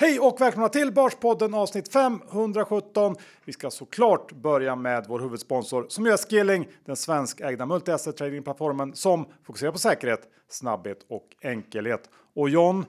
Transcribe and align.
Hej 0.00 0.20
och 0.20 0.40
välkomna 0.40 0.68
till 0.68 0.92
Börspodden 0.92 1.54
avsnitt 1.54 1.92
517. 1.92 3.16
Vi 3.44 3.52
ska 3.52 3.70
såklart 3.70 4.32
börja 4.32 4.76
med 4.76 5.04
vår 5.08 5.20
huvudsponsor 5.20 5.86
som 5.88 6.06
är 6.06 6.16
Skilling, 6.16 6.68
den 6.84 6.96
svenskägda 6.96 7.64
multi-asset 7.64 8.12
tradingplattformen 8.12 8.94
som 8.94 9.26
fokuserar 9.46 9.72
på 9.72 9.78
säkerhet, 9.78 10.20
snabbhet 10.48 10.98
och 11.08 11.26
enkelhet. 11.42 12.10
Och 12.34 12.50
John, 12.50 12.84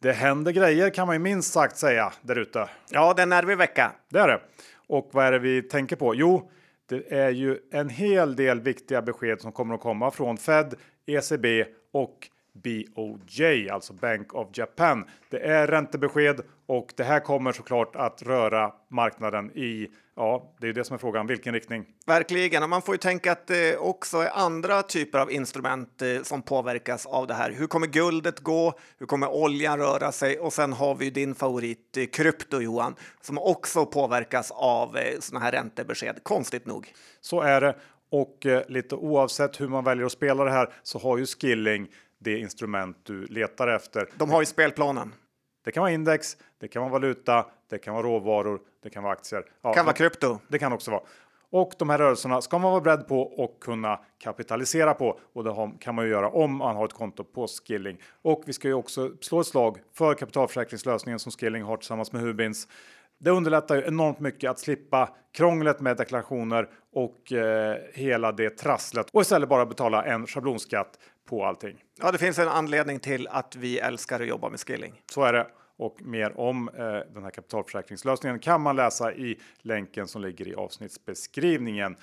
det 0.00 0.12
händer 0.12 0.52
grejer 0.52 0.90
kan 0.90 1.06
man 1.06 1.16
ju 1.16 1.20
minst 1.20 1.52
sagt 1.52 1.76
säga 1.76 2.12
där 2.22 2.38
ute. 2.38 2.68
Ja, 2.90 3.14
det 3.14 3.20
är 3.20 3.22
en 3.22 3.28
nervig 3.28 3.58
vecka. 3.58 3.92
Det 4.08 4.18
är 4.18 4.28
det. 4.28 4.40
Och 4.86 5.08
vad 5.12 5.26
är 5.26 5.32
det 5.32 5.38
vi 5.38 5.62
tänker 5.62 5.96
på? 5.96 6.14
Jo, 6.14 6.50
det 6.88 7.12
är 7.12 7.30
ju 7.30 7.58
en 7.72 7.88
hel 7.88 8.36
del 8.36 8.60
viktiga 8.60 9.02
besked 9.02 9.40
som 9.40 9.52
kommer 9.52 9.74
att 9.74 9.80
komma 9.80 10.10
från 10.10 10.36
Fed, 10.36 10.74
ECB 11.06 11.64
och 11.92 12.28
BOJ, 12.54 13.68
alltså 13.70 13.92
Bank 13.92 14.34
of 14.34 14.48
Japan. 14.52 15.04
Det 15.30 15.38
är 15.38 15.66
räntebesked 15.66 16.40
och 16.66 16.92
det 16.96 17.04
här 17.04 17.20
kommer 17.20 17.52
såklart 17.52 17.96
att 17.96 18.22
röra 18.22 18.72
marknaden 18.90 19.50
i, 19.50 19.88
ja, 20.16 20.54
det 20.60 20.68
är 20.68 20.72
det 20.72 20.84
som 20.84 20.94
är 20.94 20.98
frågan, 20.98 21.26
vilken 21.26 21.54
riktning? 21.54 21.86
Verkligen, 22.06 22.62
och 22.62 22.68
man 22.68 22.82
får 22.82 22.94
ju 22.94 22.98
tänka 22.98 23.32
att 23.32 23.46
det 23.46 23.76
också 23.76 24.18
är 24.18 24.30
andra 24.34 24.82
typer 24.82 25.18
av 25.18 25.32
instrument 25.32 26.02
eh, 26.02 26.22
som 26.22 26.42
påverkas 26.42 27.06
av 27.06 27.26
det 27.26 27.34
här. 27.34 27.50
Hur 27.50 27.66
kommer 27.66 27.86
guldet 27.86 28.40
gå? 28.40 28.78
Hur 28.98 29.06
kommer 29.06 29.28
oljan 29.28 29.78
röra 29.78 30.12
sig? 30.12 30.38
Och 30.38 30.52
sen 30.52 30.72
har 30.72 30.94
vi 30.94 31.04
ju 31.04 31.10
din 31.10 31.34
favorit 31.34 31.96
eh, 31.96 32.06
krypto 32.06 32.60
Johan, 32.60 32.94
som 33.20 33.38
också 33.38 33.86
påverkas 33.86 34.50
av 34.50 34.96
eh, 34.96 35.20
sådana 35.20 35.44
här 35.44 35.52
räntebesked, 35.52 36.20
konstigt 36.22 36.66
nog. 36.66 36.92
Så 37.20 37.40
är 37.40 37.60
det. 37.60 37.76
Och 38.10 38.46
eh, 38.46 38.62
lite 38.68 38.94
oavsett 38.94 39.60
hur 39.60 39.68
man 39.68 39.84
väljer 39.84 40.06
att 40.06 40.12
spela 40.12 40.44
det 40.44 40.50
här 40.50 40.72
så 40.82 40.98
har 40.98 41.18
ju 41.18 41.26
Skilling 41.26 41.88
det 42.24 42.38
instrument 42.38 42.96
du 43.02 43.26
letar 43.26 43.68
efter. 43.68 44.08
De 44.16 44.30
har 44.30 44.40
ju 44.40 44.46
spelplanen. 44.46 45.14
Det 45.64 45.72
kan 45.72 45.80
vara 45.80 45.92
index, 45.92 46.36
det 46.60 46.68
kan 46.68 46.82
vara 46.82 46.92
valuta, 46.92 47.46
det 47.70 47.78
kan 47.78 47.94
vara 47.94 48.06
råvaror, 48.06 48.60
det 48.82 48.90
kan 48.90 49.02
vara 49.02 49.12
aktier. 49.12 49.44
Ja, 49.62 49.72
kan 49.72 49.84
vara 49.84 49.96
krypto. 49.96 50.38
Det 50.48 50.58
kan 50.58 50.72
också 50.72 50.90
vara. 50.90 51.02
Och 51.50 51.72
de 51.78 51.90
här 51.90 51.98
rörelserna 51.98 52.40
ska 52.40 52.58
man 52.58 52.70
vara 52.70 52.80
beredd 52.80 53.08
på 53.08 53.22
och 53.22 53.60
kunna 53.60 54.00
kapitalisera 54.18 54.94
på. 54.94 55.20
Och 55.32 55.44
det 55.44 55.72
kan 55.80 55.94
man 55.94 56.04
ju 56.04 56.10
göra 56.10 56.28
om 56.28 56.56
man 56.56 56.76
har 56.76 56.84
ett 56.84 56.92
konto 56.92 57.24
på 57.24 57.46
Skilling. 57.46 57.98
Och 58.22 58.42
vi 58.46 58.52
ska 58.52 58.68
ju 58.68 58.74
också 58.74 59.10
slå 59.20 59.40
ett 59.40 59.46
slag 59.46 59.78
för 59.92 60.14
kapitalförsäkringslösningen 60.14 61.18
som 61.18 61.32
Skilling 61.32 61.62
har 61.62 61.76
tillsammans 61.76 62.12
med 62.12 62.22
Hubins. 62.22 62.68
Det 63.18 63.30
underlättar 63.30 63.76
ju 63.76 63.82
enormt 63.86 64.20
mycket 64.20 64.50
att 64.50 64.58
slippa 64.58 65.08
krånglet 65.32 65.80
med 65.80 65.96
deklarationer 65.96 66.68
och 66.92 67.32
eh, 67.32 67.76
hela 67.92 68.32
det 68.32 68.50
trasslet 68.50 69.06
och 69.12 69.20
istället 69.22 69.48
bara 69.48 69.66
betala 69.66 70.04
en 70.04 70.26
schablonskatt 70.26 70.98
på 71.28 71.44
allting. 71.44 71.84
Ja, 72.00 72.12
det 72.12 72.18
finns 72.18 72.38
en 72.38 72.48
anledning 72.48 73.00
till 73.00 73.28
att 73.28 73.56
vi 73.56 73.78
älskar 73.78 74.20
att 74.20 74.26
jobba 74.26 74.48
med 74.48 74.60
skilling. 74.60 75.02
Så 75.12 75.22
är 75.22 75.32
det. 75.32 75.46
Och 75.76 76.02
mer 76.02 76.40
om 76.40 76.68
eh, 76.68 76.84
den 77.14 77.22
här 77.22 77.30
kapitalförsäkringslösningen 77.30 78.38
kan 78.38 78.60
man 78.60 78.76
läsa 78.76 79.12
i 79.12 79.40
länken 79.62 80.08
som 80.08 80.22
ligger 80.22 80.48
i 80.48 80.54
avsnittsbeskrivningen. 80.54 81.96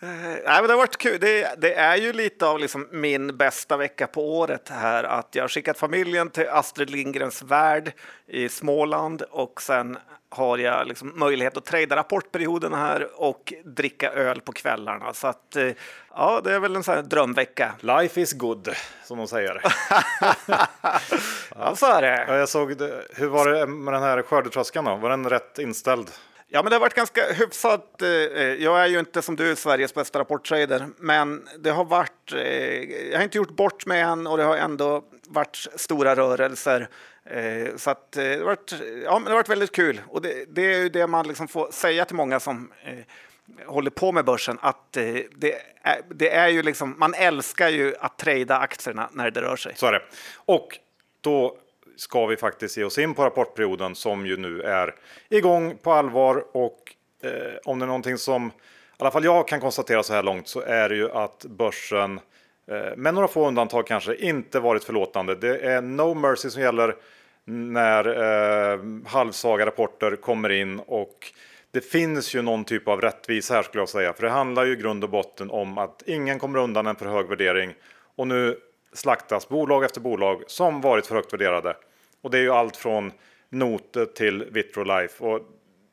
Nej, 0.00 0.42
men 0.44 0.62
det 0.62 0.72
har 0.72 0.76
varit 0.76 0.96
kul. 0.96 1.20
Det, 1.20 1.54
det, 1.58 1.74
är 1.74 1.96
ju 1.96 2.12
lite 2.12 2.46
av 2.46 2.58
liksom 2.58 2.88
min 2.90 3.36
bästa 3.36 3.76
vecka 3.76 4.06
på 4.06 4.38
året 4.38 4.68
här. 4.68 5.04
Att 5.04 5.34
jag 5.34 5.42
har 5.42 5.48
skickat 5.48 5.78
familjen 5.78 6.30
till 6.30 6.48
Astrid 6.48 6.90
Lindgrens 6.90 7.42
värld 7.42 7.92
i 8.26 8.48
Småland 8.48 9.22
och 9.22 9.62
sen 9.62 9.98
har 10.30 10.58
jag 10.58 10.86
liksom 10.86 11.12
möjlighet 11.14 11.56
att 11.56 11.64
trada 11.64 11.96
rapportperioden 11.96 12.74
här 12.74 13.22
och 13.22 13.52
dricka 13.64 14.10
öl 14.10 14.40
på 14.40 14.52
kvällarna. 14.52 15.12
Så 15.12 15.26
att 15.26 15.56
eh, 15.56 15.70
ja, 16.14 16.40
det 16.44 16.54
är 16.54 16.60
väl 16.60 16.76
en 16.76 16.82
sån 16.82 16.94
här 16.94 17.02
drömvecka. 17.02 17.74
Life 17.80 18.20
is 18.20 18.32
good, 18.32 18.68
som 19.04 19.18
de 19.18 19.28
säger. 19.28 19.62
ja, 21.56 21.76
så 21.76 21.86
är 21.86 22.02
det. 22.02 22.24
Ja, 22.28 22.36
jag 22.36 22.48
såg 22.48 22.76
det. 22.76 23.04
Hur 23.14 23.28
var 23.28 23.48
det 23.48 23.66
med 23.66 23.94
den 23.94 24.02
här 24.02 24.22
skördetröskan 24.22 24.84
då? 24.84 24.96
Var 24.96 25.10
den 25.10 25.30
rätt 25.30 25.58
inställd? 25.58 26.10
Ja, 26.50 26.62
men 26.62 26.70
det 26.70 26.76
har 26.76 26.80
varit 26.80 26.94
ganska 26.94 27.32
hyfsat. 27.32 28.02
Eh, 28.02 28.08
eh, 28.08 28.54
jag 28.54 28.80
är 28.80 28.86
ju 28.86 28.98
inte 28.98 29.22
som 29.22 29.36
du 29.36 29.56
Sveriges 29.56 29.94
bästa 29.94 30.18
rapporttrader, 30.18 30.86
men 30.96 31.48
det 31.58 31.70
har 31.70 31.84
varit. 31.84 32.32
Eh, 32.32 32.82
jag 33.10 33.18
har 33.18 33.24
inte 33.24 33.38
gjort 33.38 33.56
bort 33.56 33.86
mig 33.86 34.00
än 34.00 34.26
och 34.26 34.36
det 34.36 34.44
har 34.44 34.56
ändå 34.56 35.04
varit 35.26 35.66
stora 35.76 36.16
rörelser. 36.16 36.88
Så 37.76 37.90
att 37.90 38.12
det 38.12 38.38
har 38.38 38.44
varit, 38.44 38.72
ja, 39.04 39.18
men 39.18 39.24
det 39.24 39.30
har 39.30 39.36
varit 39.36 39.48
väldigt 39.48 39.72
kul 39.72 40.00
och 40.08 40.22
det, 40.22 40.44
det 40.48 40.74
är 40.74 40.78
ju 40.78 40.88
det 40.88 41.06
man 41.06 41.28
liksom 41.28 41.48
får 41.48 41.68
säga 41.70 42.04
till 42.04 42.16
många 42.16 42.40
som 42.40 42.72
håller 43.66 43.90
på 43.90 44.12
med 44.12 44.24
börsen 44.24 44.58
att 44.60 44.92
det 44.92 45.54
är, 45.82 46.00
det 46.08 46.30
är 46.30 46.48
ju 46.48 46.62
liksom, 46.62 46.94
man 46.98 47.14
älskar 47.14 47.68
ju 47.68 47.94
att 48.00 48.18
trada 48.18 48.58
aktierna 48.58 49.08
när 49.12 49.30
det 49.30 49.40
rör 49.40 49.56
sig. 49.56 49.72
Så 49.76 49.86
är 49.86 49.92
det. 49.92 50.02
Och 50.36 50.78
då 51.20 51.56
ska 52.00 52.26
vi 52.26 52.36
faktiskt 52.36 52.76
ge 52.76 52.84
oss 52.84 52.98
in 52.98 53.14
på 53.14 53.24
rapportperioden 53.24 53.94
som 53.94 54.26
ju 54.26 54.36
nu 54.36 54.62
är 54.62 54.94
igång 55.28 55.76
på 55.82 55.92
allvar. 55.92 56.44
Och 56.52 56.94
eh, 57.22 57.30
om 57.64 57.78
det 57.78 57.84
är 57.84 57.86
någonting 57.86 58.18
som 58.18 58.46
i 58.46 58.50
alla 58.98 59.10
fall 59.10 59.24
jag 59.24 59.48
kan 59.48 59.60
konstatera 59.60 60.02
så 60.02 60.12
här 60.12 60.22
långt 60.22 60.48
så 60.48 60.60
är 60.60 60.88
det 60.88 60.94
ju 60.94 61.10
att 61.10 61.44
börsen 61.44 62.20
eh, 62.70 62.96
med 62.96 63.14
några 63.14 63.28
få 63.28 63.48
undantag 63.48 63.86
kanske 63.86 64.16
inte 64.16 64.60
varit 64.60 64.84
förlåtande. 64.84 65.34
Det 65.34 65.58
är 65.58 65.82
no 65.82 66.14
mercy 66.14 66.50
som 66.50 66.62
gäller 66.62 66.94
när 67.44 68.04
eh, 68.72 68.80
halvsvaga 69.06 69.66
rapporter 69.66 70.16
kommer 70.16 70.48
in. 70.50 70.80
Och 70.86 71.32
det 71.70 71.80
finns 71.80 72.34
ju 72.34 72.42
någon 72.42 72.64
typ 72.64 72.88
av 72.88 73.00
rättvisa 73.00 73.54
här 73.54 73.62
skulle 73.62 73.82
jag 73.82 73.88
säga, 73.88 74.12
för 74.12 74.22
det 74.22 74.30
handlar 74.30 74.64
ju 74.64 74.72
i 74.72 74.76
grund 74.76 75.04
och 75.04 75.10
botten 75.10 75.50
om 75.50 75.78
att 75.78 76.02
ingen 76.06 76.38
kommer 76.38 76.58
undan 76.58 76.86
en 76.86 76.96
för 76.96 77.06
hög 77.06 77.26
värdering. 77.26 77.74
Och 78.16 78.28
nu 78.28 78.58
slaktas 78.92 79.48
bolag 79.48 79.84
efter 79.84 80.00
bolag 80.00 80.42
som 80.46 80.80
varit 80.80 81.06
för 81.06 81.14
högt 81.14 81.32
värderade. 81.32 81.76
Och 82.22 82.30
det 82.30 82.38
är 82.38 82.42
ju 82.42 82.52
allt 82.52 82.76
från 82.76 83.12
Note 83.48 84.06
till 84.06 84.44
Vitrolife. 84.44 85.24
Och 85.24 85.40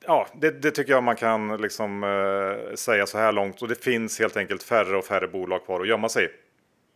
ja, 0.05 0.27
det, 0.33 0.61
det, 0.61 0.71
tycker 0.71 0.91
jag 0.93 1.03
man 1.03 1.15
kan 1.15 1.57
liksom, 1.57 2.03
eh, 2.03 2.75
säga 2.75 3.05
så 3.05 3.17
här 3.17 3.31
långt. 3.31 3.61
Och 3.61 3.67
det 3.67 3.83
finns 3.83 4.19
helt 4.19 4.37
enkelt 4.37 4.63
färre 4.63 4.97
och 4.97 5.05
färre 5.05 5.27
bolag 5.27 5.65
kvar 5.65 5.81
att 5.81 5.87
gömma 5.87 6.09
sig 6.09 6.25
i. 6.25 6.29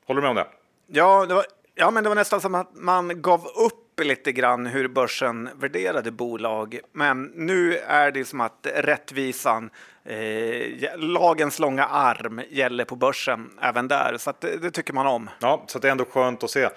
Håller 0.07 0.21
du 0.21 0.27
med 0.27 0.29
om 0.29 0.35
det? 0.35 0.47
Ja, 0.87 1.25
det 1.25 1.33
var, 1.33 1.45
ja 1.75 1.91
men 1.91 2.03
det 2.03 2.09
var 2.09 2.15
nästan 2.15 2.41
som 2.41 2.55
att 2.55 2.69
man 2.73 3.21
gav 3.21 3.45
upp 3.45 3.78
upp 3.99 4.05
lite 4.05 4.31
grann 4.31 4.65
hur 4.65 4.87
börsen 4.87 5.49
värderade 5.55 6.11
bolag. 6.11 6.79
Men 6.91 7.23
nu 7.23 7.77
är 7.77 8.11
det 8.11 8.25
som 8.25 8.41
att 8.41 8.67
rättvisan, 8.75 9.69
eh, 10.05 10.97
lagens 10.97 11.59
långa 11.59 11.85
arm 11.85 12.41
gäller 12.49 12.85
på 12.85 12.95
börsen 12.95 13.49
även 13.61 13.87
där. 13.87 14.17
Så 14.17 14.33
det, 14.39 14.53
eh, 14.53 14.59
det, 14.59 14.71
tycker 14.71 14.93
man 14.93 15.07
om. 15.07 15.29
Ja, 15.39 15.63
så 15.67 15.79
det 15.79 15.87
är 15.87 15.91
ändå 15.91 16.05
skönt 16.05 16.43
att 16.43 16.49
se. 16.49 16.69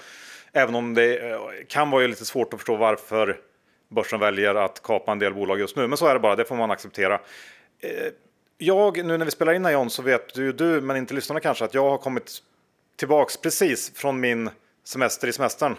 Även 0.52 0.74
om 0.74 0.94
det 0.94 1.30
eh, 1.30 1.38
kan 1.69 1.90
vara 1.90 2.06
lite 2.06 2.24
svårt 2.24 2.54
att 2.54 2.60
förstå 2.60 2.76
varför 2.76 3.40
börsen 3.88 4.20
väljer 4.20 4.54
att 4.54 4.82
kapa 4.82 5.12
en 5.12 5.19
del 5.19 5.34
bolag 5.34 5.60
just 5.60 5.76
nu. 5.76 5.88
Men 5.88 5.98
så 5.98 6.06
är 6.06 6.14
det 6.14 6.20
bara, 6.20 6.36
det 6.36 6.44
får 6.44 6.56
man 6.56 6.70
acceptera. 6.70 7.14
Eh, 7.80 7.90
jag, 8.58 9.04
nu 9.04 9.19
när 9.19 9.24
vi 9.24 9.30
spelar 9.30 9.52
in 9.52 9.64
här 9.64 9.72
John, 9.72 9.90
så 9.90 10.02
vet 10.02 10.36
ju 10.36 10.52
du, 10.52 10.80
men 10.80 10.96
inte 10.96 11.14
lyssnarna 11.14 11.40
kanske, 11.40 11.64
att 11.64 11.74
jag 11.74 11.90
har 11.90 11.98
kommit 11.98 12.42
tillbaks 12.96 13.36
precis 13.36 13.92
från 13.94 14.20
min 14.20 14.50
semester 14.84 15.28
i 15.28 15.32
semestern 15.32 15.76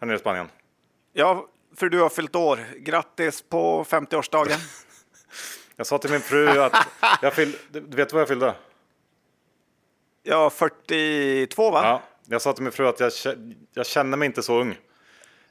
här 0.00 0.06
nere 0.06 0.16
i 0.16 0.20
Spanien. 0.20 0.48
Ja, 1.18 1.46
för 1.76 1.88
du 1.88 2.00
har 2.00 2.08
fyllt 2.08 2.36
år. 2.36 2.66
Grattis 2.76 3.42
på 3.42 3.84
50-årsdagen. 3.84 4.58
jag 5.76 5.86
sa 5.86 5.98
till 5.98 6.10
min 6.10 6.20
fru 6.20 6.60
att 6.60 6.86
jag 7.22 7.34
fyllde, 7.34 7.58
du 7.72 7.96
vet 7.96 8.12
vad 8.12 8.20
jag 8.20 8.28
fyllde? 8.28 8.54
Ja, 10.22 10.50
42 10.50 11.70
va? 11.70 11.80
Ja, 11.84 12.02
jag 12.26 12.42
sa 12.42 12.52
till 12.52 12.62
min 12.62 12.72
fru 12.72 12.86
att 12.86 13.00
jag, 13.00 13.12
jag 13.74 13.86
känner 13.86 14.16
mig 14.16 14.26
inte 14.26 14.42
så 14.42 14.60
ung. 14.60 14.78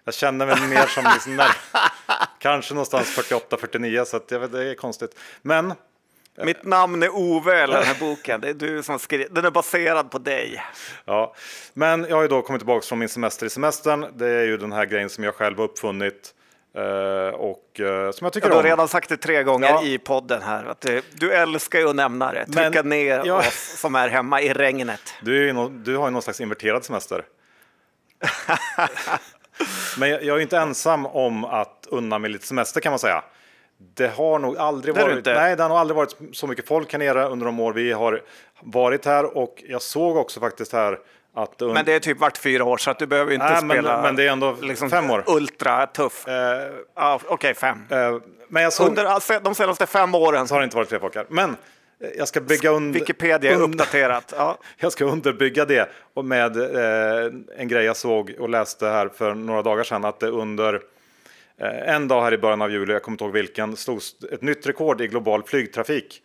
Jag 0.04 0.14
känner 0.14 0.46
mig 0.46 0.68
mer 0.68 0.88
som 0.88 1.04
liksom 1.14 1.36
när, 1.36 1.58
kanske 2.40 2.74
någonstans 2.74 3.18
48-49 3.18 4.06
så 4.06 4.18
att 4.18 4.31
jag 4.31 4.40
vet, 4.40 4.52
det 4.52 4.70
är 4.70 4.75
konstigt. 4.75 5.20
Men 5.42 5.74
mitt 6.45 6.63
namn 6.63 7.04
är 7.04 7.10
Ove, 7.16 7.63
eller 7.63 7.78
den 7.78 7.86
här 7.86 8.00
boken. 8.00 8.42
Det 8.42 8.50
är 8.50 8.54
du 8.54 8.84
som 8.84 9.00
skriver. 9.00 9.28
Den 9.31 9.45
är 9.45 9.51
baserad 9.51 10.12
på 10.12 10.18
dig. 10.18 10.63
Ja, 11.06 11.34
men 11.74 12.06
jag 12.10 12.16
har 12.16 12.22
ju 12.22 12.28
då 12.28 12.42
kommit 12.42 12.60
tillbaka 12.60 12.86
från 12.86 13.00
min 13.00 13.10
semester 13.10 13.45
i 13.45 13.50
semestern. 13.50 14.06
Det 14.16 14.28
är 14.28 14.44
ju 14.44 14.57
den 14.57 14.72
här 14.72 14.86
grejen 14.86 15.10
som 15.10 15.24
jag 15.24 15.36
själv 15.36 15.57
har 15.57 15.66
uppfunnit. 15.66 16.34
Uh, 16.78 16.84
och 17.34 17.80
uh, 17.80 18.12
som 18.12 18.25
jag 18.25 18.34
tycker 18.34 18.48
ja, 18.48 18.56
om. 18.56 18.62
Du 18.62 18.69
har 18.69 18.75
redan 18.75 18.88
sagt 18.88 19.10
det 19.10 19.18
tre 19.18 19.44
gånger 19.44 19.68
ja. 19.68 19.84
i 19.84 19.98
podden 19.98 20.42
här. 20.42 20.66
Att 20.66 20.81
du, 20.81 21.01
du 21.13 21.34
älskar 21.34 21.80
ju 21.80 21.89
att 21.89 21.95
nämna 21.95 22.31
det. 22.31 22.45
Trycka 22.45 22.72
men, 22.72 22.89
ner 22.89 23.22
ja. 23.25 23.39
oss 23.39 23.80
som 23.80 23.95
är 23.95 24.10
hemma 24.10 24.42
i 24.42 24.54
regnet. 24.54 25.13
Du, 25.22 25.54
no, 25.54 25.69
du 25.69 25.98
har 25.98 26.07
ju 26.07 26.12
någon 26.12 26.22
slags 26.22 26.42
inverterad 26.42 26.86
semester. 26.86 27.25
men 29.98 30.10
jag, 30.10 30.24
jag 30.24 30.38
är 30.38 30.42
inte 30.42 30.57
ensam 30.57 31.06
om 31.06 31.45
att 31.45 31.88
unna 31.89 32.19
mig 32.19 32.30
lite 32.30 32.48
semester 32.48 32.81
kan 32.81 32.92
man 32.92 33.00
säga. 33.00 33.24
Det 33.77 34.07
har 34.07 34.39
nog 34.39 34.57
aldrig 34.57 34.95
det 34.95 35.01
varit. 35.01 35.25
Nej, 35.25 35.56
det 35.56 35.63
har 35.63 35.69
nog 35.69 35.77
aldrig 35.77 35.95
varit 35.95 36.15
så 36.33 36.47
mycket 36.47 36.68
folk 36.68 36.91
här 36.91 37.00
nere 37.00 37.25
under 37.25 37.45
de 37.45 37.59
år 37.59 37.74
vi 37.74 37.91
har 37.91 38.21
varit 38.62 39.06
här 39.06 39.38
och 39.38 39.63
jag 39.68 39.81
såg 39.81 40.18
också 40.18 40.39
faktiskt 40.39 40.74
här 40.74 41.00
att. 41.35 41.59
Men 41.59 41.85
det 41.85 41.94
är 41.94 42.00
typ 42.00 42.19
vart 42.19 42.38
fyra 42.38 42.63
år 42.63 42.77
så 42.77 42.91
att 42.91 43.00
du 43.00 43.07
behöver 43.07 43.33
inte 43.33 43.45
nej, 43.45 43.57
spela. 43.57 43.94
Men, 43.94 44.01
men 44.01 44.15
det 44.15 44.24
är 44.24 44.31
ändå 44.31 44.56
liksom 44.62 44.89
fem 44.89 45.12
år. 45.12 45.24
Ultra 45.27 45.88
tuff. 45.88 46.27
Uh, 46.27 46.33
ah, 46.94 47.15
Okej, 47.15 47.33
okay, 47.33 47.53
fem. 47.53 47.77
Uh, 47.91 48.21
men 48.47 48.63
jag 48.63 48.74
såg... 48.74 48.88
Under 48.88 49.39
de 49.39 49.56
senaste 49.56 49.85
fem 49.85 50.15
åren 50.15 50.47
så 50.47 50.56
har 50.56 50.59
det 50.59 50.63
inte 50.63 50.77
varit 50.77 50.89
fler 50.89 51.00
här. 51.15 51.25
Men 51.29 51.50
eh, 51.50 52.09
jag 52.18 52.27
ska 52.27 52.41
bygga 52.41 52.69
under... 52.69 53.00
Wikipedia 53.00 53.51
är 53.51 53.62
uppdaterat. 53.62 54.33
Ja. 54.38 54.57
jag 54.77 54.91
ska 54.91 55.06
underbygga 55.06 55.65
det 55.65 55.89
och 56.13 56.25
med 56.25 56.57
eh, 56.57 57.31
en 57.57 57.68
grej 57.68 57.85
jag 57.85 57.97
såg 57.97 58.35
och 58.39 58.50
läste 58.50 58.88
här 58.88 59.09
för 59.09 59.33
några 59.33 59.62
dagar 59.62 59.83
sedan 59.83 60.06
att 60.06 60.19
det 60.19 60.27
under 60.27 60.74
Eh, 60.74 60.79
en 61.59 62.07
dag 62.07 62.21
här 62.21 62.33
i 62.33 62.38
början 62.38 62.62
av 62.62 62.71
juli, 62.71 62.94
jag 62.94 63.04
kommer 63.04 63.13
inte 63.13 63.24
ihåg 63.24 63.33
vilken, 63.33 63.75
stod 63.75 64.01
ett 64.31 64.42
nytt 64.42 64.68
rekord 64.68 65.01
i 65.01 65.07
global 65.07 65.44
flygtrafik. 65.44 66.21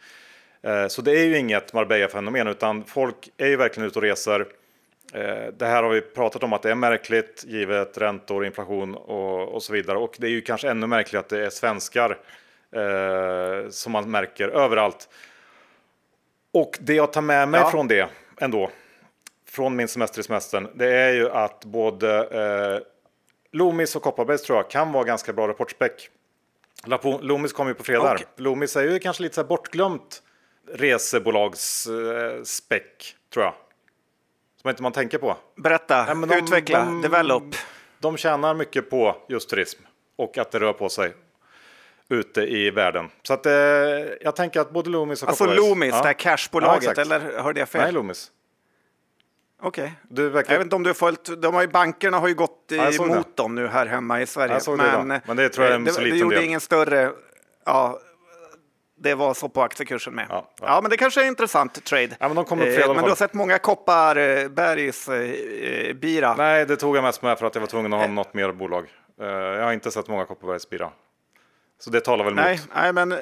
Eh, 0.62 0.87
så 0.87 1.02
det 1.02 1.12
är 1.12 1.25
ju 1.25 1.38
inget 1.38 1.73
Marbella-fenomen 1.73 2.49
utan 2.49 2.84
folk 2.84 3.31
är 3.37 3.46
ju 3.46 3.56
verkligen 3.56 3.87
ute 3.87 3.99
och 3.99 4.02
reser. 4.02 4.46
Eh, 5.12 5.52
det 5.58 5.67
här 5.67 5.82
har 5.82 5.90
vi 5.90 6.00
pratat 6.00 6.43
om 6.43 6.52
att 6.52 6.62
det 6.62 6.70
är 6.70 6.75
märkligt 6.75 7.44
givet 7.46 7.99
räntor, 7.99 8.46
inflation 8.46 8.94
och, 8.94 9.49
och 9.49 9.62
så 9.62 9.73
vidare. 9.73 9.99
Och 9.99 10.17
det 10.19 10.26
är 10.26 10.31
ju 10.31 10.40
kanske 10.40 10.70
ännu 10.70 10.87
märkligare 10.87 11.25
att 11.25 11.29
det 11.29 11.46
är 11.46 11.50
svenskar 11.50 12.19
eh, 12.73 13.70
som 13.70 13.93
man 13.93 14.11
märker 14.11 14.49
överallt. 14.49 15.08
Och 16.52 16.78
det 16.81 16.94
jag 16.94 17.12
tar 17.12 17.20
med 17.20 17.49
mig 17.49 17.61
ja. 17.61 17.70
från 17.70 17.88
det 17.88 18.08
ändå, 18.40 18.70
från 19.49 19.76
min 19.76 19.88
semester 19.88 20.20
i 20.20 20.23
semestern, 20.23 20.69
det 20.75 20.94
är 20.94 21.12
ju 21.12 21.31
att 21.31 21.64
både 21.64 22.19
eh, 22.19 22.81
Loomis 23.52 23.96
och 23.96 24.02
Kopparbergs 24.02 24.43
tror 24.43 24.58
jag 24.58 24.70
kan 24.70 24.93
vara 24.93 25.04
ganska 25.04 25.32
bra 25.32 25.49
rapportspäck. 25.49 26.10
Loomis 27.20 27.52
kommer 27.52 27.70
ju 27.70 27.75
på 27.75 27.84
fredag. 27.84 28.14
Okay. 28.14 28.26
Loomis 28.37 28.76
är 28.76 28.82
ju 28.82 28.99
kanske 28.99 29.22
lite 29.22 29.34
så 29.34 29.40
här 29.40 29.49
bortglömt 29.49 30.22
resebolagsspäck, 30.72 33.16
tror 33.32 33.44
jag. 33.44 33.54
Som 34.60 34.70
inte 34.70 34.82
man 34.82 34.93
tänker 34.93 35.19
på. 35.19 35.37
Berätta, 35.56 36.14
Nej, 36.14 36.28
de, 36.28 36.38
utveckla, 36.38 36.84
de, 36.84 37.02
develop. 37.02 37.44
De 37.99 38.16
tjänar 38.16 38.54
mycket 38.54 38.90
på 38.90 39.16
just 39.28 39.50
turism 39.50 39.82
och 40.16 40.38
att 40.38 40.50
det 40.50 40.60
rör 40.60 40.72
på 40.72 40.88
sig 40.88 41.14
ute 42.08 42.43
i 42.43 42.70
världen. 42.70 43.08
Så 43.22 43.34
att 43.34 43.46
eh, 43.46 43.52
jag 44.20 44.37
tänker 44.37 44.60
att 44.60 44.70
både 44.70 44.90
Loomis 44.90 45.22
och 45.22 45.28
Alltså 45.28 45.44
Kopparbergs, 45.44 45.69
Loomis, 45.69 45.94
ja. 45.94 46.02
det 46.02 46.06
här 46.06 46.12
cashbolaget, 46.12 46.96
ja, 46.96 47.02
eller 47.02 47.43
hörde 47.43 47.60
jag 47.60 47.69
fel? 47.69 47.82
Nej, 47.82 47.93
Loomis. 47.93 48.31
Okej. 49.62 49.93
Okay. 50.11 50.29
Verkar... 50.29 50.53
Jag 50.53 50.59
vet 50.59 50.67
inte 50.67 50.76
om 50.76 50.82
du 50.82 50.91
har 50.91 50.94
följt, 50.94 51.43
de 51.43 51.55
har 51.55 51.62
ju, 51.62 51.69
bankerna 51.69 52.19
har 52.19 52.29
ju 52.29 52.35
gått 52.35 52.64
ja, 52.69 52.93
emot 52.93 53.37
det. 53.37 53.43
dem 53.43 53.55
nu 53.55 53.67
här 53.67 53.87
hemma 53.87 54.20
i 54.20 54.26
Sverige. 54.26 54.61
men, 54.67 55.09
det 55.09 55.20
men 55.26 55.37
det 55.37 55.49
tror 55.49 55.67
jag 55.67 55.73
är 55.73 55.76
en 55.76 55.85
det, 55.85 55.93
så 55.93 56.00
liten 56.00 56.19
det 56.19 56.23
gjorde 56.23 56.37
del. 56.37 56.44
ingen 56.44 56.61
större, 56.61 57.11
ja, 57.64 57.99
det 59.03 59.14
var 59.14 59.35
så 59.35 59.49
på 59.49 59.62
aktiekursen 59.62 60.14
med. 60.14 60.26
Ja, 60.29 60.50
ja. 60.61 60.67
ja, 60.67 60.81
men 60.82 60.91
det 60.91 60.97
kanske 60.97 61.23
är 61.23 61.26
intressant 61.26 61.85
trade. 61.85 62.09
Ja, 62.19 62.29
men 62.29 62.35
de 62.35 62.44
kommer 62.44 62.81
eh, 62.81 62.94
men 62.94 63.05
du 63.05 63.09
har 63.11 63.17
sett 63.17 63.35
många 63.35 63.59
Kopparbergs 63.59 65.09
eh, 65.09 65.31
eh, 65.31 65.94
bira? 65.94 66.35
Nej, 66.35 66.67
det 66.67 66.76
tog 66.76 66.97
jag 66.97 67.03
mest 67.05 67.23
med 67.23 67.38
för 67.38 67.47
att 67.47 67.55
jag 67.55 67.61
var 67.61 67.67
tvungen 67.67 67.93
att 67.93 67.99
ha 67.99 68.06
eh. 68.06 68.12
något 68.12 68.35
mer 68.35 68.53
bolag. 68.53 68.87
Eh, 69.20 69.26
jag 69.26 69.64
har 69.64 69.73
inte 69.73 69.91
sett 69.91 70.09
många 70.09 70.25
Kopparbergs 70.25 70.70
bira. 70.70 70.91
Så 71.79 71.91
det 71.91 72.00
talar 72.00 72.25
väl 72.25 72.35
nej, 72.35 72.59
mot. 72.59 72.69
Nej, 72.75 72.93
men 72.93 73.14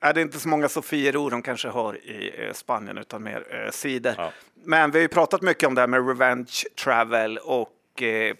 är 0.00 0.14
det 0.14 0.22
inte 0.22 0.40
så 0.40 0.48
många 0.48 0.68
Sofiero 0.68 1.30
de 1.30 1.42
kanske 1.42 1.68
har 1.68 1.96
i 1.96 2.50
Spanien 2.54 2.98
utan 2.98 3.22
mer 3.22 3.64
eh, 3.64 3.70
sidor. 3.70 4.14
Ja. 4.18 4.32
Men 4.64 4.90
vi 4.90 4.98
har 4.98 5.02
ju 5.02 5.08
pratat 5.08 5.42
mycket 5.42 5.68
om 5.68 5.74
det 5.74 5.80
här 5.80 5.88
med 5.88 6.08
revenge 6.08 6.62
travel 6.84 7.38
och 7.38 8.02
eh, 8.02 8.36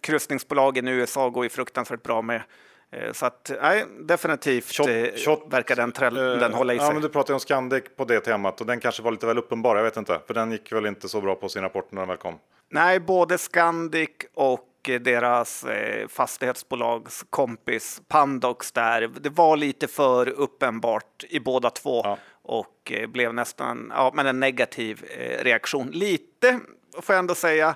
kryssningsbolagen 0.00 0.88
i 0.88 0.90
USA 0.90 1.28
går 1.28 1.44
ju 1.44 1.50
fruktansvärt 1.50 2.02
bra 2.02 2.22
med. 2.22 2.42
Eh, 2.90 3.12
så 3.12 3.26
att 3.26 3.50
nej, 3.62 3.84
definitivt 4.00 4.72
shot, 4.72 4.88
eh, 4.88 5.04
shot, 5.24 5.46
verkar 5.50 5.76
den 5.76 5.92
trenden 5.92 6.52
hålla 6.52 6.74
i 6.74 6.78
sig. 6.78 6.86
Ja, 6.86 6.92
men 6.92 7.02
du 7.02 7.08
pratade 7.08 7.34
om 7.34 7.40
Scandic 7.40 7.84
på 7.96 8.04
det 8.04 8.20
temat 8.20 8.60
och 8.60 8.66
den 8.66 8.80
kanske 8.80 9.02
var 9.02 9.10
lite 9.10 9.26
väl 9.26 9.38
uppenbar. 9.38 9.76
Jag 9.76 9.82
vet 9.84 9.96
inte, 9.96 10.20
för 10.26 10.34
den 10.34 10.52
gick 10.52 10.72
väl 10.72 10.86
inte 10.86 11.08
så 11.08 11.20
bra 11.20 11.34
på 11.34 11.48
sin 11.48 11.62
rapport 11.62 11.92
när 11.92 12.00
den 12.00 12.08
väl 12.08 12.16
kom. 12.16 12.38
Nej, 12.70 13.00
både 13.00 13.38
Scandic 13.38 14.10
och 14.34 14.67
deras 14.82 15.64
eh, 15.64 16.08
fastighetsbolags 16.08 17.24
kompis 17.30 18.02
Pandox 18.08 18.72
där. 18.72 19.10
Det 19.20 19.30
var 19.30 19.56
lite 19.56 19.88
för 19.88 20.28
uppenbart 20.28 21.24
i 21.28 21.40
båda 21.40 21.70
två 21.70 22.00
ja. 22.04 22.18
och 22.42 22.92
eh, 22.92 23.06
blev 23.06 23.34
nästan 23.34 23.92
ja, 23.94 24.12
men 24.14 24.26
en 24.26 24.40
negativ 24.40 25.04
eh, 25.18 25.44
reaktion. 25.44 25.90
Lite 25.90 26.60
får 27.02 27.14
jag 27.14 27.18
ändå 27.18 27.34
säga, 27.34 27.74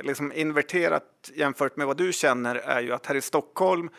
liksom 0.00 0.32
inverterat 0.32 1.30
jämfört 1.34 1.76
med 1.76 1.86
vad 1.86 1.96
du 1.96 2.12
känner 2.12 2.54
är 2.54 2.80
ju 2.80 2.92
att 2.92 3.06
här 3.06 3.14
i 3.14 3.20
Stockholm 3.20 3.90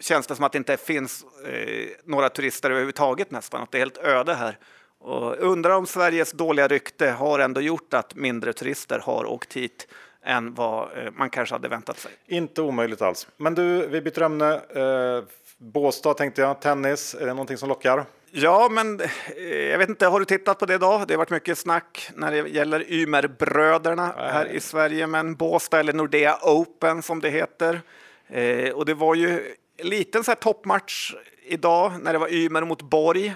känns 0.00 0.26
det 0.26 0.36
som 0.36 0.44
att 0.44 0.52
det 0.52 0.58
inte 0.58 0.76
finns 0.76 1.24
eh, 1.44 1.88
några 2.04 2.28
turister 2.28 2.70
överhuvudtaget 2.70 3.30
nästan, 3.30 3.62
att 3.62 3.72
det 3.72 3.78
är 3.78 3.80
helt 3.80 3.98
öde 3.98 4.34
här. 4.34 4.58
Och 5.00 5.36
undrar 5.38 5.70
om 5.70 5.86
Sveriges 5.86 6.32
dåliga 6.32 6.68
rykte 6.68 7.10
har 7.10 7.38
ändå 7.38 7.60
gjort 7.60 7.94
att 7.94 8.14
mindre 8.14 8.52
turister 8.52 8.98
har 8.98 9.24
åkt 9.24 9.56
hit 9.56 9.88
än 10.28 10.54
vad 10.54 10.82
eh, 10.82 11.12
man 11.12 11.30
kanske 11.30 11.54
hade 11.54 11.68
väntat 11.68 11.98
sig. 11.98 12.12
Inte 12.26 12.62
omöjligt 12.62 13.02
alls. 13.02 13.28
Men 13.36 13.54
du, 13.54 13.86
vi 13.86 14.00
byter 14.00 14.22
ämne. 14.22 14.54
Eh, 14.54 15.24
Båstad 15.58 16.14
tänkte 16.14 16.40
jag, 16.40 16.60
tennis, 16.60 17.14
är 17.14 17.26
det 17.26 17.32
någonting 17.32 17.56
som 17.56 17.68
lockar? 17.68 18.04
Ja, 18.30 18.68
men 18.70 19.00
eh, 19.00 19.06
jag 19.46 19.78
vet 19.78 19.88
inte, 19.88 20.06
har 20.06 20.20
du 20.20 20.26
tittat 20.26 20.58
på 20.58 20.66
det 20.66 20.74
idag? 20.74 21.08
Det 21.08 21.14
har 21.14 21.18
varit 21.18 21.30
mycket 21.30 21.58
snack 21.58 22.10
när 22.14 22.30
det 22.30 22.48
gäller 22.48 22.92
Ymerbröderna 22.92 24.14
här 24.16 24.46
i 24.46 24.60
Sverige, 24.60 25.06
men 25.06 25.34
Båstad 25.34 25.80
eller 25.80 25.92
Nordea 25.92 26.38
Open 26.42 27.02
som 27.02 27.20
det 27.20 27.30
heter. 27.30 27.80
Eh, 28.28 28.70
och 28.70 28.84
det 28.86 28.94
var 28.94 29.14
ju 29.14 29.54
en 29.76 29.88
liten 29.88 30.24
så 30.24 30.30
här 30.30 30.36
toppmatch 30.36 31.14
idag 31.42 31.92
när 32.02 32.12
det 32.12 32.18
var 32.18 32.32
Ymer 32.32 32.62
mot 32.62 32.82
Borg. 32.82 33.34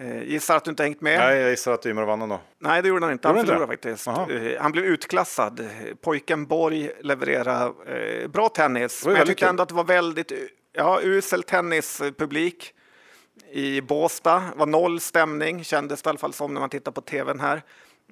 Eh, 0.00 0.22
gissar 0.22 0.56
att 0.56 0.64
du 0.64 0.70
inte 0.70 0.82
hängt 0.82 1.00
med? 1.00 1.18
Nej, 1.18 1.38
jag 1.38 1.50
gissar 1.50 1.72
att 1.72 1.86
Ymer 1.86 2.02
vann 2.02 2.22
ändå. 2.22 2.40
Nej, 2.58 2.82
det 2.82 2.88
gjorde 2.88 3.04
han 3.04 3.12
inte. 3.12 3.28
Han 3.28 3.36
förlorade 3.36 3.66
faktiskt. 3.66 4.08
Aha. 4.08 4.30
Eh, 4.30 4.62
han 4.62 4.72
blev 4.72 4.84
utklassad. 4.84 5.68
Pojken 6.00 6.46
Borg 6.46 6.90
levererade 7.00 7.72
eh, 8.22 8.28
bra 8.28 8.48
tennis. 8.48 9.06
Men 9.06 9.16
jag 9.16 9.26
tyckte 9.26 9.46
ändå 9.46 9.62
att 9.62 9.68
det 9.68 9.74
var 9.74 9.84
väldigt 9.84 10.32
ja, 10.72 11.00
usel 11.02 11.42
tennispublik 11.42 12.72
i 13.52 13.80
Båstad. 13.80 14.38
Det 14.52 14.58
var 14.58 14.66
noll 14.66 15.00
stämning, 15.00 15.64
kändes 15.64 16.02
det 16.02 16.08
i 16.08 16.10
alla 16.10 16.18
fall 16.18 16.32
som 16.32 16.54
när 16.54 16.60
man 16.60 16.70
tittar 16.70 16.92
på 16.92 17.00
tvn 17.00 17.40
här. 17.40 17.62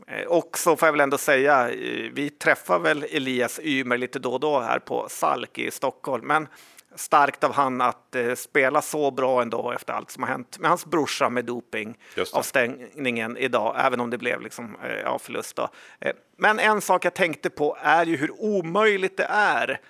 Eh, 0.07 0.27
och 0.27 0.59
så 0.59 0.77
får 0.77 0.87
jag 0.87 0.93
väl 0.93 1.01
ändå 1.01 1.19
säga, 1.19 1.71
eh, 1.71 2.11
vi 2.13 2.31
träffar 2.31 2.79
väl 2.79 3.07
Elias 3.11 3.61
Ymer 3.63 3.99
lite 3.99 4.19
då 4.19 4.33
och 4.33 4.41
då 4.41 4.61
här 4.61 4.79
på 4.79 5.07
Salk 5.11 5.59
i 5.59 5.71
Stockholm. 5.71 6.27
Men 6.27 6.49
starkt 6.95 7.45
av 7.45 7.53
han 7.53 7.81
att 7.81 8.15
eh, 8.15 8.35
spela 8.35 8.83
så 8.83 9.11
bra 9.11 9.43
ändå 9.43 9.73
efter 9.73 9.93
allt 9.93 10.11
som 10.11 10.23
har 10.23 10.31
hänt 10.31 10.59
med 10.59 10.71
hans 10.71 10.87
brorsa 10.87 11.29
med 11.31 11.45
doping 11.45 11.99
avstängningen 12.33 13.37
idag, 13.37 13.77
även 13.79 14.01
om 14.01 14.11
det 14.11 14.19
blev 14.19 14.41
liksom, 14.41 14.77
eh. 14.83 15.17
Då. 15.55 15.69
Eh, 16.01 16.13
men 16.37 16.59
en 16.59 16.81
sak 16.81 17.05
jag 17.05 17.15
tänkte 17.15 17.51
på 17.51 17.77
är 17.81 18.07
ju 18.07 18.17
hur 18.17 18.41
omöjligt 18.41 19.17
det 19.17 19.27
är 19.31 19.81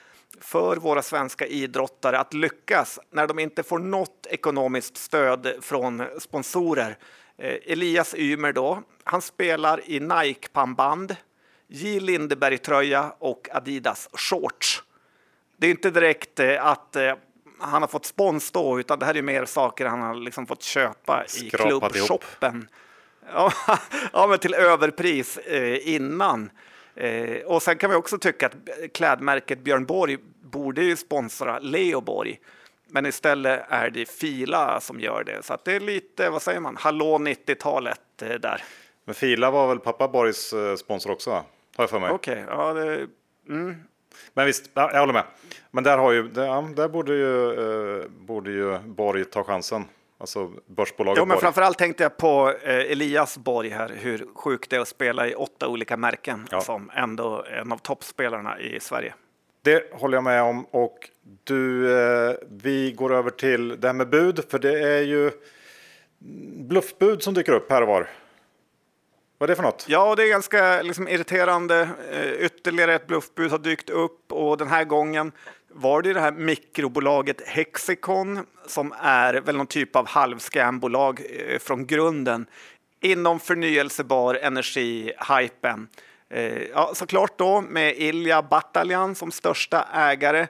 för 0.41 0.77
våra 0.77 1.03
svenska 1.03 1.47
idrottare 1.47 2.19
att 2.19 2.35
lyckas 2.35 2.99
när 3.11 3.27
de 3.27 3.39
inte 3.39 3.63
får 3.63 3.79
något 3.79 4.27
ekonomiskt 4.31 4.97
stöd 4.97 5.55
från 5.61 6.03
sponsorer. 6.19 6.99
Eh, 7.39 7.73
Elias 7.73 8.15
Ymer 8.15 8.53
då, 8.53 8.83
han 9.05 9.23
spelar 9.23 9.91
i 9.91 10.01
Nike-pannband, 10.01 11.17
J. 11.69 12.01
Lindeberg-tröja 12.01 13.13
och 13.19 13.49
Adidas 13.53 14.09
shorts. 14.13 14.83
Det 15.57 15.67
är 15.67 15.71
inte 15.71 15.91
direkt 15.91 16.41
eh, 16.41 16.67
att 16.67 16.97
eh, 16.97 17.15
han 17.59 17.83
har 17.83 17.89
fått 17.89 18.07
spons 18.07 18.51
då, 18.51 18.81
utan 18.81 18.99
det 18.99 19.07
här 19.07 19.17
är 19.17 19.23
mer 19.23 19.45
saker 19.45 19.87
han 19.87 20.01
har 20.01 20.15
liksom 20.15 20.47
fått 20.47 20.63
köpa 20.63 21.25
i 21.43 21.51
klubbshoppen. 21.51 22.69
Ja, 23.33 23.53
ja, 24.13 24.27
men 24.27 24.39
till 24.39 24.55
överpris 24.55 25.39
eh, 25.39 25.95
innan. 25.95 26.51
Eh, 26.95 27.45
och 27.45 27.63
sen 27.63 27.79
kan 27.79 27.91
vi 27.91 27.97
också 27.97 28.19
tycka 28.19 28.47
att 28.47 28.55
klädmärket 28.95 29.59
Björn 29.59 29.87
Borg 29.87 30.19
borde 30.43 30.85
ju 30.85 30.97
sponsra 30.97 31.59
Leo 31.59 32.01
Borg. 32.01 32.41
Men 32.89 33.07
istället 33.07 33.67
är 33.69 33.91
det 33.91 34.09
Fila 34.09 34.81
som 34.81 35.01
gör 35.01 35.25
det. 35.25 35.43
Så 35.43 35.55
att 35.55 35.65
det 35.65 35.73
är 35.73 35.81
lite, 35.81 36.31
vad 36.31 36.43
säger 36.43 36.61
man, 36.61 36.77
hallå 36.77 37.19
90-talet 37.19 38.23
eh, 38.23 38.29
där. 38.29 38.63
Men 39.05 39.15
Fila 39.15 39.51
var 39.51 39.69
väl 39.69 39.79
pappa 39.79 40.09
Borgs 40.09 40.55
sponsor 40.79 41.11
också? 41.11 41.31
Har 41.31 41.45
jag 41.77 41.91
för 41.91 42.01
mig. 42.01 42.11
Okej, 42.11 42.43
okay, 42.43 42.55
ja 42.57 42.73
det... 42.73 43.07
Mm. 43.49 43.77
Men 44.35 44.47
visst, 44.47 44.71
jag 44.75 45.01
håller 45.01 45.13
med. 45.13 45.25
Men 45.71 45.85
där, 45.85 45.99
har 45.99 46.13
ju, 46.13 46.29
där, 46.29 46.75
där 46.75 46.89
borde, 46.89 47.15
ju, 47.15 47.53
eh, 48.01 48.09
borde 48.09 48.51
ju 48.51 48.79
Borg 48.79 49.25
ta 49.25 49.45
chansen. 49.45 49.85
Alltså 50.19 50.51
börsbolaget 50.67 51.19
Jo, 51.19 51.27
men 51.27 51.39
framförallt 51.39 51.79
tänkte 51.79 52.03
jag 52.03 52.17
på 52.17 52.55
eh, 52.63 52.75
Elias 52.75 53.39
Borg 53.39 53.69
här, 53.69 53.93
hur 53.99 54.27
sjukt 54.35 54.71
det 54.71 54.77
är 54.77 54.81
att 54.81 54.89
spela 54.89 55.29
i 55.29 55.35
åtta 55.35 55.69
olika 55.69 55.97
märken 55.97 56.47
ja. 56.51 56.61
som 56.61 56.91
ändå 56.95 57.45
en 57.61 57.73
av 57.73 57.79
toppspelarna 57.79 58.61
i 58.61 58.81
Sverige. 58.81 59.15
Det 59.63 59.93
håller 59.93 60.17
jag 60.17 60.25
med 60.25 60.43
om 60.43 60.65
och 60.65 61.11
du, 61.45 61.93
eh, 61.99 62.35
vi 62.51 62.93
går 62.93 63.15
över 63.15 63.31
till 63.31 63.81
det 63.81 63.87
här 63.87 63.95
med 63.95 64.09
bud, 64.09 64.45
för 64.51 64.59
det 64.59 64.81
är 64.81 65.03
ju 65.03 65.31
bluffbud 66.69 67.23
som 67.23 67.35
dyker 67.35 67.53
upp 67.53 67.71
här 67.71 67.83
och 67.83 67.89
var. 67.89 68.09
Vad 69.45 69.51
är 69.51 69.53
det 69.53 69.57
för 69.57 69.63
något? 69.63 69.85
Ja, 69.89 70.15
det 70.15 70.23
är 70.23 70.29
ganska 70.29 70.83
liksom, 70.83 71.09
irriterande. 71.09 71.89
Eh, 72.13 72.33
ytterligare 72.33 72.95
ett 72.95 73.07
bluffbud 73.07 73.51
har 73.51 73.59
dykt 73.59 73.91
upp 73.91 74.33
och 74.33 74.59
den 74.59 74.69
här 74.69 74.85
gången 74.85 75.33
var 75.69 76.03
det 76.03 76.13
det 76.13 76.21
här 76.21 76.33
mikrobolaget 76.33 77.49
Hexicon 77.49 78.47
som 78.67 78.95
är 79.01 79.35
väl 79.35 79.57
någon 79.57 79.67
typ 79.67 79.97
av 79.97 80.09
halvscambolag 80.09 81.21
eh, 81.31 81.59
från 81.59 81.87
grunden 81.87 82.47
inom 83.01 83.41
förnyelsebar 83.41 84.35
energi-hypen. 84.35 85.89
Eh, 86.31 86.63
ja, 86.63 86.93
såklart 86.95 87.39
då 87.39 87.61
med 87.61 87.97
Ilja 87.97 88.43
Battalian 88.43 89.15
som 89.15 89.31
största 89.31 89.89
ägare. 89.95 90.47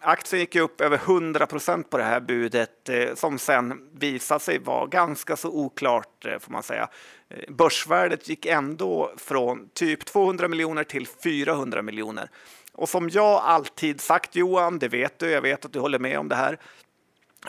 Aktien 0.00 0.40
gick 0.40 0.56
upp 0.56 0.80
över 0.80 0.96
100 0.96 1.46
procent 1.46 1.90
på 1.90 1.98
det 1.98 2.04
här 2.04 2.20
budet 2.20 2.90
som 3.14 3.38
sen 3.38 3.90
visade 3.92 4.40
sig 4.40 4.58
vara 4.58 4.86
ganska 4.86 5.36
så 5.36 5.48
oklart 5.48 6.26
får 6.40 6.52
man 6.52 6.62
säga. 6.62 6.88
Eh, 7.32 7.52
börsvärdet 7.52 8.28
gick 8.28 8.46
ändå 8.46 9.12
från 9.16 9.68
typ 9.74 10.04
200 10.04 10.48
miljoner 10.48 10.84
till 10.84 11.06
400 11.06 11.82
miljoner. 11.82 12.28
Och 12.72 12.88
som 12.88 13.08
jag 13.08 13.42
alltid 13.44 14.00
sagt 14.00 14.36
Johan, 14.36 14.78
det 14.78 14.88
vet 14.88 15.18
du, 15.18 15.30
jag 15.30 15.42
vet 15.42 15.64
att 15.64 15.72
du 15.72 15.80
håller 15.80 15.98
med 15.98 16.18
om 16.18 16.28
det 16.28 16.36
här, 16.36 16.58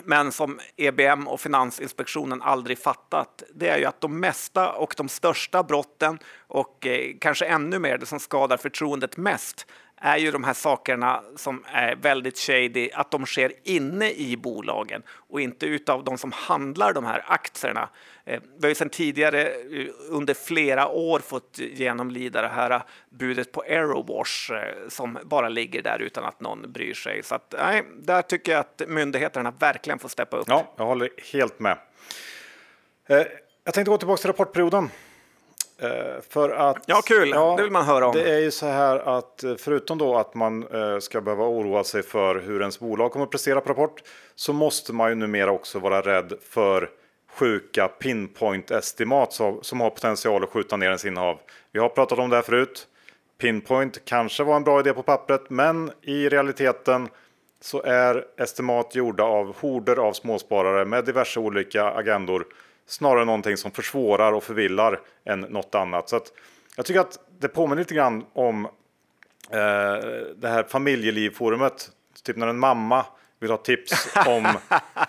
men 0.04 0.32
som 0.32 0.60
EBM 0.78 1.28
och 1.28 1.42
Finansinspektionen 1.42 2.42
aldrig 2.42 2.80
fattat, 2.80 3.44
det 3.56 3.70
är 3.70 3.78
ju 3.78 3.86
att 3.86 4.02
de 4.02 4.20
mesta 4.20 4.72
och 4.72 4.94
de 4.98 5.10
största 5.10 5.63
brotten 5.63 6.20
och 6.48 6.88
eh, 6.88 7.16
kanske 7.22 7.46
ännu 7.46 7.80
mer 7.80 7.98
det 7.98 8.06
som 8.06 8.20
skadar 8.20 8.58
förtroendet 8.58 9.18
mest 9.18 9.68
är 10.05 10.17
ju 10.17 10.31
de 10.31 10.43
här 10.43 10.53
sakerna 10.53 11.24
som 11.36 11.63
är 11.67 11.95
väldigt 11.95 12.38
shady, 12.38 12.89
att 12.93 13.12
de 13.12 13.25
sker 13.25 13.53
inne 13.63 14.12
i 14.12 14.38
bolagen 14.38 15.03
och 15.10 15.41
inte 15.41 15.65
utav 15.65 16.03
de 16.03 16.17
som 16.17 16.31
handlar 16.31 16.93
de 16.93 17.05
här 17.05 17.24
aktierna. 17.27 17.89
Eh, 18.25 18.41
vi 18.57 18.62
har 18.62 18.69
ju 18.69 18.75
sedan 18.75 18.89
tidigare 18.89 19.41
eh, 19.48 19.88
under 20.10 20.33
flera 20.33 20.88
år 20.88 21.19
fått 21.19 21.60
genomlida 21.60 22.41
det 22.41 22.48
här 22.48 22.72
eh, 22.72 22.81
budet 23.10 23.51
på 23.51 23.62
Aerowash 23.62 24.53
eh, 24.53 24.89
som 24.89 25.17
bara 25.24 25.50
ligger 25.50 25.81
där 25.81 26.00
utan 26.00 26.25
att 26.25 26.39
någon 26.39 26.72
bryr 26.72 26.93
sig. 26.93 27.24
Så 27.24 27.36
att, 27.36 27.53
nej, 27.57 27.83
där 27.98 28.22
tycker 28.22 28.51
jag 28.51 28.60
att 28.60 28.81
myndigheterna 28.88 29.51
verkligen 29.60 30.00
får 30.00 30.10
steppa 30.10 30.38
upp. 30.38 30.48
Ja, 30.48 30.74
jag 30.77 30.86
håller 30.86 31.10
helt 31.33 31.60
med. 31.60 31.77
Eh, 33.07 33.24
jag 33.63 33.74
tänkte 33.74 33.89
gå 33.89 33.98
tillbaka 33.98 34.22
till 34.22 34.29
rapportperioden. 34.29 34.89
Eh, 35.77 36.22
för 36.30 36.50
att, 36.50 36.84
ja, 36.86 37.01
kul. 37.06 37.30
Ja, 37.30 37.53
det 37.58 37.63
vill 37.63 37.72
man 37.72 37.86
höra 37.86 38.08
om. 38.08 38.15
Det 38.15 38.34
är 38.36 38.39
ju 38.39 38.51
så 38.51 38.65
här 38.65 39.18
att 39.18 39.44
eh, 39.44 39.56
förutom 39.56 39.98
då 39.98 40.15
att 40.18 40.34
man 40.34 40.68
eh, 40.68 41.00
ska 41.00 41.22
behöva 41.22 41.44
oroa 41.44 41.84
sig 41.84 42.03
för 42.03 42.36
hur 42.36 42.60
ens 42.60 42.80
bolag 42.80 43.12
kommer 43.12 43.25
att 43.25 43.32
prestera 43.32 43.62
på 43.62 43.70
rapport 43.70 44.03
så 44.36 44.53
måste 44.53 44.94
man 44.94 45.10
ju 45.10 45.15
numera 45.15 45.51
också 45.51 45.80
vara 45.80 46.01
rädd 46.01 46.34
för 46.50 46.89
sjuka 47.34 47.88
pinpoint-estimat 47.88 49.34
som 49.62 49.82
har 49.82 49.89
potential 49.89 50.44
att 50.44 50.50
skjuta 50.50 50.77
ner 50.77 50.86
ens 50.86 51.06
innehav. 51.06 51.39
Vi 51.72 51.80
har 51.80 51.89
pratat 51.89 52.20
om 52.20 52.30
det 52.30 52.36
här 52.36 52.44
förut. 52.44 52.88
Pinpoint 53.38 54.06
kanske 54.06 54.44
var 54.44 54.56
en 54.56 54.63
bra 54.63 54.80
idé 54.80 54.94
på 54.94 55.03
pappret, 55.03 55.50
men 55.50 55.92
i 56.01 56.30
realiteten 56.30 57.10
så 57.62 57.82
är 57.82 58.25
estimat 58.38 58.96
gjorda 58.96 59.24
av 59.24 59.56
horder 59.60 59.96
av 59.96 60.13
småsparare 60.13 60.86
med 60.86 61.06
diverse 61.06 61.39
olika 61.39 61.86
agendor 61.86 62.46
snarare 62.88 63.25
någonting 63.25 63.58
som 63.58 63.72
försvårar 63.72 64.34
och 64.34 64.44
förvillar 64.44 65.00
än 65.25 65.40
något 65.40 65.75
annat. 65.75 66.10
Så 66.10 66.16
att 66.16 66.32
jag 66.75 66.86
tycker 66.86 67.00
att 67.00 67.20
det 67.40 67.48
påminner 67.48 67.82
lite 67.82 67.96
grann 67.96 68.25
om 68.34 68.66
eh, 69.50 69.60
det 70.36 70.48
här 70.48 70.63
familjelivforumet. 70.63 71.90
Typ 72.24 72.38
när 72.38 72.48
en 72.48 72.60
mamma 72.60 73.06
vill 73.44 73.52
ha 73.52 73.58
tips 73.58 74.16
om 74.28 74.48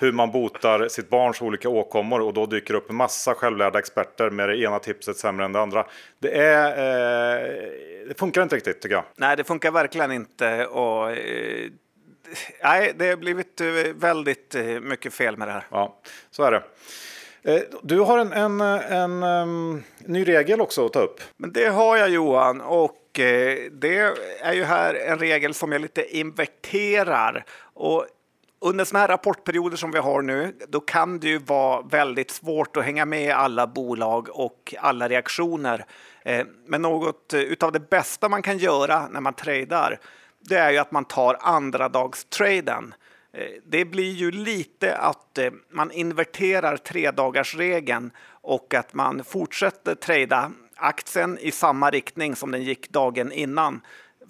hur 0.00 0.12
man 0.12 0.30
botar 0.30 0.88
sitt 0.88 1.10
barns 1.10 1.42
olika 1.42 1.68
åkommor 1.68 2.20
och 2.20 2.34
då 2.34 2.46
dyker 2.46 2.74
upp 2.74 2.90
en 2.90 2.96
massa 2.96 3.34
självlärda 3.34 3.78
experter 3.78 4.30
med 4.30 4.48
det 4.48 4.56
ena 4.56 4.78
tipset 4.78 5.16
sämre 5.16 5.44
än 5.44 5.52
det 5.52 5.60
andra. 5.60 5.86
Det, 6.18 6.38
är, 6.38 6.68
eh, 6.68 8.08
det 8.08 8.18
funkar 8.18 8.42
inte 8.42 8.56
riktigt 8.56 8.80
tycker 8.82 8.94
jag. 8.94 9.04
Nej, 9.16 9.36
det 9.36 9.44
funkar 9.44 9.70
verkligen 9.70 10.12
inte. 10.12 10.66
Och, 10.66 11.12
eh, 11.12 11.70
nej, 12.62 12.92
det 12.96 13.08
har 13.08 13.16
blivit 13.16 13.60
eh, 13.60 13.66
väldigt 13.94 14.54
eh, 14.54 14.64
mycket 14.64 15.14
fel 15.14 15.36
med 15.36 15.48
det 15.48 15.52
här. 15.52 15.66
Ja, 15.70 16.00
så 16.30 16.42
är 16.42 16.50
det. 16.50 16.62
Eh, 17.46 17.60
du 17.82 18.00
har 18.00 18.18
en, 18.18 18.32
en, 18.32 18.60
en, 18.60 19.22
en, 19.22 19.84
ny 19.98 20.28
regel 20.28 20.60
också 20.60 20.86
att 20.86 20.92
ta 20.92 21.00
upp. 21.00 21.20
Men 21.36 21.52
det 21.52 21.68
har 21.68 21.96
jag 21.96 22.10
Johan 22.10 22.60
och 22.60 23.20
eh, 23.20 23.58
det 23.72 24.14
är 24.40 24.52
ju 24.52 24.64
här 24.64 24.94
en 24.94 25.18
regel 25.18 25.54
som 25.54 25.72
jag 25.72 25.80
lite 25.80 26.16
inverterar. 26.16 27.44
Och 27.74 28.06
under 28.60 28.84
sådana 28.84 29.00
här 29.00 29.08
rapportperioder 29.08 29.76
som 29.76 29.90
vi 29.90 29.98
har 29.98 30.22
nu, 30.22 30.56
då 30.68 30.80
kan 30.80 31.18
det 31.18 31.28
ju 31.28 31.38
vara 31.38 31.82
väldigt 31.82 32.30
svårt 32.30 32.76
att 32.76 32.84
hänga 32.84 33.04
med 33.04 33.34
alla 33.34 33.66
bolag 33.66 34.28
och 34.32 34.74
alla 34.78 35.08
reaktioner. 35.08 35.84
Eh, 36.22 36.46
men 36.66 36.82
något 36.82 37.34
eh, 37.34 37.40
utav 37.40 37.72
det 37.72 37.90
bästa 37.90 38.28
man 38.28 38.42
kan 38.42 38.58
göra 38.58 39.08
när 39.08 39.20
man 39.20 39.34
tradar, 39.34 40.00
det 40.40 40.56
är 40.56 40.70
ju 40.70 40.78
att 40.78 40.92
man 40.92 41.04
tar 41.04 41.36
andradagstraden. 41.40 42.94
Eh, 42.94 43.03
det 43.66 43.84
blir 43.84 44.12
ju 44.12 44.30
lite 44.30 44.96
att 44.96 45.38
eh, 45.38 45.50
man 45.70 45.90
inverterar 45.90 46.76
tredagarsregeln 46.76 48.10
och 48.26 48.74
att 48.74 48.94
man 48.94 49.24
fortsätter 49.24 49.94
trada 49.94 50.52
aktien 50.76 51.38
i 51.38 51.50
samma 51.50 51.90
riktning 51.90 52.36
som 52.36 52.50
den 52.50 52.62
gick 52.62 52.90
dagen 52.90 53.32
innan. 53.32 53.80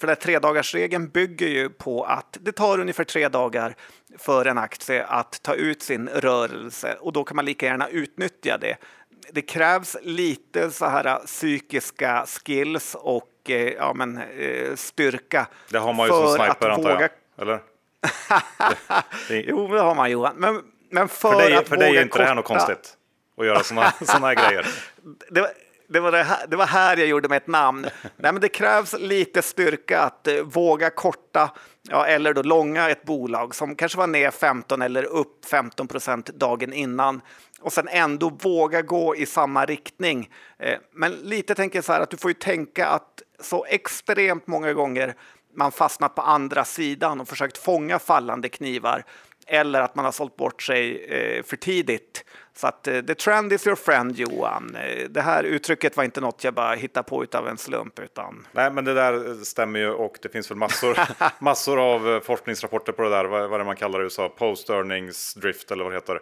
För 0.01 0.07
den 0.07 0.17
tredagarsregeln 0.17 1.09
bygger 1.09 1.49
ju 1.49 1.71
på 1.71 2.05
att 2.05 2.39
det 2.41 2.53
tar 2.53 2.81
ungefär 2.81 3.05
tre 3.05 3.29
dagar 3.29 3.75
för 4.19 4.47
en 4.47 4.59
aktie 4.59 5.05
att 5.05 5.43
ta 5.43 5.55
ut 5.55 5.83
sin 5.83 6.09
rörelse 6.09 6.97
och 7.01 7.13
då 7.13 7.25
kan 7.25 7.37
man 7.37 7.45
lika 7.45 7.67
gärna 7.67 7.89
utnyttja 7.89 8.59
det. 8.59 8.77
Det 9.33 9.43
krävs 9.43 9.97
lite 10.03 10.71
så 10.71 10.87
här 10.87 11.27
psykiska 11.27 12.27
skills 12.27 12.97
och 13.01 13.31
eh, 13.49 13.73
ja, 13.73 13.95
men, 13.95 14.21
styrka. 14.75 15.47
Det 15.71 15.79
har 15.79 15.93
man 15.93 16.07
ju 16.07 16.13
som 16.13 16.29
sniper 16.29 16.69
antar 16.69 16.91
jag, 16.91 17.11
eller? 17.39 17.74
Jo, 19.29 19.69
det 19.69 19.81
har 19.81 19.95
man 19.95 20.11
Johan. 20.11 20.37
Men, 20.37 20.63
men 20.91 21.09
för, 21.09 21.33
för 21.33 21.39
dig, 21.39 21.57
att 21.57 21.69
för 21.69 21.77
dig 21.77 21.97
är 21.97 22.03
inte 22.03 22.09
korta... 22.09 22.23
det 22.23 22.29
här 22.29 22.35
något 22.35 22.45
konstigt? 22.45 22.97
Att 23.37 23.47
göra 23.47 23.63
sådana 23.63 23.93
såna 24.01 24.35
grejer? 24.35 24.67
Det 25.31 25.41
var, 25.41 25.51
det 25.89 26.01
var, 26.01 26.13
det, 26.13 26.23
här, 26.23 26.47
det 26.47 26.57
var 26.57 26.67
här 26.67 26.97
jag 26.97 27.07
gjorde 27.07 27.29
mig 27.29 27.37
ett 27.37 27.47
namn. 27.47 27.87
Nej, 28.03 28.33
men 28.33 28.41
det 28.41 28.49
krävs 28.49 28.95
lite 28.99 29.43
styrka 29.43 30.01
att 30.01 30.29
uh, 30.31 30.43
våga 30.43 30.91
korta 30.91 31.51
ja, 31.91 32.07
eller 32.07 32.35
då 32.35 32.43
långa 32.43 32.91
ett 32.91 33.05
bolag 33.05 33.55
som 33.55 33.77
kanske 33.77 33.99
var 33.99 34.07
ner 34.07 34.31
15 34.31 34.83
eller 34.83 35.05
upp 35.05 35.45
15 35.45 35.89
procent 35.89 36.27
dagen 36.27 36.73
innan 36.73 37.21
och 37.61 37.73
sen 37.73 37.89
ändå 37.89 38.29
våga 38.29 38.83
gå 38.83 39.17
i 39.17 39.27
samma 39.27 39.65
riktning. 39.65 40.31
Uh, 40.65 40.77
men 40.93 41.13
lite 41.13 41.55
tänker 41.55 41.77
jag 41.79 41.85
så 41.85 41.93
här 41.93 42.01
att 42.01 42.11
du 42.11 42.17
får 42.17 42.31
ju 42.31 42.35
tänka 42.35 42.87
att 42.87 43.23
så 43.41 43.65
extremt 43.65 44.47
många 44.47 44.73
gånger 44.73 45.15
man 45.57 45.73
fastnat 45.73 46.15
på 46.15 46.23
andra 46.23 46.65
sidan 46.65 47.21
och 47.21 47.29
försökt 47.29 47.59
fånga 47.59 47.99
fallande 47.99 48.49
knivar. 48.49 49.05
eller 49.47 49.81
att 49.81 49.95
man 49.95 50.05
har 50.05 50.13
sålt 50.13 50.37
bort 50.37 50.63
sig 50.63 51.05
eh, 51.05 51.43
för 51.43 51.57
tidigt. 51.57 52.25
Så 52.57 52.67
att 52.67 52.89
eh, 52.89 53.01
the 53.01 53.15
trend 53.15 53.53
is 53.53 53.67
your 53.67 53.77
friend 53.77 54.19
Johan. 54.19 54.77
Eh, 54.77 55.09
det 55.09 55.21
här 55.21 55.45
uttrycket 55.45 55.97
var 55.97 56.05
inte 56.05 56.21
något 56.21 56.45
jag 56.45 56.55
bara 56.55 56.75
hittade 56.75 57.09
på 57.09 57.23
utav 57.25 57.49
en 57.49 57.59
slump. 57.59 57.99
Utan... 57.99 58.47
Nej, 58.53 58.71
men 58.71 58.85
det 58.85 58.95
där 58.95 59.45
stämmer 59.45 59.81
ju 59.81 59.91
och 59.91 60.19
det 60.23 60.29
finns 60.29 60.51
väl 60.51 60.59
massor, 60.59 60.99
massor 61.39 61.95
av 61.95 62.09
eh, 62.09 62.21
forskningsrapporter 62.21 62.93
på 62.93 63.03
det 63.03 63.11
där, 63.11 63.25
vad, 63.25 63.51
vad 63.51 63.61
det 63.61 63.65
man 63.65 63.77
kallar 63.77 63.99
det 63.99 64.03
i 64.03 64.05
USA, 64.05 64.29
post 64.29 64.71
earnings 64.71 65.35
drift 65.35 65.71
eller 65.71 65.85
vad 65.85 65.93
det 65.93 65.97
heter. 65.97 66.21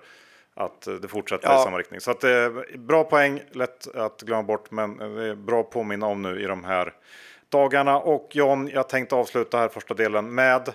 Att 0.54 0.88
det 1.02 1.08
fortsätter 1.08 1.48
ja. 1.48 1.60
i 1.60 1.64
samma 1.64 1.78
riktning. 1.78 2.00
Så 2.00 2.10
att, 2.10 2.24
eh, 2.24 2.48
bra 2.78 3.04
poäng, 3.04 3.40
lätt 3.52 3.94
att 3.94 4.22
glömma 4.22 4.42
bort, 4.42 4.70
men 4.70 4.96
det 4.96 5.24
är 5.24 5.34
bra 5.34 5.62
påminna 5.62 6.06
om 6.06 6.22
nu 6.22 6.40
i 6.40 6.44
de 6.44 6.64
här 6.64 6.92
dagarna. 7.52 7.98
Och 7.98 8.28
John, 8.32 8.68
jag 8.68 8.88
tänkte 8.88 9.14
avsluta 9.14 9.58
här 9.58 9.68
första 9.68 9.94
delen 9.94 10.34
med 10.34 10.74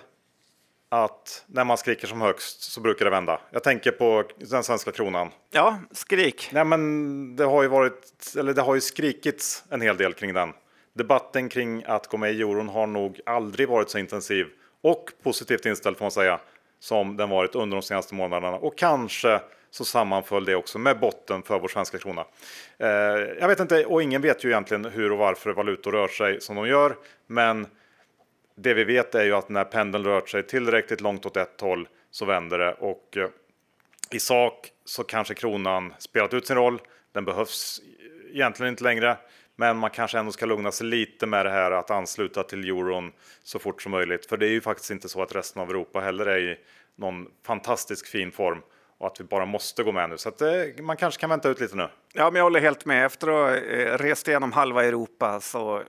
att 0.90 1.44
när 1.46 1.64
man 1.64 1.78
skriker 1.78 2.06
som 2.06 2.20
högst 2.20 2.62
så 2.62 2.80
brukar 2.80 3.04
det 3.04 3.10
vända. 3.10 3.40
Jag 3.50 3.62
tänker 3.62 3.90
på 3.90 4.24
den 4.36 4.64
svenska 4.64 4.92
kronan. 4.92 5.30
Ja, 5.50 5.78
skrik. 5.90 6.50
Nej, 6.52 6.64
men 6.64 7.36
det 7.36 7.44
har 7.44 7.62
ju 7.62 7.68
varit, 7.68 8.34
eller 8.38 8.54
det 8.54 8.62
har 8.62 8.74
ju 8.74 8.80
skrikits 8.80 9.64
en 9.70 9.80
hel 9.80 9.96
del 9.96 10.14
kring 10.14 10.34
den. 10.34 10.52
Debatten 10.94 11.48
kring 11.48 11.84
att 11.84 12.06
gå 12.06 12.16
med 12.16 12.32
i 12.32 12.40
euron 12.40 12.68
har 12.68 12.86
nog 12.86 13.20
aldrig 13.26 13.68
varit 13.68 13.90
så 13.90 13.98
intensiv 13.98 14.46
och 14.82 15.10
positivt 15.22 15.66
inställd 15.66 15.96
får 15.96 16.04
man 16.04 16.10
säga 16.10 16.40
som 16.80 17.16
den 17.16 17.30
varit 17.30 17.54
under 17.54 17.76
de 17.76 17.82
senaste 17.82 18.14
månaderna 18.14 18.56
och 18.56 18.78
kanske 18.78 19.40
så 19.70 19.84
sammanföll 19.84 20.44
det 20.44 20.54
också 20.54 20.78
med 20.78 20.98
botten 20.98 21.42
för 21.42 21.58
vår 21.58 21.68
svenska 21.68 21.98
krona. 21.98 22.24
Eh, 22.78 22.88
jag 23.40 23.48
vet 23.48 23.60
inte, 23.60 23.84
och 23.84 24.02
ingen 24.02 24.22
vet 24.22 24.44
ju 24.44 24.48
egentligen 24.48 24.84
hur 24.84 25.12
och 25.12 25.18
varför 25.18 25.50
valutor 25.50 25.92
rör 25.92 26.08
sig 26.08 26.40
som 26.40 26.56
de 26.56 26.68
gör, 26.68 26.96
men 27.26 27.66
det 28.54 28.74
vi 28.74 28.84
vet 28.84 29.14
är 29.14 29.24
ju 29.24 29.34
att 29.34 29.48
när 29.48 29.64
pendeln 29.64 30.04
rört 30.04 30.28
sig 30.28 30.42
tillräckligt 30.42 31.00
långt 31.00 31.26
åt 31.26 31.36
ett 31.36 31.60
håll 31.60 31.88
så 32.10 32.24
vänder 32.24 32.58
det 32.58 32.72
och 32.72 33.16
eh, 33.16 33.28
i 34.10 34.20
sak 34.20 34.70
så 34.84 35.04
kanske 35.04 35.34
kronan 35.34 35.94
spelat 35.98 36.34
ut 36.34 36.46
sin 36.46 36.56
roll. 36.56 36.80
Den 37.12 37.24
behövs 37.24 37.80
egentligen 38.32 38.70
inte 38.70 38.84
längre, 38.84 39.16
men 39.56 39.76
man 39.76 39.90
kanske 39.90 40.18
ändå 40.18 40.32
ska 40.32 40.46
lugna 40.46 40.72
sig 40.72 40.86
lite 40.86 41.26
med 41.26 41.46
det 41.46 41.50
här 41.50 41.70
att 41.70 41.90
ansluta 41.90 42.42
till 42.42 42.64
euron 42.64 43.12
så 43.42 43.58
fort 43.58 43.82
som 43.82 43.92
möjligt. 43.92 44.26
För 44.26 44.36
det 44.36 44.46
är 44.46 44.50
ju 44.50 44.60
faktiskt 44.60 44.90
inte 44.90 45.08
så 45.08 45.22
att 45.22 45.34
resten 45.34 45.62
av 45.62 45.70
Europa 45.70 46.00
heller 46.00 46.26
är 46.26 46.38
i 46.38 46.58
någon 46.96 47.26
fantastisk 47.46 48.06
fin 48.06 48.32
form 48.32 48.62
och 48.98 49.06
att 49.06 49.20
vi 49.20 49.24
bara 49.24 49.46
måste 49.46 49.82
gå 49.82 49.92
med 49.92 50.10
nu. 50.10 50.18
Så 50.18 50.28
att, 50.28 50.40
eh, 50.40 50.48
man 50.80 50.96
kanske 50.96 51.20
kan 51.20 51.30
vänta 51.30 51.48
ut 51.48 51.60
lite 51.60 51.76
nu. 51.76 51.88
Ja, 52.12 52.30
men 52.30 52.34
jag 52.34 52.44
håller 52.44 52.60
helt 52.60 52.84
med. 52.84 53.06
Efter 53.06 53.28
att 53.28 53.34
ha 53.34 53.56
eh, 53.56 53.98
rest 53.98 54.28
igenom 54.28 54.52
halva 54.52 54.84
Europa 54.84 55.40
så 55.40 55.76
eh, 55.76 55.82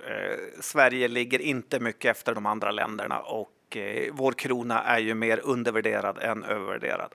Sverige 0.61 1.07
ligger 1.07 1.41
inte 1.41 1.79
mycket 1.79 2.11
efter 2.11 2.35
de 2.35 2.45
andra 2.45 2.71
länderna 2.71 3.19
och 3.19 3.77
eh, 3.77 4.13
vår 4.13 4.31
krona 4.31 4.83
är 4.83 4.99
ju 4.99 5.13
mer 5.13 5.41
undervärderad 5.43 6.17
än 6.17 6.43
övervärderad. 6.43 7.13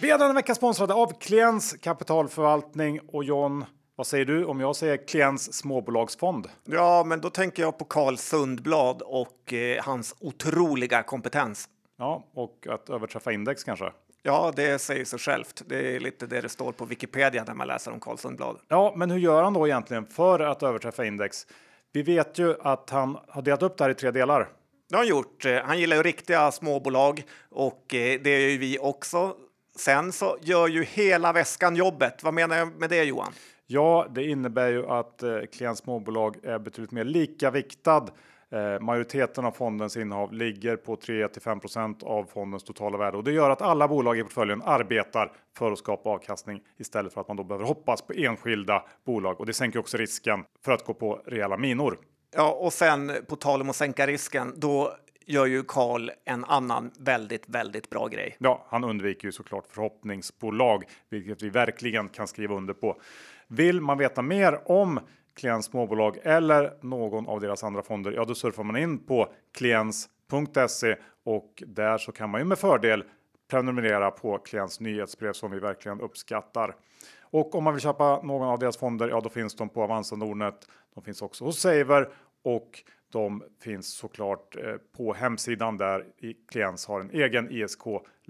Vi 0.00 0.10
är 0.10 0.18
denna 0.18 0.32
vecka 0.32 0.54
sponsrade 0.54 0.94
av 0.94 1.18
Kliens 1.20 1.76
kapitalförvaltning 1.80 3.00
och 3.08 3.24
John, 3.24 3.64
vad 3.96 4.06
säger 4.06 4.24
du 4.24 4.44
om 4.44 4.60
jag 4.60 4.76
säger 4.76 5.06
Kliens 5.06 5.54
småbolagsfond? 5.54 6.48
Ja, 6.64 7.04
men 7.06 7.20
då 7.20 7.30
tänker 7.30 7.62
jag 7.62 7.78
på 7.78 7.84
Carl 7.84 8.16
Sundblad 8.16 9.02
och 9.02 9.52
eh, 9.52 9.84
hans 9.84 10.14
otroliga 10.20 11.02
kompetens. 11.02 11.68
Ja, 12.02 12.24
och 12.34 12.66
att 12.70 12.90
överträffa 12.90 13.32
index 13.32 13.64
kanske? 13.64 13.92
Ja, 14.22 14.52
det 14.56 14.78
säger 14.78 15.04
sig 15.04 15.18
självt. 15.18 15.62
Det 15.66 15.96
är 15.96 16.00
lite 16.00 16.26
det 16.26 16.40
det 16.40 16.48
står 16.48 16.72
på 16.72 16.84
Wikipedia 16.84 17.44
när 17.44 17.54
man 17.54 17.66
läser 17.66 17.92
om 17.92 18.00
Carl 18.00 18.18
Sundblad. 18.18 18.56
Ja, 18.68 18.92
men 18.96 19.10
hur 19.10 19.18
gör 19.18 19.42
han 19.42 19.52
då 19.52 19.66
egentligen 19.66 20.06
för 20.06 20.40
att 20.40 20.62
överträffa 20.62 21.04
index? 21.04 21.46
Vi 21.92 22.02
vet 22.02 22.38
ju 22.38 22.54
att 22.60 22.90
han 22.90 23.18
har 23.28 23.42
delat 23.42 23.62
upp 23.62 23.78
det 23.78 23.84
här 23.84 23.90
i 23.90 23.94
tre 23.94 24.10
delar. 24.10 24.48
Det 24.88 24.96
har 24.96 25.02
han 25.02 25.08
gjort. 25.08 25.46
Han 25.64 25.78
gillar 25.78 25.96
ju 25.96 26.02
riktiga 26.02 26.50
småbolag 26.50 27.22
och 27.50 27.94
eh, 27.94 28.20
det 28.20 28.40
gör 28.40 28.48
ju 28.48 28.58
vi 28.58 28.78
också. 28.78 29.36
Sen 29.76 30.12
så 30.12 30.36
gör 30.40 30.68
ju 30.68 30.84
hela 30.84 31.32
väskan 31.32 31.76
jobbet. 31.76 32.22
Vad 32.22 32.34
menar 32.34 32.56
jag 32.56 32.80
med 32.80 32.90
det 32.90 33.04
Johan? 33.04 33.32
Ja, 33.66 34.06
det 34.10 34.24
innebär 34.24 34.68
ju 34.68 34.86
att 34.86 35.22
eh, 35.22 35.38
klient 35.52 35.78
småbolag 35.78 36.36
är 36.42 36.58
betydligt 36.58 36.92
mer 36.92 37.04
lika 37.04 37.50
viktad 37.50 38.08
Eh, 38.52 38.80
majoriteten 38.80 39.44
av 39.44 39.52
fondens 39.52 39.96
innehav 39.96 40.32
ligger 40.32 40.76
på 40.76 40.96
3 40.96 41.26
5% 41.26 42.04
av 42.04 42.24
fondens 42.24 42.64
totala 42.64 42.98
värde 42.98 43.16
och 43.16 43.24
det 43.24 43.32
gör 43.32 43.50
att 43.50 43.62
alla 43.62 43.88
bolag 43.88 44.18
i 44.18 44.22
portföljen 44.22 44.62
arbetar 44.64 45.32
för 45.56 45.72
att 45.72 45.78
skapa 45.78 46.10
avkastning 46.10 46.60
istället 46.78 47.12
för 47.12 47.20
att 47.20 47.28
man 47.28 47.36
då 47.36 47.44
behöver 47.44 47.64
hoppas 47.64 48.02
på 48.02 48.12
enskilda 48.12 48.84
bolag 49.06 49.40
och 49.40 49.46
det 49.46 49.52
sänker 49.52 49.78
också 49.78 49.96
risken 49.96 50.44
för 50.64 50.72
att 50.72 50.84
gå 50.84 50.94
på 50.94 51.22
rejäla 51.26 51.56
minor. 51.56 51.98
Ja, 52.36 52.52
och 52.52 52.72
sen 52.72 53.12
på 53.28 53.36
tal 53.36 53.60
om 53.60 53.70
att 53.70 53.76
sänka 53.76 54.06
risken, 54.06 54.54
då 54.56 54.96
gör 55.26 55.46
ju 55.46 55.62
Karl 55.62 56.10
en 56.24 56.44
annan 56.44 56.90
väldigt, 56.98 57.48
väldigt 57.48 57.90
bra 57.90 58.08
grej. 58.08 58.36
Ja, 58.38 58.66
han 58.68 58.84
undviker 58.84 59.28
ju 59.28 59.32
såklart 59.32 59.64
förhoppningsbolag, 59.68 60.84
vilket 61.10 61.42
vi 61.42 61.48
verkligen 61.48 62.08
kan 62.08 62.26
skriva 62.26 62.54
under 62.54 62.74
på. 62.74 63.00
Vill 63.48 63.80
man 63.80 63.98
veta 63.98 64.22
mer 64.22 64.70
om 64.70 65.00
Klients 65.34 65.66
småbolag 65.66 66.18
eller 66.22 66.72
någon 66.80 67.26
av 67.26 67.40
deras 67.40 67.64
andra 67.64 67.82
fonder, 67.82 68.12
ja 68.12 68.24
då 68.24 68.34
surfar 68.34 68.64
man 68.64 68.76
in 68.76 68.98
på 68.98 69.32
kliens.se 69.52 70.96
och 71.24 71.62
där 71.66 71.98
så 71.98 72.12
kan 72.12 72.30
man 72.30 72.40
ju 72.40 72.44
med 72.44 72.58
fördel 72.58 73.04
prenumerera 73.50 74.10
på 74.10 74.38
klients 74.38 74.80
nyhetsbrev 74.80 75.32
som 75.32 75.50
vi 75.50 75.58
verkligen 75.58 76.00
uppskattar. 76.00 76.74
Och 77.20 77.54
om 77.54 77.64
man 77.64 77.74
vill 77.74 77.82
köpa 77.82 78.22
någon 78.22 78.48
av 78.48 78.58
deras 78.58 78.76
fonder, 78.76 79.08
ja 79.08 79.20
då 79.20 79.28
finns 79.28 79.56
de 79.56 79.68
på 79.68 79.82
Avanza 79.82 80.16
Nordnet. 80.16 80.68
De 80.94 81.04
finns 81.04 81.22
också 81.22 81.44
hos 81.44 81.60
Saver 81.60 82.08
och 82.44 82.82
de 83.12 83.42
finns 83.60 83.94
såklart 83.94 84.56
eh, 84.56 84.74
på 84.96 85.14
hemsidan 85.14 85.76
där 85.76 86.04
Kliens 86.50 86.86
har 86.86 87.00
en 87.00 87.10
egen 87.10 87.50
ISK 87.50 87.82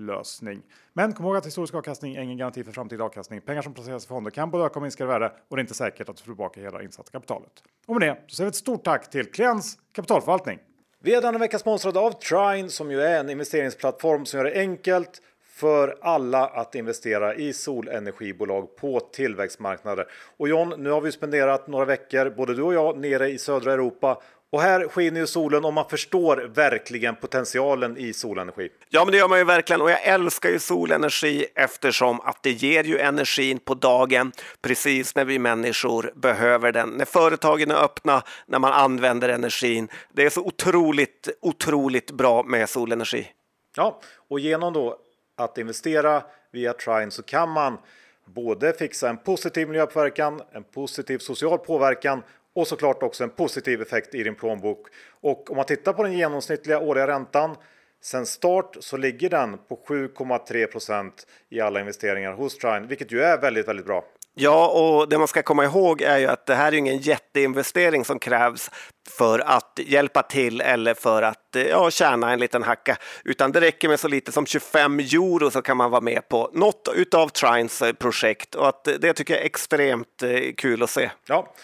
lösning. 0.07 0.63
Men 0.93 1.13
kom 1.13 1.27
ihåg 1.27 1.37
att 1.37 1.47
historisk 1.47 1.75
avkastning 1.75 2.17
är 2.17 2.23
ingen 2.23 2.39
garanti 2.39 2.65
för 2.65 2.73
framtida 2.73 3.05
avkastning. 3.05 3.41
Pengar 3.41 3.63
som 3.63 3.75
placeras 3.75 4.05
i 4.05 4.09
fonder 4.09 4.31
kan 4.31 4.51
både 4.51 4.65
öka 4.65 4.75
och 4.75 4.83
minska 4.83 5.05
i 5.05 5.07
värde 5.07 5.33
och 5.49 5.57
det 5.57 5.61
är 5.61 5.63
inte 5.63 5.75
säkert 5.75 6.09
att 6.09 6.17
du 6.17 6.21
får 6.21 6.33
tillbaka 6.33 6.61
hela 6.61 6.83
insatta 6.83 7.11
kapitalet. 7.11 7.53
Och 7.87 7.95
med 7.95 8.09
det 8.09 8.23
så 8.27 8.37
säger 8.37 8.47
vi 8.47 8.49
ett 8.49 8.57
stort 8.57 8.85
tack 8.85 9.11
till 9.11 9.31
Kliens 9.31 9.79
kapitalförvaltning. 9.93 10.59
Vi 11.05 11.15
är 11.15 11.23
denna 11.23 11.39
vecka 11.39 11.59
sponsrade 11.59 12.01
av 12.01 12.13
Trine 12.13 12.69
som 12.69 12.91
ju 12.91 13.01
är 13.01 13.21
en 13.21 13.31
investeringsplattform 13.31 14.27
som 14.27 14.39
gör 14.39 14.45
det 14.45 14.61
enkelt 14.61 15.23
för 15.63 15.99
alla 16.01 16.47
att 16.47 16.75
investera 16.75 17.35
i 17.35 17.53
solenergibolag 17.53 18.77
på 18.77 19.01
tillväxtmarknader. 19.01 20.07
Och 20.37 20.49
John, 20.49 20.75
nu 20.79 20.91
har 20.91 21.01
vi 21.01 21.13
spenderat 21.13 21.67
några 21.67 21.85
veckor, 21.85 22.31
både 22.31 22.55
du 22.55 22.63
och 22.63 22.75
jag, 22.75 22.99
nere 22.99 23.29
i 23.29 23.39
södra 23.39 23.73
Europa 23.73 24.23
och 24.53 24.63
här 24.63 24.89
skiner 24.89 25.21
ju 25.21 25.27
solen 25.27 25.65
och 25.65 25.73
man 25.73 25.89
förstår 25.89 26.37
verkligen 26.37 27.17
potentialen 27.17 27.97
i 27.97 28.13
solenergi. 28.13 28.69
Ja, 28.89 29.05
men 29.05 29.13
det 29.13 29.19
gör 29.19 29.29
man 29.29 29.39
ju 29.39 29.45
verkligen 29.45 29.81
och 29.81 29.91
jag 29.91 30.03
älskar 30.05 30.51
ju 30.51 30.59
solenergi 30.59 31.47
eftersom 31.55 32.21
att 32.21 32.43
det 32.43 32.51
ger 32.51 32.85
ju 32.85 32.99
energin 32.99 33.59
på 33.59 33.75
dagen 33.75 34.33
precis 34.63 35.15
när 35.15 35.25
vi 35.25 35.39
människor 35.39 36.13
behöver 36.15 36.73
den. 36.73 36.89
När 36.89 37.05
företagen 37.05 37.71
är 37.71 37.85
öppna, 37.85 38.23
när 38.47 38.59
man 38.59 38.73
använder 38.73 39.29
energin. 39.29 39.89
Det 40.13 40.27
är 40.27 40.31
så 40.31 40.41
otroligt, 40.41 41.29
otroligt 41.41 42.11
bra 42.11 42.43
med 42.43 42.69
solenergi. 42.69 43.33
Ja, 43.77 44.01
och 44.29 44.41
genom 44.41 44.73
då 44.73 44.99
att 45.37 45.59
investera 45.59 46.23
via 46.51 46.73
Trine 46.73 47.11
så 47.11 47.23
kan 47.23 47.49
man 47.51 47.79
både 48.25 48.73
fixa 48.73 49.09
en 49.09 49.17
positiv 49.17 49.69
miljöpåverkan, 49.69 50.41
en 50.53 50.65
positiv 50.65 51.19
social 51.19 51.59
påverkan 51.59 52.23
och 52.55 52.69
såklart 52.69 53.03
också 53.03 53.25
en 53.25 53.31
positiv 53.31 53.83
effekt 53.83 54.15
i 54.15 54.23
din 54.23 54.35
plånbok. 54.35 54.87
Och 55.21 55.51
om 55.51 55.57
man 55.57 55.67
tittar 55.67 55.93
på 55.93 56.03
den 56.03 56.13
genomsnittliga 56.13 56.79
årliga 56.81 57.07
räntan 57.07 57.57
sen 58.01 58.27
start 58.27 58.77
så 58.81 58.97
ligger 58.97 59.31
den 59.31 59.59
på 59.59 59.81
7,3% 59.89 61.11
i 61.49 61.61
alla 61.61 61.81
investeringar 61.81 62.33
hos 62.33 62.59
Trine, 62.59 62.87
vilket 62.87 63.13
ju 63.13 63.21
är 63.21 63.41
väldigt, 63.41 63.69
väldigt 63.69 63.87
bra. 63.87 64.05
Ja, 64.35 64.69
och 64.69 65.09
det 65.09 65.19
man 65.19 65.29
ska 65.29 65.43
komma 65.43 65.65
ihåg 65.65 66.03
är 66.03 66.19
ju 66.19 66.27
att 66.27 66.47
det 66.47 66.55
här 66.55 66.73
är 66.73 66.77
ingen 66.77 66.99
jätteinvestering 66.99 68.05
som 68.05 68.19
krävs 68.19 68.71
för 69.11 69.39
att 69.39 69.79
hjälpa 69.83 70.23
till 70.23 70.61
eller 70.61 70.95
för 70.95 71.23
att 71.23 71.57
eh, 71.57 71.63
ja, 71.63 71.91
tjäna 71.91 72.33
en 72.33 72.39
liten 72.39 72.63
hacka, 72.63 72.97
utan 73.25 73.53
det 73.53 73.61
räcker 73.61 73.89
med 73.89 74.01
så 74.01 74.09
lite 74.09 74.33
som 74.33 74.47
25 74.47 74.99
euro 74.99 75.51
så 75.51 75.63
kan 75.63 75.77
man 75.77 75.91
vara 75.91 76.01
med 76.01 76.29
på 76.29 76.51
något 76.53 76.89
utav 76.95 77.29
Trines 77.29 77.83
eh, 77.83 77.93
projekt 77.93 78.55
och 78.55 78.69
att 78.69 78.89
eh, 78.89 78.95
det 78.95 79.13
tycker 79.13 79.35
jag 79.35 79.41
är 79.41 79.47
extremt 79.47 80.23
kul 80.57 80.83
att 80.83 80.91
se. 80.91 81.11
Ja, 81.27 81.55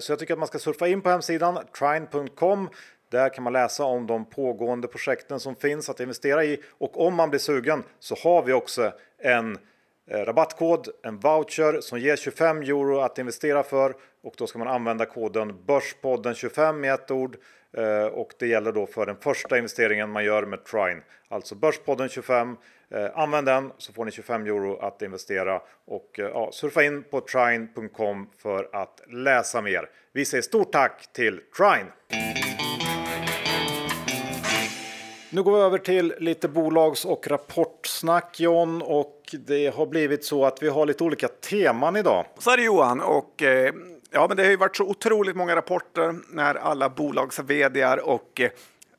så 0.00 0.12
jag 0.12 0.18
tycker 0.18 0.32
att 0.32 0.38
man 0.38 0.48
ska 0.48 0.58
surfa 0.58 0.88
in 0.88 1.00
på 1.00 1.10
hemsidan 1.10 1.58
trine.com. 1.78 2.68
Där 3.10 3.34
kan 3.34 3.44
man 3.44 3.52
läsa 3.52 3.84
om 3.84 4.06
de 4.06 4.24
pågående 4.24 4.88
projekten 4.88 5.40
som 5.40 5.56
finns 5.56 5.88
att 5.88 6.00
investera 6.00 6.44
i 6.44 6.62
och 6.78 7.06
om 7.06 7.14
man 7.14 7.30
blir 7.30 7.40
sugen 7.40 7.82
så 7.98 8.16
har 8.22 8.42
vi 8.42 8.52
också 8.52 8.92
en 9.22 9.52
eh, 9.52 9.60
Eh, 10.10 10.24
rabattkod, 10.24 10.88
en 11.02 11.18
voucher 11.18 11.80
som 11.80 11.98
ger 11.98 12.16
25 12.16 12.62
euro 12.62 13.00
att 13.00 13.18
investera 13.18 13.62
för. 13.62 13.94
Och 14.22 14.34
då 14.36 14.46
ska 14.46 14.58
man 14.58 14.68
använda 14.68 15.06
koden 15.06 15.64
Börspodden 15.66 16.34
25 16.34 16.84
i 16.84 16.88
ett 16.88 17.10
ord. 17.10 17.36
Eh, 17.76 18.04
och 18.04 18.32
det 18.38 18.46
gäller 18.46 18.72
då 18.72 18.86
för 18.86 19.06
den 19.06 19.16
första 19.16 19.58
investeringen 19.58 20.10
man 20.10 20.24
gör 20.24 20.46
med 20.46 20.64
Trine, 20.64 21.02
alltså 21.28 21.54
Börspodden 21.54 22.08
25 22.08 22.56
eh, 22.90 23.06
använd 23.14 23.46
den 23.46 23.72
så 23.78 23.92
får 23.92 24.04
ni 24.04 24.10
25 24.10 24.46
euro 24.46 24.78
att 24.78 25.02
investera. 25.02 25.62
Och 25.84 26.10
ja, 26.14 26.50
surfa 26.52 26.82
in 26.82 27.02
på 27.02 27.20
trine.com 27.20 28.30
för 28.38 28.68
att 28.72 29.00
läsa 29.08 29.62
mer. 29.62 29.88
Vi 30.12 30.24
säger 30.24 30.42
stort 30.42 30.72
tack 30.72 31.12
till 31.12 31.40
Trine! 31.56 31.92
Nu 35.30 35.42
går 35.42 35.52
vi 35.56 35.62
över 35.62 35.78
till 35.78 36.14
lite 36.18 36.48
bolags 36.48 37.04
och 37.04 37.26
rapportsnack 38.02 38.40
John 38.40 38.82
och 38.82 39.34
det 39.46 39.74
har 39.74 39.86
blivit 39.86 40.24
så 40.24 40.44
att 40.44 40.62
vi 40.62 40.68
har 40.68 40.86
lite 40.86 41.04
olika 41.04 41.28
teman 41.28 41.96
idag. 41.96 42.26
Så 42.38 42.50
är 42.50 42.56
det 42.56 42.62
Johan 42.62 43.00
och 43.00 43.42
eh, 43.42 43.72
ja, 44.10 44.26
men 44.28 44.36
det 44.36 44.42
har 44.42 44.50
ju 44.50 44.56
varit 44.56 44.76
så 44.76 44.84
otroligt 44.84 45.36
många 45.36 45.56
rapporter 45.56 46.14
när 46.28 46.54
alla 46.54 46.88
bolags 46.88 47.40
och 48.04 48.40
eh, 48.40 48.50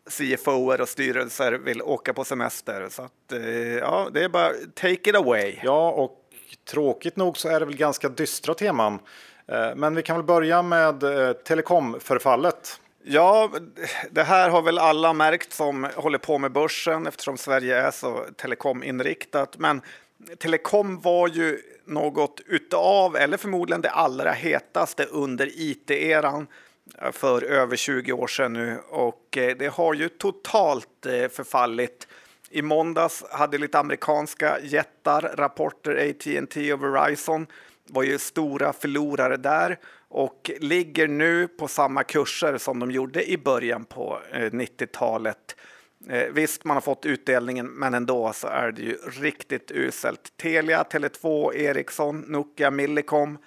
CFOer 0.09 0.81
och 0.81 0.89
styrelser 0.89 1.51
vill 1.51 1.81
åka 1.81 2.13
på 2.13 2.23
semester. 2.23 2.87
Så 2.89 3.01
att, 3.01 3.31
eh, 3.31 3.77
ja, 3.77 4.09
det 4.13 4.23
är 4.23 4.29
bara 4.29 4.49
take 4.75 5.09
it 5.09 5.15
away. 5.15 5.59
Ja, 5.63 5.91
och 5.91 6.19
tråkigt 6.69 7.15
nog 7.15 7.37
så 7.37 7.49
är 7.49 7.59
det 7.59 7.65
väl 7.65 7.77
ganska 7.77 8.09
dystra 8.09 8.53
teman. 8.53 8.99
Eh, 9.47 9.75
men 9.75 9.95
vi 9.95 10.01
kan 10.01 10.15
väl 10.15 10.25
börja 10.25 10.61
med 10.61 11.03
telekomförfallet. 11.45 12.79
Ja, 13.05 13.51
det 14.11 14.23
här 14.23 14.49
har 14.49 14.61
väl 14.61 14.79
alla 14.79 15.13
märkt 15.13 15.53
som 15.53 15.87
håller 15.95 16.17
på 16.17 16.37
med 16.37 16.51
börsen 16.51 17.07
eftersom 17.07 17.37
Sverige 17.37 17.77
är 17.77 17.91
så 17.91 18.25
telekominriktat. 18.37 19.57
Men 19.57 19.81
telekom 20.37 21.01
var 21.01 21.27
ju 21.27 21.59
något 21.85 22.41
utav, 22.45 23.15
eller 23.15 23.37
förmodligen 23.37 23.81
det 23.81 23.89
allra 23.89 24.31
hetaste 24.31 25.05
under 25.05 25.49
IT-eran 25.53 26.47
för 27.11 27.43
över 27.43 27.75
20 27.75 28.13
år 28.13 28.27
sedan 28.27 28.53
nu 28.53 28.79
och 28.89 29.37
eh, 29.37 29.57
det 29.57 29.67
har 29.67 29.93
ju 29.93 30.09
totalt 30.09 31.05
eh, 31.05 31.27
förfallit. 31.27 32.07
I 32.49 32.61
måndags 32.61 33.23
hade 33.31 33.57
lite 33.57 33.79
amerikanska 33.79 34.59
jättar 34.63 35.21
rapporter, 35.37 36.09
AT&T 36.09 36.73
och 36.73 36.83
Verizon 36.83 37.47
var 37.89 38.03
ju 38.03 38.17
stora 38.17 38.73
förlorare 38.73 39.37
där 39.37 39.79
och 40.09 40.51
ligger 40.59 41.07
nu 41.07 41.47
på 41.47 41.67
samma 41.67 42.03
kurser 42.03 42.57
som 42.57 42.79
de 42.79 42.91
gjorde 42.91 43.29
i 43.31 43.37
början 43.37 43.85
på 43.85 44.19
eh, 44.31 44.51
90-talet. 44.51 45.55
Eh, 46.09 46.33
visst, 46.33 46.63
man 46.63 46.77
har 46.77 46.81
fått 46.81 47.05
utdelningen, 47.05 47.67
men 47.67 47.93
ändå 47.93 48.33
så 48.33 48.47
är 48.47 48.71
det 48.71 48.81
ju 48.81 48.97
riktigt 49.21 49.71
uselt. 49.71 50.37
Telia, 50.37 50.83
Tele2, 50.83 51.53
Ericsson, 51.53 52.19
Nokia, 52.19 52.71
Millicom 52.71 53.37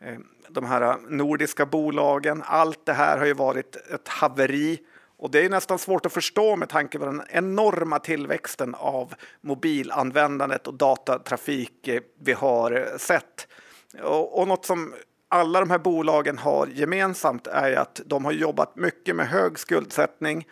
eh, 0.00 0.18
de 0.48 0.64
här 0.64 0.96
nordiska 1.08 1.66
bolagen. 1.66 2.42
Allt 2.46 2.86
det 2.86 2.92
här 2.92 3.18
har 3.18 3.26
ju 3.26 3.34
varit 3.34 3.76
ett 3.76 4.08
haveri 4.08 4.78
och 5.18 5.30
det 5.30 5.44
är 5.44 5.50
nästan 5.50 5.78
svårt 5.78 6.06
att 6.06 6.12
förstå 6.12 6.56
med 6.56 6.68
tanke 6.68 6.98
på 6.98 7.04
den 7.04 7.22
enorma 7.28 7.98
tillväxten 7.98 8.74
av 8.74 9.14
mobilanvändandet 9.40 10.66
och 10.66 10.74
datatrafik 10.74 11.88
vi 12.18 12.32
har 12.32 12.98
sett. 12.98 13.48
Och, 14.02 14.38
och 14.38 14.48
något 14.48 14.64
som 14.64 14.94
alla 15.28 15.60
de 15.60 15.70
här 15.70 15.78
bolagen 15.78 16.38
har 16.38 16.66
gemensamt 16.66 17.46
är 17.46 17.72
att 17.72 18.00
de 18.06 18.24
har 18.24 18.32
jobbat 18.32 18.76
mycket 18.76 19.16
med 19.16 19.28
hög 19.28 19.58
skuldsättning, 19.58 20.46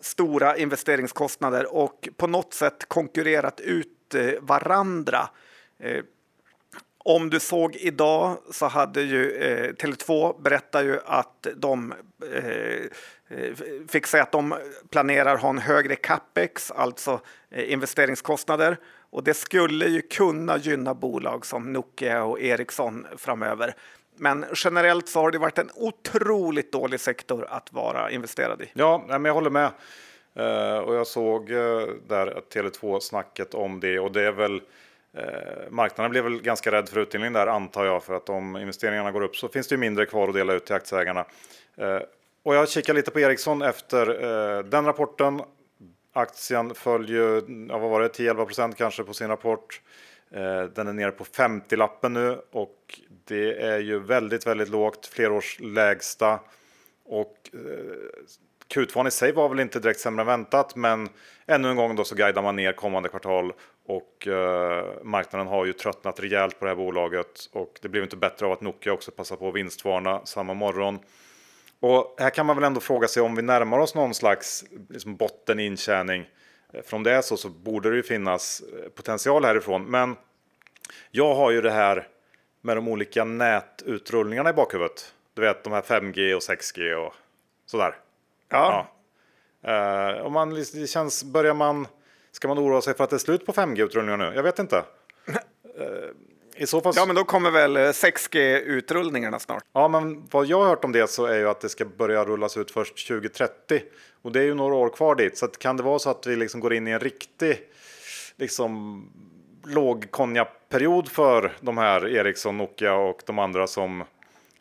stora 0.00 0.56
investeringskostnader 0.56 1.74
och 1.74 2.08
på 2.16 2.26
något 2.26 2.54
sätt 2.54 2.88
konkurrerat 2.88 3.60
ut 3.60 4.14
eh, 4.14 4.40
varandra. 4.40 5.28
Eh, 5.78 6.04
om 7.04 7.30
du 7.30 7.40
såg 7.40 7.76
idag 7.76 8.36
så 8.50 8.66
hade 8.66 9.02
ju 9.02 9.30
eh, 9.30 9.72
Tele2 9.72 10.42
berättar 10.42 10.84
ju 10.84 10.98
att 11.04 11.46
de 11.56 11.94
eh, 12.32 12.44
eh 13.28 13.54
fick 13.88 14.06
säga 14.06 14.22
att 14.22 14.32
de 14.32 14.54
planerar 14.90 15.36
ha 15.36 15.48
en 15.48 15.58
högre 15.58 15.96
capex, 15.96 16.70
alltså 16.70 17.20
eh, 17.50 17.72
investeringskostnader. 17.72 18.78
Och 19.12 19.24
det 19.24 19.34
skulle 19.34 19.86
ju 19.86 20.02
kunna 20.02 20.58
gynna 20.58 20.94
bolag 20.94 21.46
som 21.46 21.72
Nokia 21.72 22.24
och 22.24 22.40
Ericsson 22.40 23.06
framöver. 23.16 23.74
Men 24.16 24.44
generellt 24.54 25.08
så 25.08 25.20
har 25.20 25.30
det 25.30 25.38
varit 25.38 25.58
en 25.58 25.70
otroligt 25.74 26.72
dålig 26.72 27.00
sektor 27.00 27.46
att 27.48 27.72
vara 27.72 28.10
investerad 28.10 28.62
i. 28.62 28.70
Ja, 28.72 29.04
men 29.08 29.24
jag 29.24 29.34
håller 29.34 29.50
med. 29.50 29.70
Eh, 30.34 30.78
och 30.78 30.94
jag 30.94 31.06
såg 31.06 31.50
eh, 31.50 31.56
där 32.08 32.40
Tele2 32.52 33.00
snacket 33.00 33.54
om 33.54 33.80
det 33.80 33.98
och 33.98 34.12
det 34.12 34.22
är 34.22 34.32
väl 34.32 34.60
Eh, 35.16 35.70
marknaden 35.70 36.10
blev 36.10 36.24
väl 36.24 36.42
ganska 36.42 36.72
rädd 36.72 36.88
för 36.88 37.00
utdelning 37.00 37.32
där 37.32 37.46
antar 37.46 37.84
jag 37.84 38.02
för 38.02 38.14
att 38.14 38.28
om 38.28 38.56
investeringarna 38.56 39.12
går 39.12 39.22
upp 39.22 39.36
så 39.36 39.48
finns 39.48 39.68
det 39.68 39.72
ju 39.72 39.78
mindre 39.78 40.06
kvar 40.06 40.28
att 40.28 40.34
dela 40.34 40.52
ut 40.52 40.66
till 40.66 40.74
aktieägarna. 40.74 41.24
Eh, 41.76 41.98
och 42.42 42.54
jag 42.54 42.68
kikar 42.68 42.94
lite 42.94 43.10
på 43.10 43.20
Ericsson 43.20 43.62
efter 43.62 44.08
eh, 44.08 44.64
den 44.64 44.84
rapporten. 44.84 45.42
Aktien 46.12 46.74
föll 46.74 47.08
ju, 47.08 47.42
ja, 47.68 47.78
vad 47.78 47.90
var 47.90 48.00
det, 48.00 48.08
10-11 48.08 48.74
kanske 48.74 49.04
på 49.04 49.14
sin 49.14 49.28
rapport. 49.28 49.80
Eh, 50.30 50.64
den 50.64 50.88
är 50.88 50.92
nere 50.92 51.10
på 51.10 51.24
50-lappen 51.24 52.12
nu 52.12 52.40
och 52.50 53.00
det 53.24 53.62
är 53.62 53.78
ju 53.78 53.98
väldigt, 53.98 54.46
väldigt 54.46 54.68
lågt, 54.68 55.06
flerårs 55.06 55.58
lägsta. 55.60 56.40
Och 57.04 57.50
eh, 57.52 57.58
Q2 58.74 59.08
i 59.08 59.10
sig 59.10 59.32
var 59.32 59.48
väl 59.48 59.60
inte 59.60 59.80
direkt 59.80 60.00
sämre 60.00 60.22
än 60.22 60.26
väntat, 60.26 60.76
men 60.76 61.08
ännu 61.46 61.70
en 61.70 61.76
gång 61.76 61.96
då 61.96 62.04
så 62.04 62.14
guidar 62.14 62.42
man 62.42 62.56
ner 62.56 62.72
kommande 62.72 63.08
kvartal 63.08 63.52
och 63.86 64.28
eh, 64.28 64.84
marknaden 65.02 65.46
har 65.46 65.64
ju 65.64 65.72
tröttnat 65.72 66.20
rejält 66.20 66.58
på 66.58 66.64
det 66.64 66.70
här 66.70 66.76
bolaget 66.76 67.48
och 67.52 67.78
det 67.82 67.88
blev 67.88 68.02
inte 68.02 68.16
bättre 68.16 68.46
av 68.46 68.52
att 68.52 68.60
Nokia 68.60 68.92
också 68.92 69.10
passade 69.10 69.38
på 69.38 69.48
att 69.48 69.54
vinstvarna 69.54 70.20
samma 70.24 70.54
morgon. 70.54 70.98
Och 71.82 72.14
här 72.18 72.30
kan 72.30 72.46
man 72.46 72.56
väl 72.56 72.64
ändå 72.64 72.80
fråga 72.80 73.08
sig 73.08 73.22
om 73.22 73.34
vi 73.34 73.42
närmar 73.42 73.78
oss 73.78 73.94
någon 73.94 74.14
slags 74.14 74.64
liksom, 74.88 75.16
bottenintjäning. 75.16 76.28
Eh, 76.72 76.82
för 76.82 76.96
om 76.96 77.02
det 77.02 77.12
är 77.12 77.22
så 77.22 77.36
så 77.36 77.48
borde 77.48 77.90
det 77.90 77.96
ju 77.96 78.02
finnas 78.02 78.62
eh, 78.62 78.88
potential 78.88 79.44
härifrån. 79.44 79.84
Men 79.84 80.16
jag 81.10 81.34
har 81.34 81.50
ju 81.50 81.60
det 81.60 81.70
här 81.70 82.08
med 82.60 82.76
de 82.76 82.88
olika 82.88 83.24
nätutrullningarna 83.24 84.50
i 84.50 84.52
bakhuvudet. 84.52 85.14
Du 85.34 85.42
vet 85.42 85.64
de 85.64 85.72
här 85.72 85.82
5G 85.82 86.34
och 86.34 86.42
6G 86.42 86.94
och 86.94 87.14
sådär. 87.66 87.96
Ja. 88.48 88.88
ja. 89.62 90.14
Uh, 90.14 90.26
om 90.26 90.32
man, 90.32 90.54
det 90.54 90.90
känns, 90.90 91.24
börjar 91.24 91.54
man, 91.54 91.86
ska 92.32 92.48
man 92.48 92.58
oroa 92.58 92.80
sig 92.80 92.94
för 92.94 93.04
att 93.04 93.10
det 93.10 93.16
är 93.16 93.18
slut 93.18 93.46
på 93.46 93.52
5G-utrullningar 93.52 94.16
nu? 94.16 94.32
Jag 94.34 94.42
vet 94.42 94.58
inte. 94.58 94.76
Uh, 95.26 95.34
I 96.56 96.66
så 96.66 96.80
fall... 96.80 96.92
Ja, 96.96 97.06
men 97.06 97.16
då 97.16 97.24
kommer 97.24 97.50
väl 97.50 97.76
6G-utrullningarna 97.76 99.38
snart. 99.38 99.64
Ja, 99.72 99.88
men 99.88 100.28
vad 100.30 100.46
jag 100.46 100.58
har 100.58 100.68
hört 100.68 100.84
om 100.84 100.92
det 100.92 101.10
så 101.10 101.26
är 101.26 101.38
ju 101.38 101.48
att 101.48 101.60
det 101.60 101.68
ska 101.68 101.84
börja 101.84 102.24
rullas 102.24 102.56
ut 102.56 102.70
först 102.70 103.08
2030 103.08 103.80
och 104.22 104.32
det 104.32 104.40
är 104.40 104.44
ju 104.44 104.54
några 104.54 104.74
år 104.74 104.88
kvar 104.88 105.14
dit. 105.14 105.38
Så 105.38 105.46
kan 105.46 105.76
det 105.76 105.82
vara 105.82 105.98
så 105.98 106.10
att 106.10 106.26
vi 106.26 106.36
liksom 106.36 106.60
går 106.60 106.74
in 106.74 106.88
i 106.88 106.90
en 106.90 107.00
riktig 107.00 107.58
liksom 108.36 109.04
lågkonjaperiod 109.64 111.08
för 111.08 111.52
de 111.60 111.78
här 111.78 112.08
Ericsson, 112.08 112.58
Nokia 112.58 112.94
och 112.94 113.22
de 113.26 113.38
andra 113.38 113.66
som 113.66 114.04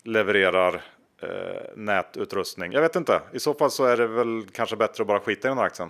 levererar 0.03 0.81
eh, 1.21 1.29
nätutrustning. 1.75 2.71
Jag 2.71 2.81
vet 2.81 2.95
inte. 2.95 3.21
I 3.33 3.39
så 3.39 3.53
fall 3.53 3.71
så 3.71 3.85
är 3.85 3.97
det 3.97 4.07
väl 4.07 4.45
kanske 4.51 4.75
bättre 4.75 5.01
att 5.01 5.07
bara 5.07 5.19
skita 5.19 5.47
i 5.47 5.49
den 5.49 5.57
här 5.57 5.65
aktien. 5.65 5.89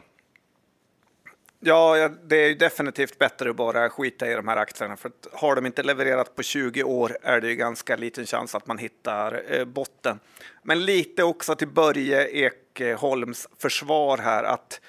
Ja, 1.63 2.10
det 2.24 2.36
är 2.36 2.47
ju 2.47 2.56
definitivt 2.56 3.19
bättre 3.19 3.50
att 3.50 3.56
bara 3.56 3.89
skita 3.89 4.32
i 4.32 4.34
de 4.34 4.47
här 4.47 4.58
aktierna. 4.58 4.97
För 4.97 5.10
att 5.10 5.28
har 5.34 5.56
de 5.56 5.65
inte 5.65 5.84
levererat 5.84 6.36
på 6.36 6.43
20 6.43 6.84
år 6.84 7.17
är 7.21 7.41
det 7.41 7.50
ju 7.50 7.56
ganska 7.56 7.95
liten 7.95 8.26
chans 8.26 8.56
att 8.56 8.67
man 8.67 8.78
hittar 8.78 9.43
eh, 9.47 9.65
botten. 9.65 10.19
Men 10.63 10.86
lite 10.86 11.24
också 11.24 11.56
till 11.56 11.67
Börje 11.67 12.28
Ekholms 12.28 13.47
försvar 13.60 14.17
här 14.17 14.43
att 14.43 14.82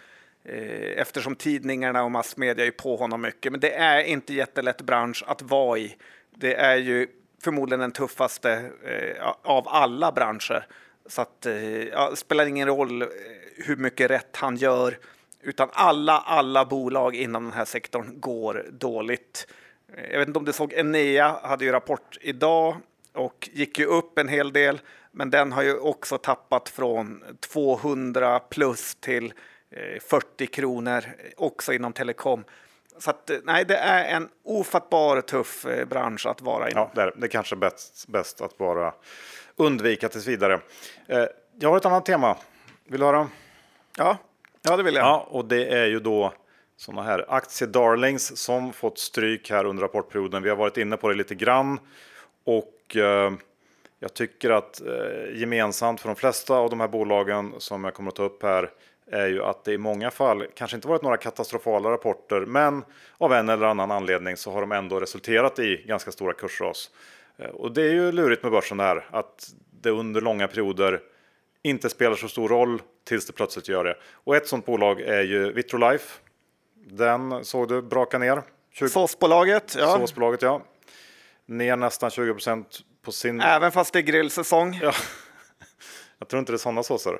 eh, 0.44 1.00
eftersom 1.00 1.36
tidningarna 1.36 2.04
och 2.04 2.10
massmedia 2.10 2.66
är 2.66 2.70
på 2.70 2.96
honom 2.96 3.22
mycket. 3.22 3.52
Men 3.52 3.60
det 3.60 3.74
är 3.74 4.04
inte 4.04 4.34
jättelätt 4.34 4.82
bransch 4.82 5.24
att 5.26 5.42
vara 5.42 5.78
i. 5.78 5.96
Det 6.30 6.54
är 6.54 6.76
ju 6.76 7.08
förmodligen 7.42 7.80
den 7.80 7.92
tuffaste 7.92 8.52
eh, 8.84 9.26
av 9.42 9.68
alla 9.68 10.12
branscher. 10.12 10.66
Så 11.06 11.22
att 11.22 11.46
ja, 11.92 12.10
det 12.10 12.16
spelar 12.16 12.46
ingen 12.46 12.68
roll 12.68 13.04
hur 13.56 13.76
mycket 13.76 14.10
rätt 14.10 14.36
han 14.36 14.56
gör, 14.56 14.98
utan 15.42 15.68
alla, 15.72 16.18
alla 16.18 16.64
bolag 16.64 17.14
inom 17.14 17.44
den 17.44 17.52
här 17.52 17.64
sektorn 17.64 18.20
går 18.20 18.66
dåligt. 18.70 19.46
Jag 20.10 20.18
vet 20.18 20.28
inte 20.28 20.38
om 20.38 20.44
du 20.44 20.52
såg 20.52 20.72
Enea 20.72 21.36
hade 21.42 21.64
ju 21.64 21.72
rapport 21.72 22.18
idag 22.20 22.76
och 23.12 23.48
gick 23.52 23.78
ju 23.78 23.86
upp 23.86 24.18
en 24.18 24.28
hel 24.28 24.52
del, 24.52 24.80
men 25.10 25.30
den 25.30 25.52
har 25.52 25.62
ju 25.62 25.78
också 25.78 26.18
tappat 26.18 26.68
från 26.68 27.24
200 27.40 28.38
plus 28.38 28.94
till 28.94 29.32
40 30.00 30.46
kronor 30.46 31.04
också 31.36 31.72
inom 31.72 31.92
telekom. 31.92 32.44
Så 32.98 33.10
att, 33.10 33.30
eh, 33.30 33.36
nej, 33.44 33.64
det 33.64 33.76
är 33.76 34.16
en 34.16 34.28
ofattbar 34.44 35.20
tuff 35.20 35.66
eh, 35.66 35.84
bransch 35.84 36.26
att 36.26 36.40
vara 36.40 36.68
i. 36.68 36.72
Ja, 36.74 36.90
det 36.94 37.02
är, 37.02 37.12
det 37.16 37.26
är 37.26 37.28
kanske 37.28 37.56
bäst, 37.56 38.08
bäst 38.08 38.40
att 38.40 38.58
bara 38.58 38.94
undvika 39.56 40.08
tills 40.08 40.26
vidare. 40.26 40.60
Eh, 41.06 41.24
jag 41.60 41.70
har 41.70 41.76
ett 41.76 41.86
annat 41.86 42.06
tema. 42.06 42.36
Vill 42.84 43.00
du 43.00 43.06
höra? 43.06 43.28
Ja, 43.96 44.16
ja 44.62 44.76
det 44.76 44.82
vill 44.82 44.94
jag. 44.94 45.04
Ja, 45.04 45.26
och 45.30 45.44
det 45.44 45.66
är 45.66 45.86
ju 45.86 46.00
då 46.00 46.32
sådana 46.76 47.02
här 47.02 47.24
aktiedarlings 47.28 48.36
som 48.36 48.72
fått 48.72 48.98
stryk 48.98 49.50
här 49.50 49.64
under 49.64 49.82
rapportperioden. 49.82 50.42
Vi 50.42 50.48
har 50.48 50.56
varit 50.56 50.76
inne 50.76 50.96
på 50.96 51.08
det 51.08 51.14
lite 51.14 51.34
grann 51.34 51.78
och 52.44 52.96
eh, 52.96 53.32
jag 53.98 54.14
tycker 54.14 54.50
att 54.50 54.80
eh, 54.80 55.40
gemensamt 55.40 56.00
för 56.00 56.08
de 56.08 56.16
flesta 56.16 56.54
av 56.54 56.70
de 56.70 56.80
här 56.80 56.88
bolagen 56.88 57.54
som 57.58 57.84
jag 57.84 57.94
kommer 57.94 58.08
att 58.08 58.16
ta 58.16 58.22
upp 58.22 58.42
här 58.42 58.70
är 59.10 59.26
ju 59.26 59.42
att 59.42 59.64
det 59.64 59.72
i 59.72 59.78
många 59.78 60.10
fall 60.10 60.46
kanske 60.54 60.76
inte 60.76 60.88
varit 60.88 61.02
några 61.02 61.16
katastrofala 61.16 61.90
rapporter, 61.90 62.40
men 62.40 62.84
av 63.18 63.32
en 63.32 63.48
eller 63.48 63.66
annan 63.66 63.90
anledning 63.90 64.36
så 64.36 64.52
har 64.52 64.60
de 64.60 64.72
ändå 64.72 65.00
resulterat 65.00 65.58
i 65.58 65.84
ganska 65.86 66.12
stora 66.12 66.32
kursras. 66.32 66.90
Eh, 67.36 67.50
och 67.50 67.72
det 67.72 67.82
är 67.82 67.92
ju 67.92 68.12
lurigt 68.12 68.42
med 68.42 68.52
börsen 68.52 68.76
det 68.76 68.84
här 68.84 69.06
att 69.10 69.50
det 69.82 69.90
under 69.90 70.20
långa 70.20 70.48
perioder 70.48 71.00
inte 71.62 71.90
spelar 71.90 72.16
så 72.16 72.28
stor 72.28 72.48
roll 72.48 72.82
tills 73.04 73.26
det 73.26 73.32
plötsligt 73.32 73.68
gör 73.68 73.84
det. 73.84 73.96
Och 74.12 74.36
ett 74.36 74.48
sådant 74.48 74.66
bolag 74.66 75.00
är 75.00 75.22
ju 75.22 75.52
Vitrolife. 75.52 76.20
Den 76.74 77.44
såg 77.44 77.68
du 77.68 77.82
braka 77.82 78.18
ner. 78.18 78.42
20... 78.72 78.88
Såsbolaget, 78.88 79.74
ja. 79.78 79.98
Såsbolaget, 79.98 80.42
ja. 80.42 80.62
Ner 81.46 81.76
nästan 81.76 82.10
20 82.10 82.32
procent 82.32 82.80
på 83.02 83.12
sin... 83.12 83.40
Även 83.40 83.72
fast 83.72 83.92
det 83.92 83.98
är 83.98 84.02
grillsäsong. 84.02 84.78
Ja. 84.82 84.92
Jag 86.18 86.28
tror 86.28 86.40
inte 86.40 86.52
det 86.52 86.56
är 86.56 86.58
sådana 86.58 86.82
såser. 86.82 87.18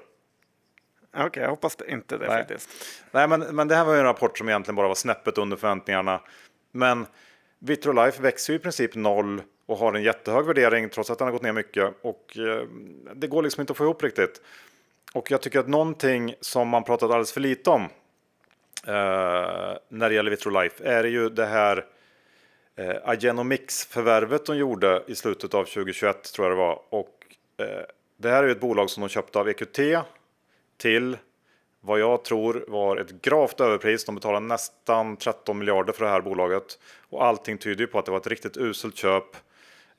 Okej, 1.14 1.26
okay, 1.26 1.42
jag 1.42 1.50
hoppas 1.50 1.76
inte 1.88 2.18
det 2.18 2.26
Nej. 2.26 2.38
faktiskt. 2.38 2.68
Nej, 3.11 3.28
men, 3.28 3.40
men 3.40 3.68
det 3.68 3.74
här 3.74 3.85
var 3.85 3.92
ju 3.92 3.98
en 3.98 4.05
rapport 4.05 4.38
som 4.38 4.48
egentligen 4.48 4.76
bara 4.76 4.88
var 4.88 4.94
snäppet 4.94 5.38
under 5.38 5.57
förväntningarna. 5.57 6.20
Men 6.72 7.07
Vitrolife 7.59 8.22
växer 8.22 8.52
ju 8.52 8.59
i 8.59 8.62
princip 8.62 8.94
noll 8.94 9.42
och 9.72 9.78
har 9.78 9.94
en 9.94 10.02
jättehög 10.02 10.46
värdering 10.46 10.88
trots 10.88 11.11
att 11.11 11.18
den 11.18 11.26
har 11.26 11.32
gått 11.32 11.42
ner 11.42 11.52
mycket. 11.52 11.94
Och 12.02 12.38
eh, 12.38 12.66
det 13.14 13.26
går 13.26 13.42
liksom 13.42 13.61
inte 13.61 13.70
att 13.70 13.76
få 13.76 13.85
ihop 13.85 14.02
riktigt. 14.02 14.40
Och 15.14 15.30
jag 15.30 15.42
tycker 15.42 15.61
att 15.61 15.68
någonting 15.68 16.35
som 16.40 16.68
man 16.68 16.85
pratat 16.85 17.11
alldeles 17.11 17.32
för 17.32 17.40
lite 17.40 17.70
om 17.70 17.82
eh, 18.87 19.76
när 19.88 20.08
det 20.08 20.14
gäller 20.14 20.30
Vitrolife 20.30 20.85
är 20.85 21.04
ju 21.04 21.28
det 21.28 21.46
här 21.46 21.85
eh, 22.76 22.96
Agenomix-förvärvet 23.04 24.46
de 24.46 24.56
gjorde 24.56 25.02
i 25.06 25.14
slutet 25.14 25.54
av 25.54 25.64
2021 25.64 26.32
tror 26.32 26.48
jag 26.48 26.56
det 26.56 26.61
var. 26.61 26.82
Och 26.88 27.26
eh, 27.56 27.85
det 28.16 28.28
här 28.28 28.42
är 28.42 28.46
ju 28.46 28.52
ett 28.52 28.61
bolag 28.61 28.90
som 28.90 29.00
de 29.00 29.08
köpte 29.08 29.38
av 29.38 29.48
EQT 29.48 29.78
till 30.76 31.16
vad 31.80 32.00
jag 32.00 32.24
tror 32.24 32.64
var 32.68 32.96
ett 32.96 33.22
gravt 33.22 33.61
överpris. 33.61 34.04
De 34.04 34.14
betalade 34.14 34.46
nästan 34.46 35.16
13 35.16 35.58
miljarder 35.58 35.92
för 35.92 36.04
det 36.04 36.11
här 36.11 36.20
bolaget 36.20 36.78
och 37.11 37.24
allting 37.24 37.58
tyder 37.58 37.80
ju 37.80 37.87
på 37.87 37.98
att 37.98 38.04
det 38.04 38.11
var 38.11 38.18
ett 38.18 38.26
riktigt 38.26 38.56
uselt 38.56 38.96
köp. 38.96 39.24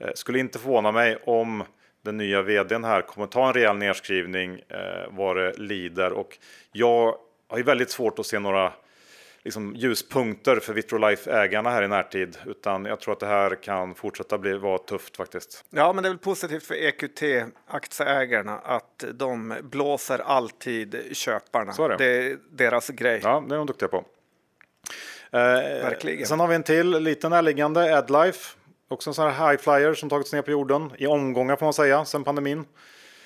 Eh, 0.04 0.10
skulle 0.16 0.40
inte 0.40 0.60
förvåna 0.60 0.92
mig 0.92 1.18
om 1.26 1.64
den 2.02 2.18
nya 2.18 2.42
vdn 2.42 2.84
här 2.84 3.02
kommer 3.02 3.28
ta 3.28 3.48
en 3.48 3.54
rejäl 3.54 3.76
nedskrivning 3.76 4.62
eh, 4.70 4.78
vad 5.10 5.36
det 5.36 5.58
lider 5.58 6.14
och 6.14 6.38
jag 6.72 7.16
har 7.50 7.58
ju 7.58 7.64
väldigt 7.64 7.92
svårt 7.92 8.20
att 8.20 8.26
se 8.26 8.40
några 8.40 8.74
liksom, 9.44 9.76
ljuspunkter 9.76 10.60
för 10.60 10.74
Vitrolife-ägarna 10.74 11.70
här 11.70 11.84
i 11.84 11.88
närtid, 11.88 12.38
utan 12.46 12.86
jag 12.86 13.00
tror 13.00 13.14
att 13.14 13.20
det 13.20 13.26
här 13.26 13.56
kan 13.64 13.96
fortsätta 13.96 14.38
bli, 14.38 14.58
vara 14.58 14.78
tufft 14.78 15.18
faktiskt. 15.18 15.66
Ja, 15.70 15.94
men 15.94 16.04
det 16.04 16.10
är 16.10 16.12
väl 16.12 16.20
positivt 16.20 16.64
för 16.64 16.76
EQT-aktieägarna 16.76 18.60
att 18.64 19.04
de 19.14 19.56
blåser 19.64 20.20
alltid 20.20 21.04
köparna. 21.12 21.74
Så 21.74 21.86
är 21.86 21.90
det. 21.90 21.96
det 21.98 22.06
är 22.06 22.38
deras 22.52 22.90
grej. 22.90 23.20
Ja, 23.24 23.44
det 23.50 23.56
är 23.56 23.58
de 23.58 23.68
duktiga 23.68 23.90
på. 23.90 23.98
Eh, 25.32 25.40
Verkligen. 25.40 26.26
Sen 26.26 26.40
har 26.40 26.48
vi 26.48 26.56
en 26.56 26.64
till 26.64 26.90
liten 26.90 27.32
närliggande, 27.32 27.98
AdLife. 27.98 28.58
Också 28.94 29.10
en 29.10 29.14
sån 29.14 29.32
här 29.32 29.50
high 29.50 29.62
flyer 29.62 29.94
som 29.94 30.10
tagits 30.10 30.34
ner 30.34 30.42
på 30.42 30.52
jorden 30.52 30.92
i 30.98 31.08
omgångar 31.08 31.56
får 31.56 31.66
man 31.66 31.74
säga, 31.74 32.06
sen 32.06 32.24
pandemin. 32.24 32.66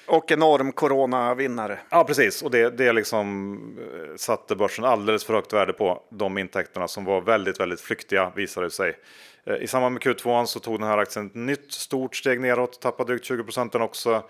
Och 0.08 0.32
enorm 0.32 0.72
coronavinnare. 0.72 1.80
Ja, 1.90 2.04
precis. 2.04 2.42
Och 2.42 2.52
det, 2.52 2.70
det 2.70 2.94
liksom 2.94 3.58
eh, 3.80 4.16
satte 4.16 4.56
börsen 4.56 4.86
alldeles 4.86 5.24
för 5.26 5.34
högt 5.34 5.54
värde 5.54 5.74
på 5.74 6.04
de 6.10 6.38
intäkterna 6.38 6.88
som 6.88 7.06
var 7.06 7.22
väldigt, 7.22 7.60
väldigt 7.60 7.82
flyktiga 7.82 8.32
visade 8.36 8.66
det 8.66 8.72
sig. 8.72 8.98
Eh, 9.46 9.56
I 9.56 9.68
samband 9.68 9.94
med 9.94 10.02
Q2 10.02 10.46
så 10.46 10.60
tog 10.60 10.80
den 10.80 10.88
här 10.88 10.98
aktien 10.98 11.28
ett 11.28 11.36
nytt 11.36 11.72
stort 11.72 12.16
steg 12.16 12.42
neråt, 12.42 12.82
tappade 12.82 13.12
drygt 13.12 13.26
20 13.26 13.44
procenten 13.44 13.82
också. 13.82 14.24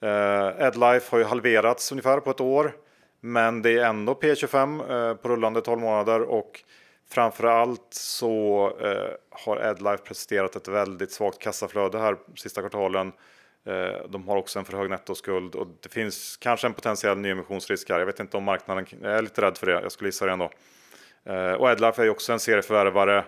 Eh, 0.00 0.66
Adlife 0.66 1.06
har 1.10 1.18
ju 1.18 1.24
halverats 1.24 1.92
ungefär 1.92 2.20
på 2.20 2.30
ett 2.30 2.40
år, 2.40 2.72
men 3.20 3.62
det 3.62 3.70
är 3.70 3.84
ändå 3.84 4.14
P25 4.14 5.14
på 5.14 5.28
rullande 5.28 5.60
12 5.60 5.80
månader 5.80 6.22
och 6.22 6.62
framför 7.12 7.44
allt 7.44 7.86
så 7.90 8.66
eh, 8.80 9.10
har 9.30 9.56
Adlife 9.56 10.02
presterat 10.04 10.56
ett 10.56 10.68
väldigt 10.68 11.12
svagt 11.12 11.38
kassaflöde 11.38 11.98
här 11.98 12.16
sista 12.36 12.60
kvartalen 12.60 13.12
Eh, 13.64 14.08
de 14.08 14.28
har 14.28 14.36
också 14.36 14.58
en 14.58 14.64
för 14.64 14.76
hög 14.76 14.90
nettoskuld 14.90 15.54
och 15.54 15.66
det 15.82 15.88
finns 15.88 16.36
kanske 16.36 16.66
en 16.66 16.74
potentiell 16.74 17.18
nyemissionsrisk 17.18 17.90
här. 17.90 17.98
Jag 17.98 18.06
vet 18.06 18.20
inte 18.20 18.36
om 18.36 18.44
marknaden, 18.44 18.86
jag 19.02 19.12
är 19.12 19.22
lite 19.22 19.42
rädd 19.42 19.58
för 19.58 19.66
det, 19.66 19.72
jag 19.72 19.92
skulle 19.92 20.08
gissa 20.08 20.26
det 20.26 20.32
ändå. 20.32 20.50
Eh, 21.24 21.52
och 21.52 21.70
Edlife 21.70 22.02
är 22.02 22.04
ju 22.04 22.10
också 22.10 22.32
en 22.32 22.40
serieförvärvare, 22.40 23.24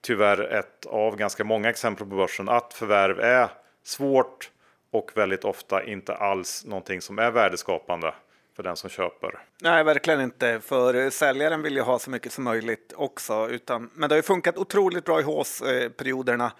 tyvärr 0.00 0.40
ett 0.40 0.86
av 0.86 1.16
ganska 1.16 1.44
många 1.44 1.70
exempel 1.70 2.06
på 2.06 2.16
börsen, 2.16 2.48
att 2.48 2.74
förvärv 2.74 3.20
är 3.20 3.48
svårt 3.84 4.50
och 4.90 5.10
väldigt 5.14 5.44
ofta 5.44 5.84
inte 5.84 6.14
alls 6.14 6.64
någonting 6.64 7.00
som 7.00 7.18
är 7.18 7.30
värdeskapande 7.30 8.14
för 8.56 8.62
den 8.62 8.76
som 8.76 8.90
köper. 8.90 9.38
Nej, 9.60 9.84
verkligen 9.84 10.20
inte. 10.20 10.60
För 10.60 11.10
säljaren 11.10 11.62
vill 11.62 11.76
ju 11.76 11.82
ha 11.82 11.98
så 11.98 12.10
mycket 12.10 12.32
som 12.32 12.44
möjligt 12.44 12.92
också. 12.96 13.48
Utan, 13.50 13.90
men 13.94 14.08
det 14.08 14.14
har 14.14 14.18
ju 14.18 14.22
funkat 14.22 14.58
otroligt 14.58 15.04
bra 15.04 15.20
i 15.20 15.22
håsperioderna. 15.22 16.52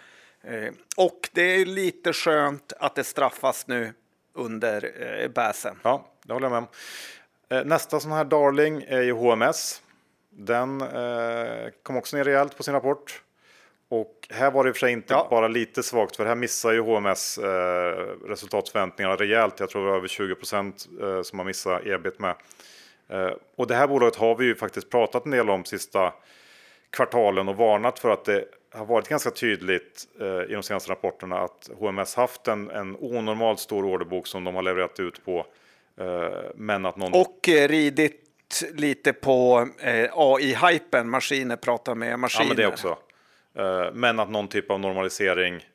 Eh, 0.43 0.73
och 0.97 1.31
det 1.33 1.43
är 1.43 1.67
lite 1.67 2.13
skönt 2.13 2.73
att 2.79 2.95
det 2.95 3.05
straffas 3.05 3.67
nu 3.67 3.93
under 4.35 4.93
eh, 5.23 5.29
bäsen. 5.29 5.79
Ja, 5.83 6.07
det 6.25 6.33
håller 6.33 6.47
jag 6.47 6.53
med 6.53 6.59
om. 6.59 6.69
Eh, 7.59 7.65
nästa 7.65 8.01
sån 8.01 8.13
här 8.13 8.25
darling 8.25 8.85
är 8.89 9.03
ju 9.03 9.13
HMS. 9.13 9.83
Den 10.31 10.81
eh, 10.81 11.71
kom 11.83 11.97
också 11.97 12.17
ner 12.17 12.25
rejält 12.25 12.57
på 12.57 12.63
sin 12.63 12.75
rapport. 12.75 13.23
Och 13.93 14.29
här 14.31 14.51
var 14.51 14.65
det 14.65 14.69
i 14.69 14.73
och 14.73 14.77
för 14.77 14.81
sig 14.81 14.93
inte 14.93 15.15
ja. 15.15 15.27
bara 15.31 15.49
lite 15.49 15.83
svagt, 15.83 16.17
för 16.17 16.27
här 16.27 16.35
missar 16.35 16.73
ju 16.73 16.81
HMS 16.81 17.39
eh, 17.39 18.07
resultatförväntningarna 18.27 19.17
rejält. 19.17 19.61
Jag 19.61 19.71
tror 19.71 19.85
det 19.85 19.91
var 19.91 19.97
över 19.97 20.09
20 20.09 20.35
procent 20.35 20.89
eh, 21.01 21.23
som 21.23 21.39
har 21.39 21.47
missat 21.47 21.87
ebit 21.87 22.19
med. 22.19 22.35
Eh, 23.09 23.31
och 23.57 23.67
det 23.67 23.75
här 23.75 23.87
bolaget 23.87 24.17
har 24.17 24.35
vi 24.37 24.45
ju 24.45 24.55
faktiskt 24.55 24.91
pratat 24.91 25.25
en 25.25 25.31
del 25.31 25.51
om 25.51 25.65
sista 25.65 26.13
kvartalen 26.91 27.49
och 27.49 27.57
varnat 27.57 27.99
för 27.99 28.11
att 28.11 28.25
det 28.25 28.45
har 28.71 28.87
varit 28.87 29.09
ganska 29.09 29.31
tydligt 29.31 30.09
eh, 30.21 30.27
i 30.27 30.55
de 30.55 30.63
senaste 30.63 30.91
rapporterna 30.91 31.39
att 31.39 31.71
HMS 31.79 32.15
haft 32.15 32.49
en, 32.49 32.71
en 32.71 32.97
onormalt 32.97 33.61
stor 33.61 33.85
orderbok 33.85 34.27
som 34.27 34.45
de 34.45 34.55
har 34.55 34.63
levererat 34.63 35.01
ut 35.01 35.25
på. 35.25 35.47
Eh, 36.01 36.07
men 36.55 36.87
att 36.87 36.97
någon... 36.97 37.13
Och 37.13 37.49
eh, 37.49 37.69
ridit 37.69 38.19
lite 38.75 39.13
på 39.13 39.69
AI-hypen, 40.13 41.11
maskiner 41.11 41.57
pratar 41.57 41.95
med 41.95 42.19
maskiner. 42.19 42.45
Ja, 42.45 42.49
men 42.49 42.57
det 42.57 42.67
också. 42.67 42.99
Eh, 43.55 43.93
men 43.93 44.21
att 44.21 44.31
någon 44.31 44.49
typ 44.49 44.71
av 44.71 44.81
normalisering 44.81 45.67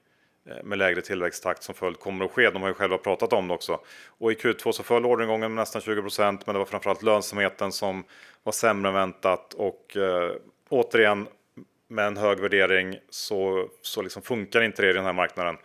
eh, 0.49 0.63
med 0.63 0.77
lägre 0.77 1.01
tillväxttakt 1.01 1.63
som 1.63 1.75
följd 1.75 1.99
kommer 1.99 2.25
att 2.25 2.31
ske. 2.31 2.49
De 2.49 2.61
har 2.61 2.69
ju 2.69 2.75
själva 2.75 2.97
pratat 2.97 3.33
om 3.33 3.47
det 3.47 3.53
också. 3.53 3.79
Och 4.07 4.31
i 4.31 4.35
Q2 4.35 4.71
så 4.71 4.83
föll 4.83 5.05
orderingången 5.05 5.53
med 5.53 5.61
nästan 5.61 5.81
20 5.81 6.01
procent, 6.01 6.47
men 6.47 6.53
det 6.53 6.59
var 6.59 6.65
framförallt 6.65 7.03
lönsamheten 7.03 7.71
som 7.71 8.03
var 8.43 8.51
sämre 8.51 8.89
än 8.89 8.95
väntat 8.95 9.53
och 9.53 9.97
eh, 9.97 10.31
återigen 10.69 11.27
med 11.87 12.07
en 12.07 12.17
hög 12.17 12.39
värdering 12.39 12.97
så, 13.09 13.69
så 13.81 14.01
liksom 14.01 14.21
funkar 14.21 14.61
inte 14.61 14.81
det 14.81 14.89
i 14.89 14.93
den 14.93 15.05
här 15.05 15.13
marknaden. 15.13 15.57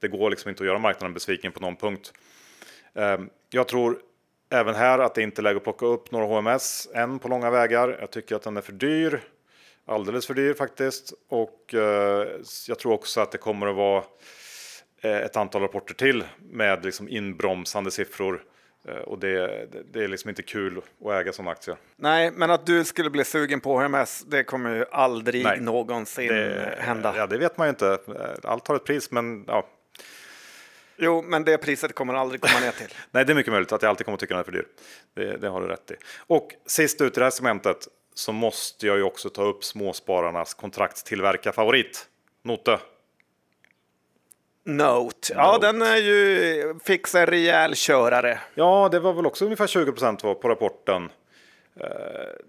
Det 0.00 0.08
går 0.08 0.30
liksom 0.30 0.48
inte 0.48 0.62
att 0.62 0.66
göra 0.66 0.78
marknaden 0.78 1.14
besviken 1.14 1.52
på 1.52 1.60
någon 1.60 1.76
punkt. 1.76 2.12
Eh, 2.94 3.18
jag 3.50 3.68
tror 3.68 3.98
även 4.50 4.74
här 4.74 4.98
att 4.98 5.14
det 5.14 5.22
inte 5.22 5.40
är 5.40 5.42
läge 5.42 5.56
att 5.56 5.64
plocka 5.64 5.86
upp 5.86 6.10
några 6.10 6.26
HMS 6.26 6.88
än 6.94 7.18
på 7.18 7.28
långa 7.28 7.50
vägar. 7.50 7.96
Jag 8.00 8.10
tycker 8.10 8.36
att 8.36 8.42
den 8.42 8.56
är 8.56 8.60
för 8.60 8.72
dyr. 8.72 9.20
Alldeles 9.90 10.26
för 10.26 10.34
dyr 10.34 10.54
faktiskt. 10.54 11.12
Och 11.28 11.74
eh, 11.74 12.26
jag 12.68 12.78
tror 12.78 12.92
också 12.92 13.20
att 13.20 13.32
det 13.32 13.38
kommer 13.38 13.66
att 13.66 13.76
vara 13.76 14.04
eh, 15.00 15.16
ett 15.16 15.36
antal 15.36 15.62
rapporter 15.62 15.94
till 15.94 16.24
med 16.38 16.84
liksom 16.84 17.08
inbromsande 17.08 17.90
siffror 17.90 18.44
Eh, 18.84 18.94
och 18.94 19.18
det, 19.18 19.66
det, 19.92 20.04
är 20.04 20.08
liksom 20.08 20.28
inte 20.28 20.42
kul 20.42 20.78
att 21.04 21.12
äga 21.12 21.32
sådana 21.32 21.50
aktier. 21.50 21.76
Nej, 21.96 22.30
men 22.30 22.50
att 22.50 22.66
du 22.66 22.84
skulle 22.84 23.10
bli 23.10 23.24
sugen 23.24 23.60
på 23.60 23.80
HMS, 23.80 24.24
det 24.26 24.44
kommer 24.44 24.76
ju 24.76 24.84
aldrig 24.90 25.44
Nej, 25.44 25.60
någonsin 25.60 26.28
det, 26.28 26.74
hända. 26.78 27.14
Ja, 27.16 27.26
det 27.26 27.38
vet 27.38 27.58
man 27.58 27.66
ju 27.66 27.68
inte. 27.68 27.98
Allt 28.42 28.68
har 28.68 28.76
ett 28.76 28.84
pris, 28.84 29.10
men 29.10 29.44
ja. 29.46 29.68
Jo, 30.96 31.22
men 31.22 31.44
det 31.44 31.58
priset 31.58 31.94
kommer 31.94 32.14
aldrig 32.14 32.40
komma 32.40 32.60
ner 32.60 32.70
till. 32.70 32.94
Nej, 33.10 33.24
det 33.24 33.32
är 33.32 33.34
mycket 33.34 33.52
möjligt 33.52 33.72
att 33.72 33.82
jag 33.82 33.90
alltid 33.90 34.04
kommer 34.04 34.18
tycka 34.18 34.34
den 34.34 34.40
är 34.40 34.44
för 34.44 34.52
dyr. 34.52 34.66
Det, 35.14 35.36
det 35.36 35.48
har 35.48 35.60
du 35.60 35.66
rätt 35.66 35.90
i. 35.90 35.94
Och 36.26 36.48
sist 36.66 37.00
ut 37.00 37.16
i 37.16 37.20
det 37.20 37.24
här 37.24 37.30
segmentet 37.30 37.88
så 38.14 38.32
måste 38.32 38.86
jag 38.86 38.96
ju 38.96 39.02
också 39.02 39.30
ta 39.30 39.42
upp 39.42 39.64
småspararnas 39.64 40.54
kontraktstillverkarfavorit, 40.54 42.06
Note. 42.42 42.78
Note. 44.64 45.34
Ja, 45.36 45.52
Note. 45.52 45.66
den 45.66 45.82
är 45.82 45.96
ju 45.96 46.74
fix 46.84 47.14
en 47.14 47.26
rejäl 47.26 47.72
körare. 47.74 48.40
Ja, 48.54 48.88
det 48.92 49.00
var 49.00 49.12
väl 49.12 49.26
också 49.26 49.44
ungefär 49.44 49.66
20 49.66 49.92
procent 49.92 50.22
på 50.22 50.48
rapporten. 50.48 51.10
Eh, 51.76 51.86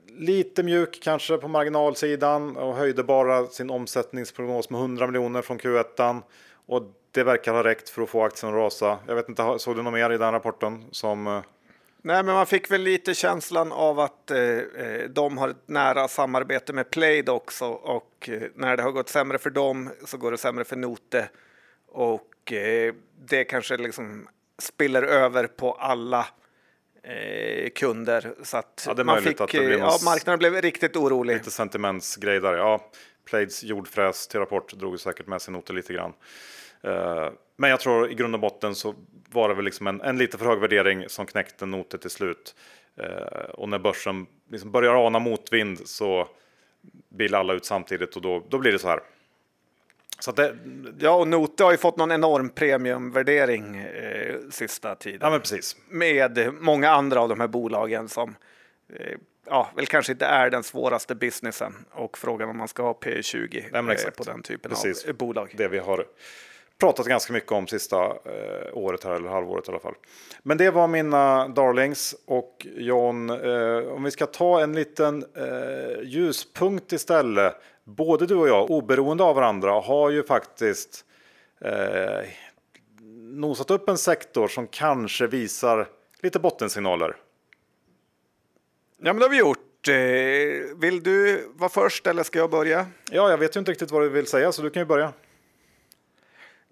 lite 0.07 0.63
mjuk 0.63 0.99
kanske 1.03 1.37
på 1.37 1.47
marginalsidan 1.47 2.57
och 2.57 2.75
höjde 2.75 3.03
bara 3.03 3.45
sin 3.45 3.69
omsättningsprognos 3.69 4.69
med 4.69 4.81
100 4.81 5.07
miljoner 5.07 5.41
från 5.41 5.59
Q1. 5.59 6.21
Och 6.65 6.83
det 7.11 7.23
verkar 7.23 7.53
ha 7.53 7.63
räckt 7.63 7.89
för 7.89 8.01
att 8.01 8.09
få 8.09 8.23
aktien 8.23 8.53
att 8.53 8.57
rasa. 8.57 8.97
Jag 9.07 9.15
vet 9.15 9.29
inte, 9.29 9.59
såg 9.59 9.75
du 9.75 9.83
något 9.83 9.93
mer 9.93 10.09
i 10.09 10.17
den 10.17 10.31
rapporten 10.31 10.85
som 10.91 11.27
eh... 11.27 11.41
Nej, 12.03 12.23
men 12.23 12.35
man 12.35 12.45
fick 12.45 12.71
väl 12.71 12.81
lite 12.81 13.13
känslan 13.13 13.71
av 13.71 13.99
att 13.99 14.31
eh, 14.31 14.39
eh 14.39 15.09
de 15.09 15.37
har 15.37 15.49
ett 15.49 15.67
nära 15.67 16.07
samarbete 16.07 16.73
med 16.73 16.89
Plaid 16.89 17.29
också 17.29 17.65
och 17.65 18.29
eh, 18.29 18.41
när 18.55 18.77
det 18.77 18.83
har 18.83 18.91
gått 18.91 19.09
sämre 19.09 19.37
för 19.37 19.49
dem 19.49 19.89
så 20.05 20.17
går 20.17 20.31
det 20.31 20.37
sämre 20.37 20.63
för 20.63 20.75
Note. 20.75 21.29
Och 21.87 22.53
eh, 22.53 22.93
det 23.27 23.43
kanske 23.43 23.77
liksom 23.77 24.27
spiller 24.59 25.03
över 25.03 25.47
på 25.47 25.71
alla 25.71 26.27
eh, 27.03 27.69
kunder. 27.69 28.33
Så 28.43 28.57
att 28.57 28.87
ja, 28.97 29.03
man 29.03 29.21
fick, 29.21 29.41
att 29.41 29.53
ja, 29.53 29.99
marknaden 30.05 30.39
blev 30.39 30.61
riktigt 30.61 30.95
orolig. 30.95 31.33
Lite 31.33 31.51
sentimentsgrej 31.51 32.39
där. 32.39 32.53
Ja, 32.53 32.91
Plaids 33.25 33.63
jordfräs 33.63 34.27
till 34.27 34.39
rapport 34.39 34.73
drog 34.73 34.99
säkert 34.99 35.27
med 35.27 35.41
sig 35.41 35.53
noter 35.53 35.73
lite 35.73 35.93
grann. 35.93 36.13
Uh, 36.87 37.29
men 37.57 37.69
jag 37.69 37.79
tror 37.79 38.11
i 38.11 38.13
grund 38.13 38.35
och 38.35 38.41
botten 38.41 38.75
så 38.75 38.95
var 39.31 39.49
det 39.49 39.55
väl 39.55 39.65
liksom 39.65 39.87
en, 39.87 40.01
en 40.01 40.17
lite 40.17 40.37
för 40.37 40.45
hög 40.45 40.59
värdering 40.59 41.09
som 41.09 41.25
knäckte 41.25 41.65
noter 41.65 41.97
till 41.97 42.09
slut. 42.09 42.55
Eh, 42.97 43.49
och 43.49 43.69
när 43.69 43.79
börsen 43.79 44.25
liksom 44.51 44.71
börjar 44.71 45.05
ana 45.05 45.19
motvind 45.19 45.87
så 45.87 46.27
vill 47.09 47.35
alla 47.35 47.53
ut 47.53 47.65
samtidigt 47.65 48.15
och 48.15 48.21
då, 48.21 48.43
då 48.49 48.57
blir 48.57 48.71
det 48.71 48.79
så 48.79 48.87
här. 48.87 48.99
Så 50.19 50.31
det, 50.31 50.55
ja, 50.99 51.11
och 51.11 51.27
Note 51.27 51.63
har 51.63 51.71
ju 51.71 51.77
fått 51.77 51.97
någon 51.97 52.11
enorm 52.11 52.49
premiumvärdering 52.49 53.75
eh, 53.77 54.35
sista 54.49 54.95
tiden. 54.95 55.19
Ja, 55.21 55.29
men 55.29 55.39
precis. 55.39 55.75
Med 55.89 56.53
många 56.53 56.89
andra 56.89 57.21
av 57.21 57.29
de 57.29 57.39
här 57.39 57.47
bolagen 57.47 58.09
som 58.09 58.35
eh, 58.93 59.17
ja, 59.45 59.71
väl 59.75 59.85
kanske 59.85 60.11
inte 60.11 60.25
är 60.25 60.49
den 60.49 60.63
svåraste 60.63 61.15
businessen 61.15 61.73
och 61.91 62.17
frågan 62.17 62.49
om 62.49 62.57
man 62.57 62.67
ska 62.67 62.83
ha 62.83 62.93
P20 62.93 63.81
Nej, 63.83 63.97
eh, 64.05 64.11
på 64.11 64.23
den 64.23 64.43
typen 64.43 64.71
precis. 64.71 65.05
av 65.05 65.13
bolag. 65.13 65.53
Det 65.57 65.67
vi 65.67 65.79
har 65.79 66.05
pratat 66.81 67.05
ganska 67.05 67.33
mycket 67.33 67.51
om 67.51 67.67
sista 67.67 68.05
eh, 68.05 68.73
året 68.73 69.03
här, 69.03 69.11
eller 69.11 69.29
halvåret 69.29 69.67
i 69.67 69.71
alla 69.71 69.79
fall. 69.79 69.95
Men 70.43 70.57
det 70.57 70.71
var 70.71 70.87
mina 70.87 71.47
darlings 71.47 72.15
och 72.25 72.67
John, 72.75 73.29
eh, 73.29 73.93
om 73.93 74.03
vi 74.03 74.11
ska 74.11 74.25
ta 74.25 74.61
en 74.61 74.73
liten 74.73 75.25
eh, 75.35 76.01
ljuspunkt 76.03 76.91
istället. 76.91 77.55
Både 77.83 78.25
du 78.25 78.35
och 78.35 78.47
jag, 78.47 78.71
oberoende 78.71 79.23
av 79.23 79.35
varandra, 79.35 79.71
har 79.71 80.09
ju 80.09 80.23
faktiskt 80.23 81.05
eh, 81.61 82.27
nosat 83.33 83.71
upp 83.71 83.89
en 83.89 83.97
sektor 83.97 84.47
som 84.47 84.67
kanske 84.67 85.27
visar 85.27 85.87
lite 86.21 86.39
bottensignaler. 86.39 87.15
Ja, 88.97 89.13
men 89.13 89.17
det 89.17 89.25
har 89.25 89.29
vi 89.29 89.39
gjort. 89.39 89.87
Eh, 89.87 90.77
vill 90.77 91.03
du 91.03 91.47
vara 91.55 91.69
först 91.69 92.07
eller 92.07 92.23
ska 92.23 92.39
jag 92.39 92.49
börja? 92.49 92.85
Ja, 93.11 93.29
jag 93.29 93.37
vet 93.37 93.55
ju 93.55 93.59
inte 93.59 93.71
riktigt 93.71 93.91
vad 93.91 94.01
du 94.01 94.09
vill 94.09 94.27
säga, 94.27 94.51
så 94.51 94.61
du 94.61 94.69
kan 94.69 94.81
ju 94.81 94.85
börja. 94.85 95.13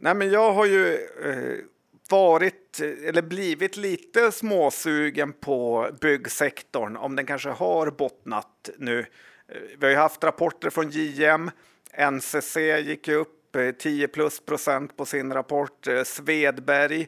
Nej, 0.02 0.14
men 0.16 0.32
jag 0.32 0.54
har 0.54 0.66
ju 0.66 0.94
eh, 1.24 1.66
varit 2.10 2.80
eller 3.06 3.22
blivit 3.22 3.78
lite 3.78 4.32
småsugen 4.32 5.34
på 5.34 5.90
byggsektorn, 6.02 6.98
om 6.98 7.16
den 7.16 7.26
kanske 7.26 7.50
har 7.50 7.92
bottnat 7.92 8.70
nu. 8.78 9.00
Eh, 9.00 9.06
vi 9.80 9.86
har 9.86 9.92
ju 9.92 9.98
haft 9.98 10.24
rapporter 10.24 10.70
från 10.70 10.90
JM. 10.90 11.52
NCC 12.12 12.58
gick 12.58 13.08
ju 13.08 13.16
upp 13.16 13.56
eh, 13.56 13.72
10 13.72 14.08
plus 14.08 14.40
procent 14.40 14.98
på 14.98 15.06
sin 15.06 15.34
rapport. 15.34 15.88
Eh, 15.88 16.04
Svedberg 16.04 17.08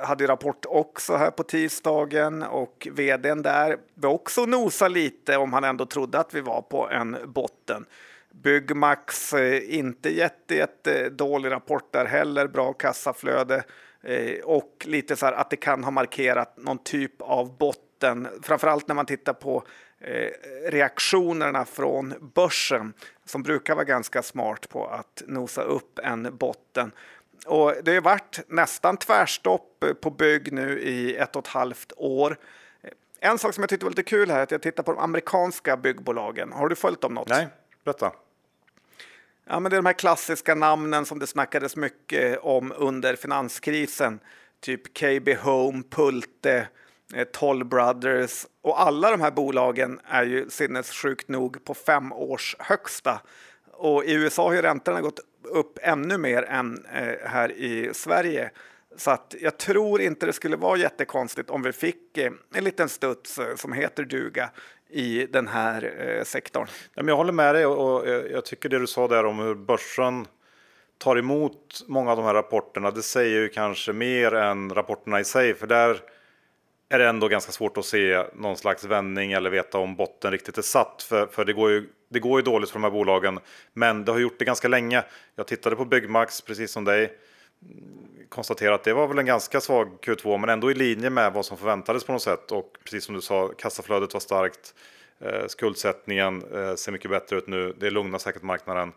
hade 0.00 0.26
rapport 0.26 0.64
också 0.68 1.16
här 1.16 1.30
på 1.30 1.42
tisdagen 1.42 2.42
och 2.42 2.88
vdn 2.92 3.42
där 3.42 3.76
var 3.94 4.10
också 4.10 4.46
nosa 4.46 4.88
lite 4.88 5.36
om 5.36 5.52
han 5.52 5.64
ändå 5.64 5.86
trodde 5.86 6.18
att 6.18 6.34
vi 6.34 6.40
var 6.40 6.62
på 6.62 6.90
en 6.90 7.16
botten. 7.24 7.86
Byggmax, 8.34 9.32
eh, 9.32 9.74
inte 9.74 10.10
jätte, 10.10 10.54
jätte 10.54 11.10
dålig 11.10 11.50
rapport 11.50 11.92
där 11.92 12.04
heller, 12.04 12.46
bra 12.46 12.72
kassaflöde 12.72 13.64
eh, 14.02 14.44
och 14.44 14.84
lite 14.84 15.16
så 15.16 15.26
här 15.26 15.32
att 15.32 15.50
det 15.50 15.56
kan 15.56 15.84
ha 15.84 15.90
markerat 15.90 16.56
någon 16.56 16.78
typ 16.78 17.22
av 17.22 17.58
botten, 17.58 18.28
framförallt 18.42 18.88
när 18.88 18.94
man 18.94 19.06
tittar 19.06 19.32
på 19.32 19.64
eh, 20.00 20.30
reaktionerna 20.70 21.64
från 21.64 22.14
börsen 22.34 22.92
som 23.24 23.42
brukar 23.42 23.74
vara 23.74 23.84
ganska 23.84 24.22
smart 24.22 24.68
på 24.68 24.86
att 24.86 25.22
nosa 25.26 25.62
upp 25.62 25.98
en 25.98 26.36
botten. 26.36 26.92
Och 27.46 27.74
det 27.82 27.94
har 27.94 28.00
varit 28.00 28.40
nästan 28.48 28.96
tvärstopp 28.96 29.84
på 30.00 30.10
bygg 30.10 30.52
nu 30.52 30.80
i 30.80 31.16
ett 31.16 31.36
och 31.36 31.42
ett 31.42 31.52
halvt 31.52 31.92
år. 31.96 32.36
En 33.20 33.38
sak 33.38 33.54
som 33.54 33.62
jag 33.62 33.68
tyckte 33.68 33.84
var 33.84 33.90
lite 33.90 34.02
kul 34.02 34.30
här 34.30 34.38
är 34.38 34.42
att 34.42 34.50
jag 34.50 34.62
tittar 34.62 34.82
på 34.82 34.92
de 34.92 35.00
amerikanska 35.00 35.76
byggbolagen. 35.76 36.52
Har 36.52 36.68
du 36.68 36.74
följt 36.74 37.00
dem 37.00 37.14
något? 37.14 37.28
Nej, 37.28 37.48
berätta. 37.84 38.12
Ja, 39.46 39.60
men 39.60 39.70
det 39.70 39.74
är 39.74 39.78
de 39.78 39.86
här 39.86 39.92
klassiska 39.92 40.54
namnen 40.54 41.06
som 41.06 41.18
det 41.18 41.26
snackades 41.26 41.76
mycket 41.76 42.38
om 42.42 42.72
under 42.76 43.16
finanskrisen. 43.16 44.20
Typ 44.60 44.94
KB 44.94 45.34
Home, 45.34 45.82
Pulte, 45.90 46.68
eh, 47.14 47.24
Toll 47.24 47.64
Brothers 47.64 48.46
och 48.62 48.80
alla 48.80 49.10
de 49.10 49.20
här 49.20 49.30
bolagen 49.30 50.00
är 50.04 50.24
ju 50.24 50.50
sinnessjukt 50.50 51.28
nog 51.28 51.64
på 51.64 51.74
fem 51.74 52.12
års 52.12 52.56
högsta. 52.58 53.20
Och 53.72 54.04
i 54.04 54.14
USA 54.14 54.42
har 54.42 54.54
ju 54.54 54.62
räntorna 54.62 55.00
gått 55.00 55.20
upp 55.44 55.78
ännu 55.82 56.18
mer 56.18 56.42
än 56.42 56.84
eh, 56.92 57.28
här 57.28 57.52
i 57.52 57.90
Sverige. 57.94 58.50
Så 58.96 59.10
att 59.10 59.34
jag 59.40 59.58
tror 59.58 60.00
inte 60.00 60.26
det 60.26 60.32
skulle 60.32 60.56
vara 60.56 60.78
jättekonstigt 60.78 61.50
om 61.50 61.62
vi 61.62 61.72
fick 61.72 62.18
eh, 62.18 62.32
en 62.54 62.64
liten 62.64 62.88
studs 62.88 63.40
som 63.56 63.72
heter 63.72 64.04
duga 64.04 64.50
i 64.92 65.26
den 65.26 65.48
här 65.48 65.94
eh, 65.98 66.24
sektorn. 66.24 66.66
Ja, 66.94 67.02
men 67.02 67.08
jag 67.08 67.16
håller 67.16 67.32
med 67.32 67.54
dig 67.54 67.66
och, 67.66 68.06
eh, 68.06 68.32
jag 68.32 68.44
tycker 68.44 68.68
det 68.68 68.78
du 68.78 68.86
sa 68.86 69.08
där 69.08 69.24
om 69.24 69.38
hur 69.38 69.54
börsen 69.54 70.26
tar 70.98 71.16
emot 71.16 71.84
många 71.86 72.10
av 72.10 72.16
de 72.16 72.26
här 72.26 72.34
rapporterna. 72.34 72.90
Det 72.90 73.02
säger 73.02 73.40
ju 73.40 73.48
kanske 73.48 73.92
mer 73.92 74.34
än 74.34 74.74
rapporterna 74.74 75.20
i 75.20 75.24
sig, 75.24 75.54
för 75.54 75.66
där 75.66 76.00
är 76.88 76.98
det 76.98 77.08
ändå 77.08 77.28
ganska 77.28 77.52
svårt 77.52 77.76
att 77.76 77.84
se 77.84 78.24
någon 78.34 78.56
slags 78.56 78.84
vändning 78.84 79.32
eller 79.32 79.50
veta 79.50 79.78
om 79.78 79.96
botten 79.96 80.30
riktigt 80.30 80.58
är 80.58 80.62
satt. 80.62 81.02
För, 81.08 81.26
för 81.26 81.44
det, 81.44 81.52
går 81.52 81.70
ju, 81.70 81.88
det 82.10 82.20
går 82.20 82.40
ju 82.40 82.44
dåligt 82.44 82.70
för 82.70 82.78
de 82.78 82.84
här 82.84 82.90
bolagen, 82.90 83.38
men 83.72 84.04
det 84.04 84.12
har 84.12 84.18
gjort 84.18 84.38
det 84.38 84.44
ganska 84.44 84.68
länge. 84.68 85.04
Jag 85.36 85.46
tittade 85.46 85.76
på 85.76 85.84
Byggmax 85.84 86.40
precis 86.40 86.70
som 86.70 86.84
dig 86.84 87.18
konstatera 88.28 88.74
att 88.74 88.84
det 88.84 88.92
var 88.92 89.06
väl 89.06 89.18
en 89.18 89.26
ganska 89.26 89.60
svag 89.60 89.98
Q2 90.02 90.38
men 90.38 90.48
ändå 90.48 90.70
i 90.70 90.74
linje 90.74 91.10
med 91.10 91.32
vad 91.32 91.46
som 91.46 91.56
förväntades 91.56 92.04
på 92.04 92.12
något 92.12 92.22
sätt 92.22 92.52
och 92.52 92.76
precis 92.84 93.04
som 93.04 93.14
du 93.14 93.20
sa 93.20 93.48
kassaflödet 93.48 94.12
var 94.12 94.20
starkt. 94.20 94.74
Eh, 95.20 95.46
skuldsättningen 95.46 96.42
eh, 96.54 96.74
ser 96.74 96.92
mycket 96.92 97.10
bättre 97.10 97.36
ut 97.36 97.46
nu. 97.46 97.74
Det 97.78 97.90
lugnar 97.90 98.18
säkert 98.18 98.42
marknaden. 98.42 98.92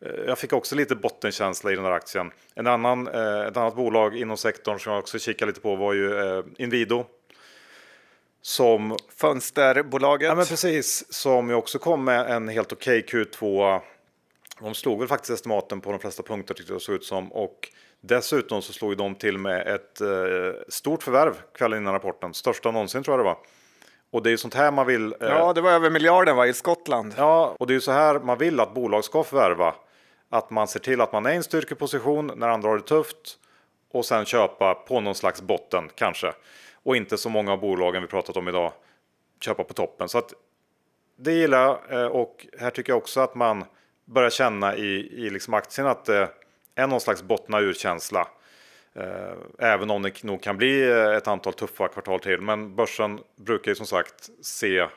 Eh, 0.00 0.10
jag 0.26 0.38
fick 0.38 0.52
också 0.52 0.76
lite 0.76 0.96
bottenkänsla 0.96 1.72
i 1.72 1.74
den 1.74 1.84
här 1.84 1.92
aktien. 1.92 2.30
En 2.54 2.66
annan, 2.66 3.08
ett 3.08 3.56
annat 3.56 3.76
bolag 3.76 4.16
inom 4.16 4.36
sektorn 4.36 4.78
som 4.78 4.92
jag 4.92 5.00
också 5.00 5.18
kikade 5.18 5.50
lite 5.50 5.60
på 5.60 5.76
var 5.76 5.92
ju 5.92 6.42
Inwido. 6.58 7.04
Som, 8.42 8.96
Fönsterbolaget. 9.16 10.28
Ja 10.28 10.34
men 10.34 10.46
precis, 10.46 11.12
som 11.12 11.48
ju 11.48 11.54
också 11.54 11.78
kom 11.78 12.04
med 12.04 12.30
en 12.30 12.48
helt 12.48 12.72
okej 12.72 12.98
okay 12.98 13.24
Q2. 13.24 13.80
De 14.60 14.74
slog 14.74 14.98
väl 14.98 15.08
faktiskt 15.08 15.30
estimaten 15.30 15.80
på 15.80 15.90
de 15.90 16.00
flesta 16.00 16.22
punkter 16.22 16.54
tyckte 16.54 16.72
det 16.72 16.80
såg 16.80 16.94
ut 16.94 17.04
som. 17.04 17.32
Och 17.32 17.68
Dessutom 18.00 18.62
så 18.62 18.72
slog 18.72 18.96
de 18.96 19.14
till 19.14 19.38
med 19.38 19.66
ett 19.66 20.00
eh, 20.00 20.08
stort 20.68 21.02
förvärv 21.02 21.34
kvällen 21.54 21.78
innan 21.78 21.92
rapporten, 21.92 22.34
största 22.34 22.70
någonsin 22.70 23.02
tror 23.02 23.18
jag 23.18 23.26
det 23.26 23.28
var. 23.28 23.38
Och 24.10 24.22
det 24.22 24.28
är 24.28 24.30
ju 24.30 24.38
sånt 24.38 24.54
här 24.54 24.70
man 24.70 24.86
vill. 24.86 25.14
Eh, 25.20 25.28
ja, 25.28 25.52
det 25.52 25.60
var 25.60 25.70
över 25.70 25.90
miljarden 25.90 26.36
va, 26.36 26.46
i 26.46 26.52
Skottland. 26.52 27.14
Ja, 27.16 27.56
och 27.58 27.66
det 27.66 27.72
är 27.72 27.74
ju 27.74 27.80
så 27.80 27.92
här 27.92 28.18
man 28.18 28.38
vill 28.38 28.60
att 28.60 28.74
bolag 28.74 29.04
ska 29.04 29.24
förvärva. 29.24 29.74
Att 30.30 30.50
man 30.50 30.68
ser 30.68 30.80
till 30.80 31.00
att 31.00 31.12
man 31.12 31.26
är 31.26 31.32
i 31.32 31.36
en 31.36 31.42
styrkeposition 31.42 32.32
när 32.36 32.48
andra 32.48 32.68
har 32.68 32.76
det 32.76 32.82
tufft 32.82 33.38
och 33.92 34.04
sen 34.04 34.24
köpa 34.24 34.74
på 34.74 35.00
någon 35.00 35.14
slags 35.14 35.42
botten 35.42 35.90
kanske. 35.94 36.32
Och 36.82 36.96
inte 36.96 37.18
så 37.18 37.28
många 37.28 37.52
av 37.52 37.60
bolagen 37.60 38.02
vi 38.02 38.08
pratat 38.08 38.36
om 38.36 38.48
idag 38.48 38.72
köpa 39.40 39.64
på 39.64 39.74
toppen. 39.74 40.08
Så 40.08 40.18
att 40.18 40.34
det 41.18 41.32
gillar 41.32 41.80
jag 41.88 42.00
eh, 42.00 42.06
och 42.06 42.46
här 42.58 42.70
tycker 42.70 42.92
jag 42.92 42.98
också 42.98 43.20
att 43.20 43.34
man 43.34 43.64
börjar 44.04 44.30
känna 44.30 44.76
i, 44.76 45.24
i 45.26 45.30
liksom 45.30 45.54
aktien 45.54 45.86
att 45.86 46.08
eh, 46.08 46.26
är 46.80 46.86
någon 46.86 47.00
slags 47.00 47.22
bottna 47.22 47.60
ur-känsla. 47.60 48.28
Eh, 48.94 49.34
även 49.58 49.90
om 49.90 50.02
det 50.02 50.22
nog 50.22 50.42
kan 50.42 50.56
bli 50.56 50.90
eh, 50.90 51.16
ett 51.16 51.28
antal 51.28 51.52
tuffa 51.52 51.88
kvartal 51.88 52.20
till. 52.20 52.40
Men 52.40 52.74
börsen 52.74 53.20
brukar 53.36 53.70
ju 53.70 53.74
som 53.74 53.86
sagt 53.86 54.30
se 54.42 54.78
eh, 54.78 54.88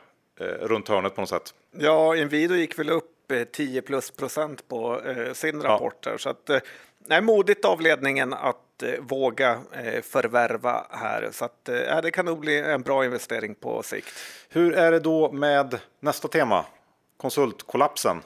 runt 0.46 0.90
hörnet 0.90 1.16
på 1.16 1.22
något 1.22 1.30
sätt. 1.30 1.54
Ja, 1.72 2.16
Inwido 2.16 2.56
gick 2.56 2.80
väl 2.80 2.90
upp 2.90 3.10
10 3.54 3.82
plus 3.82 4.12
procent 4.12 4.68
på 4.68 5.02
sin 5.34 5.62
rapport. 5.62 5.98
Ja. 6.06 6.12
Här, 6.12 6.18
så 6.18 6.30
att, 6.30 6.50
nej, 7.08 7.22
modigt 7.22 7.66
av 7.66 7.82
ledningen 7.82 8.34
att 8.34 8.84
våga 9.00 9.60
förvärva 10.04 10.88
här. 10.90 11.30
Så 11.32 11.46
att, 11.46 11.66
det 12.04 12.12
kan 12.14 12.26
nog 12.26 12.40
bli 12.40 12.60
en 12.60 12.82
bra 12.82 13.06
investering 13.06 13.56
på 13.56 13.84
sikt. 13.84 14.14
Hur 14.50 14.74
är 14.74 14.92
det 14.92 15.00
då 15.00 15.32
med 15.32 15.80
nästa 16.00 16.28
tema? 16.28 16.66
Konsultkollapsen. 17.18 18.22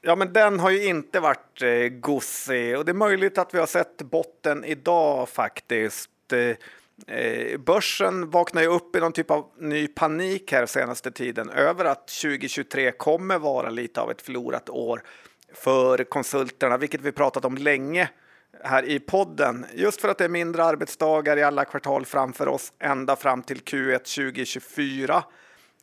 Ja, 0.00 0.16
men 0.16 0.32
den 0.32 0.60
har 0.60 0.70
ju 0.70 0.84
inte 0.84 1.20
varit 1.20 1.62
eh, 1.62 1.88
gosig 1.88 2.78
och 2.78 2.84
det 2.84 2.92
är 2.92 2.94
möjligt 2.94 3.38
att 3.38 3.54
vi 3.54 3.58
har 3.58 3.66
sett 3.66 3.96
botten 3.96 4.64
idag 4.64 5.28
faktiskt. 5.28 6.10
Eh, 6.32 7.16
eh 7.16 7.58
börsen 7.58 8.30
vaknar 8.30 8.62
ju 8.62 8.68
upp 8.68 8.96
i 8.96 9.00
någon 9.00 9.12
typ 9.12 9.30
av 9.30 9.50
ny 9.58 9.88
panik 9.88 10.52
här 10.52 10.66
senaste 10.66 11.10
tiden 11.10 11.50
över 11.50 11.84
att 11.84 12.08
2023 12.08 12.92
kommer 12.92 13.38
vara 13.38 13.70
lite 13.70 14.00
av 14.00 14.10
ett 14.10 14.22
förlorat 14.22 14.68
år 14.68 15.02
för 15.54 16.04
konsulterna, 16.04 16.76
vilket 16.76 17.00
vi 17.00 17.12
pratat 17.12 17.44
om 17.44 17.56
länge 17.56 18.10
här 18.64 18.82
i 18.82 19.00
podden. 19.00 19.66
Just 19.74 20.00
för 20.00 20.08
att 20.08 20.18
det 20.18 20.24
är 20.24 20.28
mindre 20.28 20.64
arbetsdagar 20.64 21.36
i 21.36 21.42
alla 21.42 21.64
kvartal 21.64 22.04
framför 22.04 22.48
oss 22.48 22.72
ända 22.78 23.16
fram 23.16 23.42
till 23.42 23.58
Q1 23.58 23.98
2024. 23.98 25.24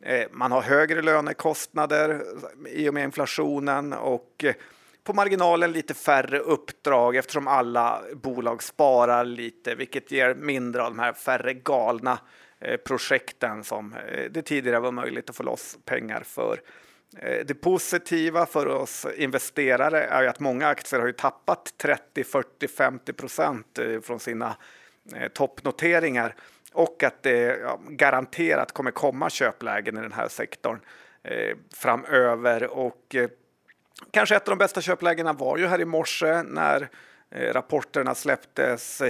Eh, 0.06 0.28
man 0.32 0.52
har 0.52 0.62
högre 0.62 1.02
lönekostnader 1.02 2.22
i 2.68 2.90
och 2.90 2.94
med 2.94 3.04
inflationen 3.04 3.94
och 3.94 4.44
eh, 4.44 4.56
på 5.04 5.14
marginalen 5.14 5.72
lite 5.72 5.94
färre 5.94 6.40
uppdrag 6.40 7.16
eftersom 7.16 7.48
alla 7.48 8.02
bolag 8.14 8.64
sparar 8.64 9.26
lite, 9.26 9.76
vilket 9.76 10.12
ger 10.12 10.36
mindre 10.36 10.84
av 10.84 10.92
de 10.92 11.00
här 11.00 11.14
färre 11.14 11.54
galna 11.54 12.20
eh, 12.60 12.78
projekten 12.78 13.64
som 13.64 13.96
det 14.32 14.42
tidigare 14.42 14.80
var 14.80 14.92
möjligt 14.92 15.30
att 15.30 15.36
få 15.36 15.44
loss 15.44 15.78
pengar 15.86 16.24
för. 16.26 16.62
Det 17.46 17.62
positiva 17.62 18.46
för 18.46 18.68
oss 18.68 19.06
investerare 19.18 20.04
är 20.04 20.22
ju 20.22 20.28
att 20.28 20.40
många 20.40 20.68
aktier 20.68 21.00
har 21.00 21.08
ju 21.08 21.14
tappat 21.14 21.74
30, 21.78 22.24
40, 22.24 22.68
50 22.68 23.14
procent 23.14 23.80
från 24.04 24.20
sina 24.20 24.56
toppnoteringar 25.34 26.36
och 26.76 27.04
att 27.04 27.24
det 27.24 27.60
garanterat 27.90 28.72
kommer 28.72 28.92
komma 28.92 29.30
köplägen 29.30 29.98
i 29.98 30.02
den 30.02 30.12
här 30.12 30.28
sektorn 30.28 30.80
eh, 31.24 31.58
framöver. 31.74 32.64
Och 32.64 33.16
eh, 33.16 33.30
kanske 34.12 34.36
ett 34.36 34.48
av 34.48 34.52
de 34.52 34.58
bästa 34.58 34.82
köplägena 34.82 35.34
var 35.34 35.58
ju 35.58 35.68
här 35.68 35.82
i 35.82 35.86
morse 35.86 36.44
när 36.44 36.90
eh, 37.32 37.54
rapporterna 37.54 38.16
släpptes 38.16 39.02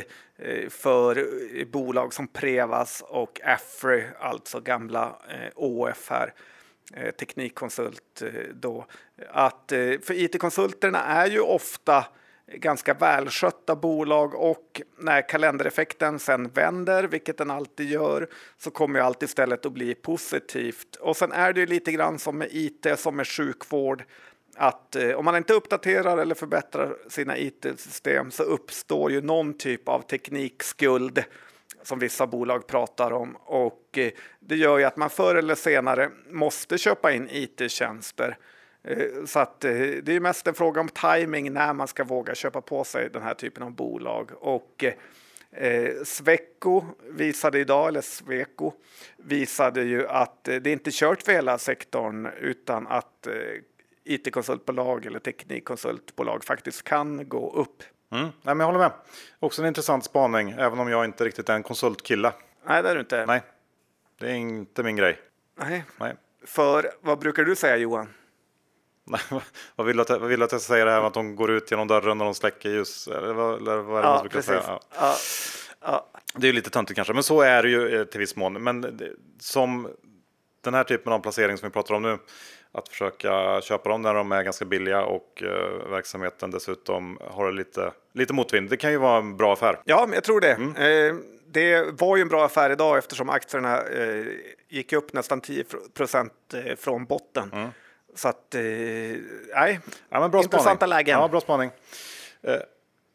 för 0.70 1.28
bolag 1.66 2.14
som 2.14 2.28
Prevas 2.28 3.04
och 3.08 3.42
Afry, 3.44 4.04
alltså 4.20 4.60
gamla 4.60 5.16
ÅF 5.56 6.10
här. 6.10 6.34
Eh, 6.94 7.12
teknikkonsult 7.12 8.22
eh, 8.22 8.30
då. 8.54 8.86
Att, 9.30 9.72
eh, 9.72 9.78
för 9.78 10.14
IT-konsulterna 10.14 11.04
är 11.04 11.28
ju 11.28 11.40
ofta 11.40 12.06
ganska 12.54 12.94
välskötta 12.94 13.76
bolag 13.76 14.36
och 14.36 14.82
när 14.98 15.30
kalendereffekten 15.30 16.20
sen 16.20 16.48
vänder, 16.48 17.04
vilket 17.04 17.38
den 17.38 17.52
alltid 17.52 17.90
gör, 17.90 18.28
så 18.58 18.72
kommer 18.72 19.00
ju 19.00 19.06
allt 19.06 19.24
istället 19.24 19.66
att 19.66 19.72
bli 19.72 19.96
positivt. 19.96 20.96
Och 20.96 21.18
sen 21.18 21.32
är 21.32 21.54
det 21.54 21.60
ju 21.60 21.66
lite 21.66 21.92
grann 21.92 22.20
som 22.20 22.38
med 22.38 22.48
IT, 22.52 22.88
som 22.98 23.16
med 23.16 23.28
sjukvård, 23.28 24.04
att 24.56 24.96
eh, 24.96 25.12
om 25.12 25.26
man 25.26 25.36
inte 25.36 25.54
uppdaterar 25.54 26.18
eller 26.18 26.36
förbättrar 26.36 26.96
sina 27.10 27.38
IT-system 27.38 28.32
så 28.32 28.44
uppstår 28.44 29.12
ju 29.12 29.22
någon 29.22 29.58
typ 29.58 29.90
av 29.90 30.02
teknikskuld 30.02 31.24
som 31.84 32.00
vissa 32.00 32.28
bolag 32.28 32.68
pratar 32.68 33.12
om 33.12 33.36
och 33.36 33.98
eh, 33.98 34.12
det 34.40 34.56
gör 34.56 34.78
ju 34.78 34.84
att 34.84 34.98
man 34.98 35.10
förr 35.10 35.36
eller 35.36 35.56
senare 35.56 36.10
måste 36.30 36.78
köpa 36.78 37.12
in 37.12 37.30
IT-tjänster. 37.32 38.38
Eh, 38.88 39.26
så 39.26 39.40
att 39.40 39.66
eh, 39.66 39.72
det 40.04 40.16
är 40.16 40.20
mest 40.20 40.48
en 40.48 40.54
fråga 40.54 40.82
om 40.82 40.90
timing 40.90 41.54
när 41.54 41.74
man 41.74 41.88
ska 41.88 42.04
våga 42.04 42.36
köpa 42.36 42.62
på 42.62 42.84
sig 42.84 43.10
den 43.10 43.22
här 43.22 43.34
typen 43.34 43.64
av 43.64 43.72
bolag. 43.72 44.32
Och 44.40 44.86
eh, 45.52 45.92
Sweco 46.04 46.84
visade 47.10 47.60
idag, 47.60 47.88
eller 47.88 48.02
Sweco 48.02 48.72
visade 49.18 49.84
ju 49.84 50.08
att 50.08 50.44
det 50.44 50.68
inte 50.68 50.90
är 50.90 50.92
kört 50.92 51.22
för 51.22 51.32
hela 51.32 51.58
sektorn 51.58 52.30
utan 52.42 52.88
att 52.88 53.28
IT-konsultbolag 54.04 55.06
eller 55.06 55.20
teknikkonsultbolag 55.20 56.44
faktiskt 56.44 56.84
kan 56.84 57.30
gå 57.30 57.54
upp 57.54 57.84
Mm. 58.12 58.24
Nej, 58.26 58.32
men 58.56 58.60
jag 58.60 58.66
håller 58.66 58.80
med. 58.80 58.92
Också 59.40 59.62
en 59.62 59.68
intressant 59.68 60.06
spaning, 60.06 60.52
även 60.52 60.80
om 60.80 60.90
jag 60.90 61.06
inte 61.06 61.26
riktigt 61.26 61.50
är 61.50 61.54
en 61.54 61.64
konsultkille. 61.64 62.34
Nej, 62.68 62.84
det 62.84 62.90
är 62.90 62.96
du 62.96 63.00
inte. 63.00 63.26
Nej, 63.26 63.42
det 64.20 64.28
är 64.28 64.34
inte 64.34 64.84
min 64.84 64.96
grej. 64.96 65.20
Nej. 65.60 65.84
Nej. 65.98 66.16
För 66.46 66.92
vad 67.02 67.20
brukar 67.20 67.44
du 67.44 67.56
säga 67.56 67.78
Johan? 67.78 68.08
vad, 69.76 69.88
vill 69.88 70.00
att, 70.00 70.10
vad 70.10 70.22
vill 70.22 70.40
du 70.40 70.46
att 70.46 70.52
jag 70.52 70.62
ska 70.62 70.74
säga 70.74 70.86
det 70.86 70.92
här 70.92 71.00
med 71.00 71.08
att 71.08 71.14
de 71.14 71.36
går 71.36 71.52
ut 71.52 71.72
genom 71.72 71.88
dörren 71.88 72.18
när 72.18 72.26
de 72.26 72.36
släcker 72.36 72.70
ljus? 72.70 73.08
Eller 73.08 73.34
vad, 73.34 73.62
eller 73.62 73.78
vad 73.78 73.98
är 73.98 74.02
det 74.02 74.08
ja, 74.08 74.14
man 74.14 74.22
brukar 74.22 74.42
säga? 74.42 74.64
Ja. 74.68 75.16
Ja. 75.82 76.10
Det 76.36 76.50
är 76.50 76.54
lite 76.54 76.70
töntigt 76.70 76.96
kanske, 76.96 77.14
men 77.14 77.24
så 77.24 77.42
är 77.42 77.64
det 77.64 77.70
ju 77.70 78.00
eh, 78.00 78.06
till 78.06 78.20
viss 78.20 78.36
mån. 78.36 78.64
Men 78.64 78.82
det, 78.82 79.12
som 79.40 79.88
den 80.64 80.74
här 80.74 80.84
typen 80.84 81.14
av 81.14 81.20
placering 81.20 81.58
som 81.58 81.70
vi 81.70 81.74
pratar 81.74 81.96
om 81.96 82.02
nu, 82.02 82.18
att 82.72 82.90
försöka 82.90 83.62
köpa 83.62 83.90
dem 83.90 84.02
när 84.02 84.14
de 84.14 84.32
är 84.32 84.44
ganska 84.44 84.66
billiga 84.66 85.06
och 85.06 85.44
uh, 85.44 85.90
verksamheten 85.90 86.52
dessutom 86.52 87.20
har 87.32 87.52
lite, 87.52 87.92
lite 88.14 88.34
motvind. 88.34 88.70
Det 88.70 88.78
kan 88.78 88.92
ju 88.92 88.98
vara 88.98 89.18
en 89.18 89.38
bra 89.38 89.54
affär. 89.54 89.80
Ja, 89.86 90.10
jag 90.14 90.24
tror 90.24 90.42
det. 90.42 90.52
Mm. 90.52 90.76
Eh, 90.76 91.22
det 91.48 92.02
var 92.02 92.16
ju 92.16 92.22
en 92.22 92.28
bra 92.28 92.46
affär 92.46 92.70
idag 92.70 92.98
eftersom 92.98 93.30
aktierna 93.30 93.82
eh, 93.82 94.26
gick 94.70 94.94
upp 94.94 95.14
nästan 95.14 95.42
10 95.42 95.64
procent 95.94 96.34
eh, 96.54 96.76
från 96.76 97.06
botten. 97.06 97.52
Mm. 97.54 97.70
Så 98.16 98.28
att, 98.28 98.56
eh, 98.56 98.62
nej, 98.62 99.80
ja, 100.10 100.20
men 100.20 100.32
bra 100.32 100.42
intressanta 100.42 100.76
spaning. 100.76 100.90
lägen. 100.90 101.20
Ja, 101.20 101.28
bra 101.28 101.42
spaning. 101.42 101.72
Eh, 102.42 102.60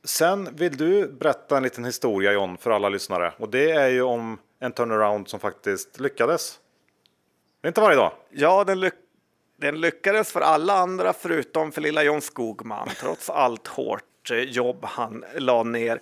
sen 0.04 0.56
vill 0.56 0.76
du 0.76 1.08
berätta 1.08 1.56
en 1.56 1.62
liten 1.62 1.84
historia 1.84 2.32
John 2.32 2.56
för 2.56 2.70
alla 2.70 2.88
lyssnare 2.88 3.32
och 3.36 3.48
det 3.48 3.70
är 3.70 3.88
ju 3.88 4.02
om 4.02 4.38
en 4.60 4.72
turnaround 4.72 5.28
som 5.28 5.40
faktiskt 5.40 6.00
lyckades. 6.00 6.58
Det 7.60 7.66
är 7.66 7.68
inte 7.68 7.80
varje 7.80 7.96
dag. 7.96 8.12
Ja, 8.30 8.64
den 8.64 8.80
lyckades 8.80 9.04
den 9.60 9.80
lyckades 9.80 10.32
för 10.32 10.40
alla 10.40 10.74
andra 10.74 11.12
förutom 11.12 11.72
för 11.72 11.80
lilla 11.80 12.02
John 12.02 12.20
Skogman, 12.20 12.88
trots 13.00 13.30
allt 13.30 13.66
hårt 13.66 14.30
eh, 14.30 14.36
jobb 14.36 14.84
han 14.84 15.24
la 15.36 15.62
ner. 15.62 16.00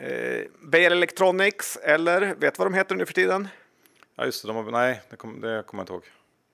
Eh, 0.00 0.44
Beijer 0.62 0.90
Electronics, 0.90 1.76
eller 1.76 2.20
vet 2.20 2.54
du 2.54 2.58
vad 2.58 2.66
de 2.66 2.74
heter 2.74 2.94
nu 2.94 3.06
för 3.06 3.12
tiden? 3.12 3.48
Ja, 4.16 4.24
just 4.24 4.42
det. 4.42 4.48
De 4.48 4.56
har, 4.56 4.72
nej, 4.72 5.00
det, 5.10 5.16
kom, 5.16 5.32
kommer 5.40 5.62
jag 5.70 5.82
inte 5.82 5.92
ihåg. 5.92 6.02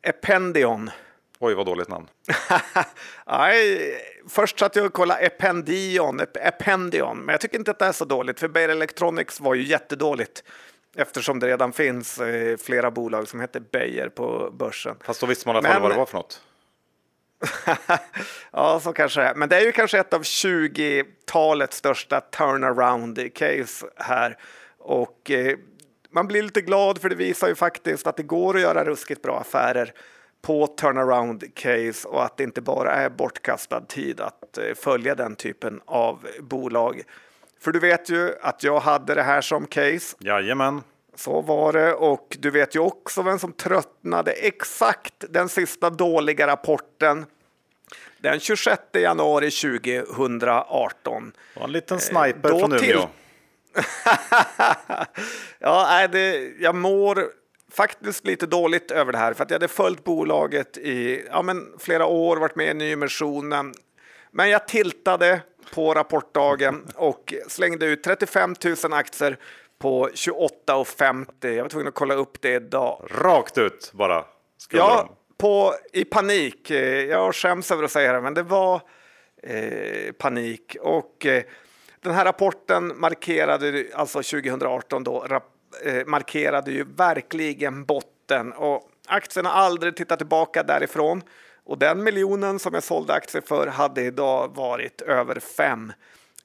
Ependion. 0.02 0.90
Oj, 1.38 1.54
vad 1.54 1.66
dåligt 1.66 1.88
namn. 1.88 2.06
nej, 3.26 3.80
först 4.28 4.58
satt 4.58 4.76
jag 4.76 4.86
och 4.86 4.92
kollade 4.92 5.20
Ependion, 5.20 6.20
Ependion, 6.34 7.18
men 7.18 7.32
jag 7.32 7.40
tycker 7.40 7.58
inte 7.58 7.70
att 7.70 7.78
det 7.78 7.84
är 7.84 7.92
så 7.92 8.04
dåligt, 8.04 8.40
för 8.40 8.48
Beijer 8.48 8.68
Electronics 8.68 9.40
var 9.40 9.54
ju 9.54 9.62
jättedåligt 9.62 10.44
eftersom 10.96 11.40
det 11.40 11.46
redan 11.46 11.72
finns 11.72 12.18
eh, 12.20 12.56
flera 12.56 12.90
bolag 12.90 13.28
som 13.28 13.40
heter 13.40 13.60
Beijer 13.60 14.08
på 14.08 14.50
börsen. 14.52 14.96
Fast 15.00 15.20
då 15.20 15.26
visste 15.26 15.48
man 15.48 15.56
i 15.56 15.58
alla 15.58 15.68
fall 15.68 15.82
vad 15.82 15.90
det 15.90 15.96
var 15.96 16.06
för 16.06 16.16
något. 16.16 16.40
ja, 18.52 18.80
så 18.80 18.92
kanske 18.92 19.20
det 19.20 19.26
är. 19.26 19.34
Men 19.34 19.48
det 19.48 19.56
är 19.56 19.60
ju 19.60 19.72
kanske 19.72 19.98
ett 19.98 20.14
av 20.14 20.22
20-talets 20.22 21.76
största 21.76 22.20
turnaround-case 22.20 23.86
här. 23.96 24.38
Och 24.78 25.30
eh, 25.30 25.58
man 26.10 26.26
blir 26.26 26.42
lite 26.42 26.60
glad 26.60 27.00
för 27.00 27.08
det 27.08 27.14
visar 27.14 27.48
ju 27.48 27.54
faktiskt 27.54 28.06
att 28.06 28.16
det 28.16 28.22
går 28.22 28.56
att 28.56 28.62
göra 28.62 28.84
ruskigt 28.84 29.22
bra 29.22 29.38
affärer 29.40 29.92
på 30.44 30.66
turnaround-case 30.66 32.06
och 32.06 32.24
att 32.24 32.36
det 32.36 32.44
inte 32.44 32.60
bara 32.60 32.92
är 32.92 33.10
bortkastad 33.10 33.80
tid 33.80 34.20
att 34.20 34.58
eh, 34.58 34.74
följa 34.74 35.14
den 35.14 35.36
typen 35.36 35.80
av 35.84 36.26
bolag. 36.40 37.02
För 37.60 37.72
du 37.72 37.78
vet 37.78 38.10
ju 38.10 38.32
att 38.42 38.62
jag 38.62 38.80
hade 38.80 39.14
det 39.14 39.22
här 39.22 39.40
som 39.40 39.66
case. 39.66 40.16
Jajamän. 40.18 40.82
Så 41.14 41.40
var 41.40 41.72
det 41.72 41.94
och 41.94 42.36
du 42.38 42.50
vet 42.50 42.76
ju 42.76 42.78
också 42.78 43.22
vem 43.22 43.38
som 43.38 43.52
tröttnade 43.52 44.32
exakt 44.32 45.24
den 45.28 45.48
sista 45.48 45.90
dåliga 45.90 46.46
rapporten. 46.46 47.26
Den 48.18 48.40
26 48.40 48.82
januari 48.92 49.50
2018. 49.50 51.32
Det 51.54 51.60
var 51.60 51.66
en 51.66 51.72
liten 51.72 52.00
sniper 52.00 52.48
Då 52.50 52.58
från 52.58 52.72
Umeå. 52.72 53.08
Ja, 55.58 55.86
nej, 55.88 56.08
det, 56.08 56.52
jag 56.60 56.74
mår 56.74 57.24
faktiskt 57.74 58.26
lite 58.26 58.46
dåligt 58.46 58.90
över 58.90 59.12
det 59.12 59.18
här 59.18 59.34
för 59.34 59.44
att 59.44 59.50
jag 59.50 59.54
hade 59.54 59.68
följt 59.68 60.04
bolaget 60.04 60.78
i 60.78 61.26
ja, 61.30 61.42
men 61.42 61.72
flera 61.78 62.06
år, 62.06 62.36
varit 62.36 62.56
med 62.56 62.70
i 62.70 62.74
nyemissionen. 62.74 63.74
Men 64.30 64.50
jag 64.50 64.68
tiltade 64.68 65.40
på 65.74 65.94
rapportdagen 65.94 66.86
och 66.94 67.34
slängde 67.48 67.86
ut 67.86 68.02
35 68.02 68.54
000 68.84 68.92
aktier 68.92 69.38
på 69.78 70.08
28,50. 70.08 71.26
Jag 71.40 71.62
var 71.62 71.68
tvungen 71.68 71.88
att 71.88 71.94
kolla 71.94 72.14
upp 72.14 72.42
det 72.42 72.54
idag. 72.54 73.08
Rakt 73.10 73.58
ut 73.58 73.90
bara? 73.94 74.24
Ja, 74.70 75.08
på, 75.38 75.74
i 75.92 76.04
panik. 76.04 76.70
Jag 77.08 77.34
skäms 77.34 77.70
över 77.70 77.82
att 77.82 77.90
säga 77.90 78.12
det, 78.12 78.20
men 78.20 78.34
det 78.34 78.42
var 78.42 78.80
eh, 79.42 80.12
panik. 80.12 80.76
Och 80.80 81.26
eh, 81.26 81.42
den 82.00 82.14
här 82.14 82.24
rapporten 82.24 82.92
markerade, 82.96 83.84
alltså 83.94 84.18
2018 84.18 85.04
då, 85.04 85.24
eh, 85.24 85.28
markerade 86.06 86.72
ju 86.72 86.84
verkligen 86.84 87.84
botten 87.84 88.52
och 88.52 88.90
aktierna 89.06 89.48
har 89.48 89.62
aldrig 89.62 89.96
tittat 89.96 90.18
tillbaka 90.18 90.62
därifrån. 90.62 91.22
Och 91.64 91.78
den 91.78 92.04
miljonen 92.04 92.58
som 92.58 92.74
jag 92.74 92.82
sålde 92.82 93.12
aktier 93.12 93.42
för 93.42 93.66
hade 93.66 94.02
idag 94.02 94.56
varit 94.56 95.00
över 95.00 95.40
fem. 95.40 95.92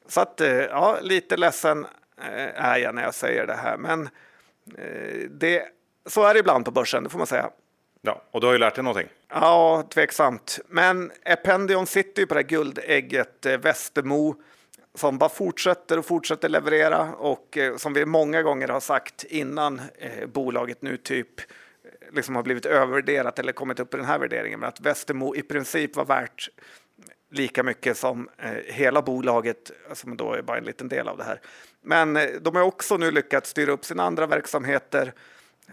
Så 0.08 0.22
att 0.22 0.42
eh, 0.42 0.50
ja, 0.50 0.98
lite 1.02 1.38
ledsen 1.38 1.86
eh, 2.22 2.66
är 2.66 2.78
jag 2.78 2.96
när 2.96 3.04
jag 3.04 3.14
säger 3.14 3.48
det 3.48 3.54
här, 3.54 3.78
men 3.78 4.10
eh, 4.78 5.30
det, 5.30 5.64
så 6.06 6.24
är 6.24 6.34
det 6.34 6.40
ibland 6.40 6.66
på 6.66 6.72
börsen, 6.72 7.04
det 7.04 7.10
får 7.10 7.18
man 7.18 7.28
säga. 7.28 7.50
Ja, 8.02 8.22
och 8.32 8.42
du 8.42 8.48
har 8.48 8.54
ju 8.54 8.60
lärt 8.60 8.76
dig 8.76 8.84
någonting. 8.84 9.08
Ja, 9.30 9.84
tveksamt. 9.90 10.60
Men 10.68 11.12
Ependion 11.24 11.88
sitter 11.88 12.22
ju 12.22 12.28
på 12.28 12.34
det 12.34 12.40
här 12.40 12.48
guldägget 12.48 13.46
Västermo 13.46 14.36
som 15.00 15.18
bara 15.18 15.30
fortsätter 15.30 16.00
och 16.00 16.06
fortsätter 16.06 16.50
leverera 16.50 17.14
och 17.14 17.58
eh, 17.58 17.78
som 17.78 17.94
vi 17.94 18.06
många 18.06 18.42
gånger 18.42 18.68
har 18.68 18.80
sagt 18.80 19.24
innan 19.24 19.82
eh, 19.98 20.28
bolaget 20.28 20.82
nu 20.82 20.98
typ 20.98 21.40
eh, 21.40 21.46
liksom 22.16 22.36
har 22.36 22.44
blivit 22.44 22.66
övervärderat 22.66 23.40
eller 23.40 23.52
kommit 23.52 23.80
upp 23.80 23.94
i 23.94 23.98
den 23.98 24.06
här 24.06 24.20
värderingen, 24.20 24.60
men 24.60 24.70
att 24.70 24.82
Västermo 24.82 25.36
i 25.36 25.42
princip 25.42 25.96
var 25.96 26.06
värt 26.06 26.50
lika 27.32 27.64
mycket 27.64 27.98
som 27.98 28.30
eh, 28.38 28.52
hela 28.66 29.02
bolaget, 29.02 29.72
som 29.94 30.18
då 30.18 30.34
är 30.34 30.42
bara 30.42 30.58
en 30.58 30.64
liten 30.64 30.90
del 30.90 31.08
av 31.08 31.18
det 31.18 31.24
här. 31.24 31.42
Men 31.82 32.18
eh, 32.18 32.30
de 32.42 32.56
har 32.56 32.64
också 32.64 32.98
nu 32.98 33.12
lyckats 33.12 33.50
styra 33.50 33.72
upp 33.72 33.86
sina 33.86 34.04
andra 34.04 34.28
verksamheter 34.28 35.14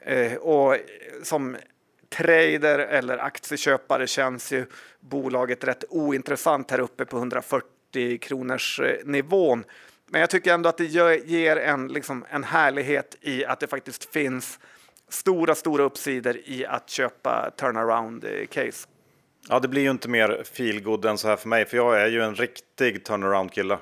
eh, 0.03 0.35
och 0.35 0.77
som 1.22 1.57
trader 2.09 2.79
eller 2.79 3.18
aktieköpare 3.18 4.07
känns 4.07 4.53
ju 4.53 4.66
bolaget 5.01 5.64
rätt 5.64 5.85
ointressant 5.89 6.70
här 6.70 6.81
uppe 6.81 7.05
på 7.05 7.16
140 7.16 7.76
kronors 8.20 8.80
eh, 8.80 8.97
nivån. 9.05 9.64
Men 10.11 10.20
jag 10.20 10.30
tycker 10.30 10.55
ändå 10.55 10.68
att 10.68 10.76
det 10.78 10.84
ger 10.84 11.57
en, 11.57 11.88
liksom, 11.88 12.24
en 12.30 12.44
härlighet 12.44 13.16
i 13.20 13.44
att 13.44 13.61
det 13.61 13.66
faktiskt 13.66 14.12
finns 14.12 14.59
stora, 15.09 15.55
stora 15.55 15.82
uppsidor 15.84 16.36
i 16.44 16.66
att 16.66 16.90
köpa 16.90 17.51
turnaround 17.57 18.24
case. 18.51 18.88
Ja, 19.49 19.61
det 19.61 19.68
blir 19.68 19.82
ju 19.82 19.90
inte 19.90 20.09
mer 20.09 20.42
feelgood 20.53 21.05
än 21.05 21.18
så 21.18 21.28
här 21.28 21.36
för 21.36 21.49
mig, 21.49 21.64
för 21.64 21.76
jag 21.76 22.01
är 22.03 22.07
ju 22.07 22.22
en 22.22 22.34
riktig 22.34 23.05
turnaround-kille. 23.05 23.78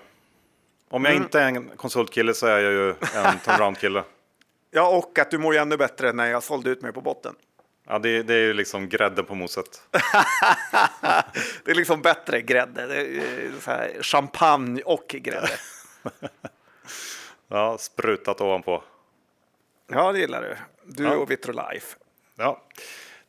Om 0.91 1.05
jag 1.05 1.13
Mm. 1.13 1.23
inte 1.25 1.41
är 1.41 1.47
en 1.47 1.69
konsultkille 1.77 2.35
så 2.35 2.47
är 2.47 2.59
jag 2.59 2.73
ju 2.73 2.89
en 2.91 3.39
turnaround-kille. 3.45 4.05
Ja, 4.71 4.97
och 4.97 5.19
att 5.19 5.31
du 5.31 5.39
mår 5.39 5.55
ju 5.55 5.61
ännu 5.61 5.77
bättre 5.77 6.13
när 6.13 6.27
jag 6.27 6.43
sålde 6.43 6.71
ut 6.71 6.83
mig 6.83 6.93
på 6.93 7.01
botten. 7.01 7.35
Ja, 7.87 7.99
det, 7.99 8.23
det 8.23 8.35
är 8.35 8.39
ju 8.39 8.53
liksom 8.55 8.89
grädden 8.89 9.25
på 9.25 9.35
moset. 9.35 9.83
Det 11.65 11.71
är 11.71 11.75
liksom 11.75 12.03
bättre 12.03 12.41
grädde. 12.41 12.87
Det 12.87 12.97
är 13.01 13.51
så 13.61 13.71
här 13.71 14.03
champagne 14.03 14.83
och 14.83 15.07
grädde. 15.09 15.49
Ja, 17.49 17.79
sprutat 17.79 18.41
ovanpå. 18.41 18.83
Ja, 19.93 20.13
det 20.13 20.19
gillar 20.19 20.43
du. 20.43 20.57
Du 20.85 21.05
Ja. 21.05 21.17
och 21.17 21.31
Vitrolife. 21.31 21.97
Ja, 22.37 22.63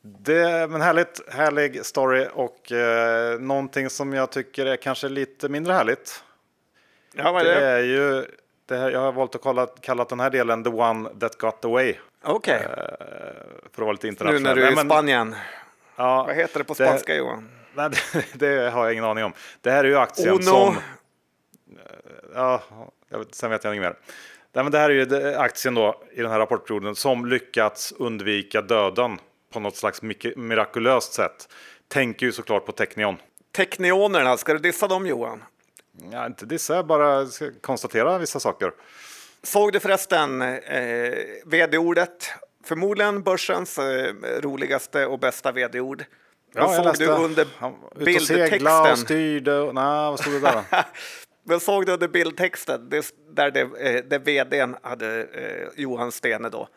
det, 0.01 0.67
men 0.69 0.81
härligt, 0.81 1.33
härlig 1.33 1.85
story 1.85 2.27
och 2.33 2.71
eh, 2.71 3.39
någonting 3.39 3.89
som 3.89 4.13
jag 4.13 4.31
tycker 4.31 4.65
är 4.65 4.75
kanske 4.77 5.09
lite 5.09 5.49
mindre 5.49 5.73
härligt. 5.73 6.23
Ja, 7.13 7.43
Det 7.43 7.43
det? 7.53 7.65
är 7.65 7.79
ju, 7.79 8.25
här, 8.69 8.91
jag 8.91 8.99
har 8.99 9.11
valt 9.11 9.35
att 9.35 9.41
kalla, 9.43 9.67
kalla 9.81 10.03
den 10.03 10.19
här 10.19 10.29
delen 10.29 10.63
the 10.63 10.69
one 10.69 11.09
that 11.19 11.37
got 11.37 11.65
away. 11.65 11.95
Okej, 12.23 12.55
Eh, 12.63 12.67
för 12.67 12.83
att 13.71 13.77
vara 13.79 13.91
lite 13.91 14.07
nu 14.07 14.09
internationell. 14.09 14.43
när 14.43 14.55
du 14.55 14.63
är 14.67 14.71
i 14.71 14.75
men- 14.75 14.85
Spanien. 14.85 15.35
Ja, 15.95 16.23
Vad 16.27 16.35
heter 16.35 16.59
det 16.59 16.63
på 16.65 16.73
det- 16.73 16.85
spanska, 16.87 17.15
Johan? 17.15 17.49
Nej, 17.73 17.89
det, 17.89 18.25
det 18.55 18.69
har 18.69 18.83
jag 18.83 18.93
ingen 18.93 19.05
aning 19.05 19.23
om. 19.23 19.33
Det 19.61 19.71
här 19.71 19.83
är 19.83 19.87
ju 19.87 19.97
aktien 19.97 20.29
Uno. 20.33 20.41
som... 20.43 20.75
Ja, 22.33 22.61
jag 23.09 23.19
vet, 23.19 23.35
sen 23.35 23.49
vet 23.49 23.63
jag 23.63 23.73
inget 23.75 23.83
mer. 23.87 23.95
Nej, 24.53 24.63
men 24.63 24.71
det 24.71 24.77
här 24.79 24.89
är 24.89 24.93
ju 24.93 25.35
aktien 25.35 25.73
då 25.75 26.01
i 26.11 26.21
den 26.21 26.31
här 26.31 26.39
rapportperioden 26.39 26.95
som 26.95 27.25
lyckats 27.25 27.91
undvika 27.91 28.61
döden 28.61 29.19
på 29.53 29.59
något 29.59 29.75
slags 29.75 30.01
mycket 30.01 30.37
mirakulöst 30.37 31.13
sätt. 31.13 31.49
Tänker 31.87 32.25
ju 32.25 32.31
såklart 32.31 32.65
på 32.65 32.71
Technion. 32.71 33.17
Teknionerna, 33.55 34.37
ska 34.37 34.53
du 34.53 34.59
dissa 34.59 34.87
dem, 34.87 35.07
Johan? 35.07 35.43
Ja, 36.11 36.25
inte 36.25 36.45
dissa, 36.45 36.83
bara 36.83 37.25
konstatera 37.61 38.17
vissa 38.17 38.39
saker. 38.39 38.71
Såg 39.43 39.73
du 39.73 39.79
förresten 39.79 40.41
eh, 40.41 41.13
vd-ordet? 41.45 42.29
Förmodligen 42.63 43.23
börsens 43.23 43.77
eh, 43.77 44.13
roligaste 44.41 45.05
och 45.05 45.19
bästa 45.19 45.51
vd-ord. 45.51 46.05
Men 46.53 46.83
såg 46.83 46.97
du 46.97 47.07
under 47.07 47.47
var 47.59 47.73
ute 47.95 48.15
och 48.15 48.21
segla 48.21 48.79
och 48.79 48.83
bildtexten? 48.83 48.97
styrde. 48.97 49.59
Och, 49.59 49.75
nej, 49.75 49.83
vad 49.83 50.19
stod 50.19 50.33
det 50.33 50.39
där? 50.39 50.63
Men 51.43 51.59
såg 51.59 51.85
du 51.85 51.91
under 51.93 52.07
bildtexten, 52.07 52.89
det, 52.89 53.13
där, 53.31 53.51
det, 53.51 53.61
eh, 53.61 54.03
där 54.05 54.19
vdn 54.19 54.75
hade, 54.83 55.23
eh, 55.23 55.67
Johan 55.75 56.11
Stene 56.11 56.49
då, 56.49 56.67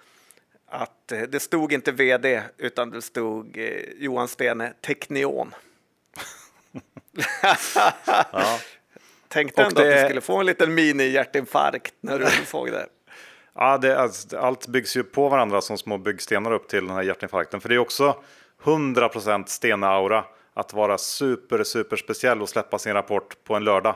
att 0.71 1.13
eh, 1.13 1.21
det 1.21 1.41
stod 1.41 1.73
inte 1.73 1.93
vd 1.93 2.43
utan 2.57 2.91
det 2.91 3.03
stod 3.03 3.59
eh, 3.59 3.83
Johan 3.97 4.29
Stene 4.29 4.73
Teknion. 4.87 5.55
Ja. 8.33 8.59
Tänkte 9.29 9.63
ändå 9.63 9.81
att 9.81 9.87
det- 9.89 10.01
du 10.01 10.05
skulle 10.05 10.21
få 10.21 10.37
en 10.37 10.47
liten 10.47 10.75
mini-hjärtinfarkt 10.75 11.95
när 12.01 12.19
du 12.19 12.27
såg 12.47 12.71
det. 12.73 12.87
Ja, 13.55 13.79
det, 13.79 13.99
alltså, 14.01 14.39
allt 14.39 14.67
byggs 14.67 14.97
ju 14.97 15.03
på 15.05 15.29
varandra 15.29 15.61
som 15.61 15.79
små 15.79 15.99
byggstenar 15.99 16.53
upp 16.53 16.69
till 16.69 16.87
den 16.87 16.95
här 16.97 17.03
hjärtinfarkten. 17.03 17.61
För 17.61 17.69
det 17.69 17.75
är 17.75 17.79
också 17.79 18.17
100% 18.65 19.45
Stena-aura 19.49 20.25
att 20.55 20.73
vara 20.73 20.99
super, 20.99 21.65
super 21.65 21.97
speciell 21.97 22.43
och 22.43 22.49
släppa 22.49 22.79
sin 22.79 22.93
rapport 22.93 23.37
på 23.45 23.55
en 23.55 23.65
lördag. 23.65 23.95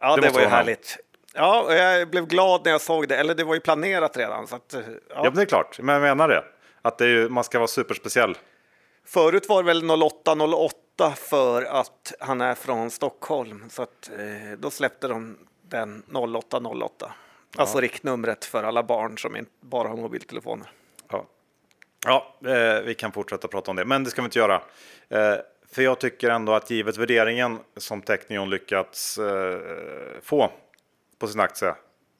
Ja, 0.00 0.16
Det 0.16 0.22
det, 0.22 0.30
var 0.30 0.40
ju 0.40 0.46
härligt. 0.46 0.96
Ja, 1.34 1.74
jag 1.74 2.08
blev 2.10 2.26
glad 2.26 2.60
när 2.64 2.72
jag 2.72 2.80
såg 2.80 3.08
det, 3.08 3.16
eller 3.16 3.34
det 3.34 3.44
var 3.44 3.54
ju 3.54 3.60
planerat 3.60 4.16
redan. 4.16 4.46
Så 4.46 4.56
att, 4.56 4.62
Ja, 4.74 4.80
ja. 5.08 5.22
men 5.22 5.34
det 5.34 5.42
är 5.42 5.46
klart. 5.46 5.78
Men 5.80 5.92
jag 5.94 6.02
menar 6.02 6.28
det. 6.28 6.44
Att 6.82 6.98
det 6.98 7.04
är 7.04 7.08
ju, 7.08 7.28
man 7.28 7.44
ska 7.44 7.58
vara 7.58 7.68
superspeciell. 7.68 8.36
Förut 9.04 9.48
var 9.48 9.62
det 9.62 9.66
väl 9.66 9.90
0808 9.90 11.12
för 11.16 11.62
att 11.62 12.12
han 12.20 12.40
är 12.40 12.54
från 12.54 12.90
Stockholm, 12.90 13.64
så 13.70 13.82
att, 13.82 14.10
eh, 14.18 14.58
då 14.58 14.70
släppte 14.70 15.08
de 15.08 15.38
den 15.62 16.02
0808. 16.12 17.12
Alltså 17.56 17.80
riktnumret 17.80 18.44
för 18.44 18.64
alla 18.64 18.82
barn 18.82 19.18
som 19.18 19.36
inte 19.36 19.50
bara 19.60 19.88
har 19.88 19.96
mobiltelefoner. 19.96 20.70
Ja, 21.10 21.26
ja 22.06 22.34
eh, 22.50 22.82
vi 22.82 22.94
kan 22.94 23.12
fortsätta 23.12 23.48
prata 23.48 23.70
om 23.70 23.76
det, 23.76 23.84
men 23.84 24.04
det 24.04 24.10
ska 24.10 24.22
vi 24.22 24.26
inte 24.26 24.38
göra. 24.38 24.62
Eh, 25.08 25.36
för 25.72 25.82
jag 25.82 26.00
tycker 26.00 26.30
ändå 26.30 26.52
att 26.52 26.70
givet 26.70 26.96
värderingen 26.96 27.58
som 27.76 28.02
Technion 28.02 28.50
lyckats 28.50 29.18
eh, 29.18 29.58
få 30.22 30.50
på 31.18 31.26
sin 31.26 31.40
aktie, 31.40 31.74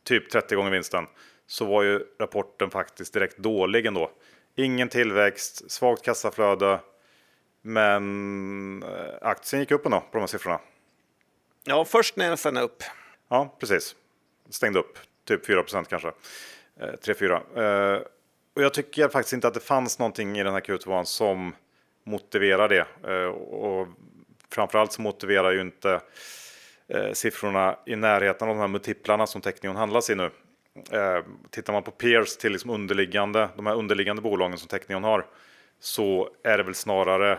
typ 0.05 0.31
30 0.31 0.55
gånger 0.55 0.71
vinsten, 0.71 1.07
så 1.47 1.65
var 1.65 1.83
ju 1.83 2.01
rapporten 2.19 2.71
faktiskt 2.71 3.13
direkt 3.13 3.39
dålig 3.39 3.87
ändå. 3.87 4.11
Ingen 4.57 4.89
tillväxt, 4.89 5.71
svagt 5.71 6.03
kassaflöde, 6.03 6.81
men 7.63 8.83
eh, 8.83 9.15
aktien 9.21 9.61
gick 9.61 9.71
upp 9.71 9.87
ändå 9.87 10.01
på 10.01 10.07
de 10.13 10.21
här 10.21 10.27
siffrorna. 10.27 10.61
Ja, 11.65 11.85
först 11.85 12.17
ner, 12.17 12.37
sen 12.37 12.57
upp. 12.57 12.83
Ja, 13.29 13.57
precis. 13.61 13.97
Stängde 14.51 14.79
upp, 14.79 14.99
typ 15.25 15.49
4% 15.49 15.85
kanske. 15.85 16.09
Eh, 16.81 16.93
3-4. 17.03 17.95
Eh, 17.95 18.03
och 18.57 18.63
jag 18.63 18.75
tycker 18.75 19.09
faktiskt 19.09 19.33
inte 19.33 19.49
att 19.49 19.55
det 19.55 19.61
fanns 19.61 19.99
någonting 19.99 20.39
i 20.39 20.43
den 20.43 20.53
här 20.53 20.61
Q2 20.61 21.05
som 21.05 21.55
motiverar 22.05 22.69
det. 22.69 22.87
Eh, 23.13 23.29
och 23.29 23.89
framförallt 24.51 24.93
så 24.93 25.03
motiverar 25.03 25.53
ju 25.53 25.61
inte 25.61 26.01
eh, 26.89 27.13
siffrorna 27.13 27.79
i 27.87 27.97
närheten 27.97 28.49
av 28.49 28.55
de 28.55 28.61
här 28.61 28.69
multiplarna 28.69 29.27
som 29.27 29.41
Technion 29.41 29.77
handlas 29.77 30.11
i 30.11 30.15
nu. 30.15 30.31
Eh, 30.91 31.25
tittar 31.51 31.73
man 31.73 31.83
på 31.83 31.91
peers 31.91 32.37
till 32.37 32.53
liksom 32.53 32.71
underliggande, 32.71 33.49
de 33.57 33.67
här 33.67 33.75
underliggande 33.75 34.23
bolagen 34.23 34.59
som 34.59 34.69
Technion 34.69 35.05
har 35.05 35.27
så 35.81 36.31
är 36.43 36.59
det 36.59 36.65
väl 36.65 36.75
snarare 36.75 37.39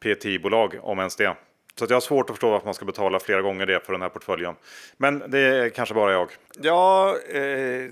PTI-bolag 0.00 0.78
om 0.82 0.98
ens 0.98 1.16
det. 1.16 1.36
Så 1.74 1.84
att 1.84 1.90
jag 1.90 1.96
har 1.96 2.00
svårt 2.00 2.30
att 2.30 2.36
förstå 2.36 2.50
varför 2.50 2.64
man 2.64 2.74
ska 2.74 2.84
betala 2.84 3.20
flera 3.20 3.42
gånger 3.42 3.66
det 3.66 3.80
för 3.80 3.92
den 3.92 4.02
här 4.02 4.08
portföljen. 4.08 4.54
Men 4.96 5.22
det 5.26 5.38
är 5.38 5.68
kanske 5.68 5.94
bara 5.94 6.12
jag. 6.12 6.30
Ja, 6.60 7.16
eh, 7.28 7.90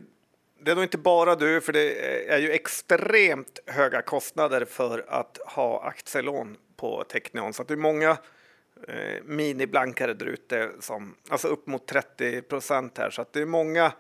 det 0.61 0.71
är 0.71 0.75
nog 0.75 0.85
inte 0.85 0.99
bara 0.99 1.35
du, 1.35 1.61
för 1.61 1.73
det 1.73 2.29
är 2.33 2.39
ju 2.39 2.51
extremt 2.51 3.59
höga 3.67 4.03
kostnader 4.03 4.65
för 4.65 5.05
att 5.09 5.39
ha 5.47 5.83
aktielån 5.83 6.57
på 6.77 7.05
Technion. 7.05 7.53
Så 7.53 7.63
att 7.63 7.69
det 7.69 7.75
är 7.75 7.79
många 7.79 8.11
eh, 8.89 9.23
miniblankare 9.25 10.15
där 10.15 10.27
ute, 10.27 10.71
som, 10.81 11.15
alltså 11.29 11.49
upp 11.49 11.67
mot 11.67 11.87
30 11.87 12.43
procent 12.43 12.99
här. 12.99 13.11
Så 13.11 13.23
att 13.23 13.33
det 13.33 13.41
är 13.41 13.47
många 13.47 13.93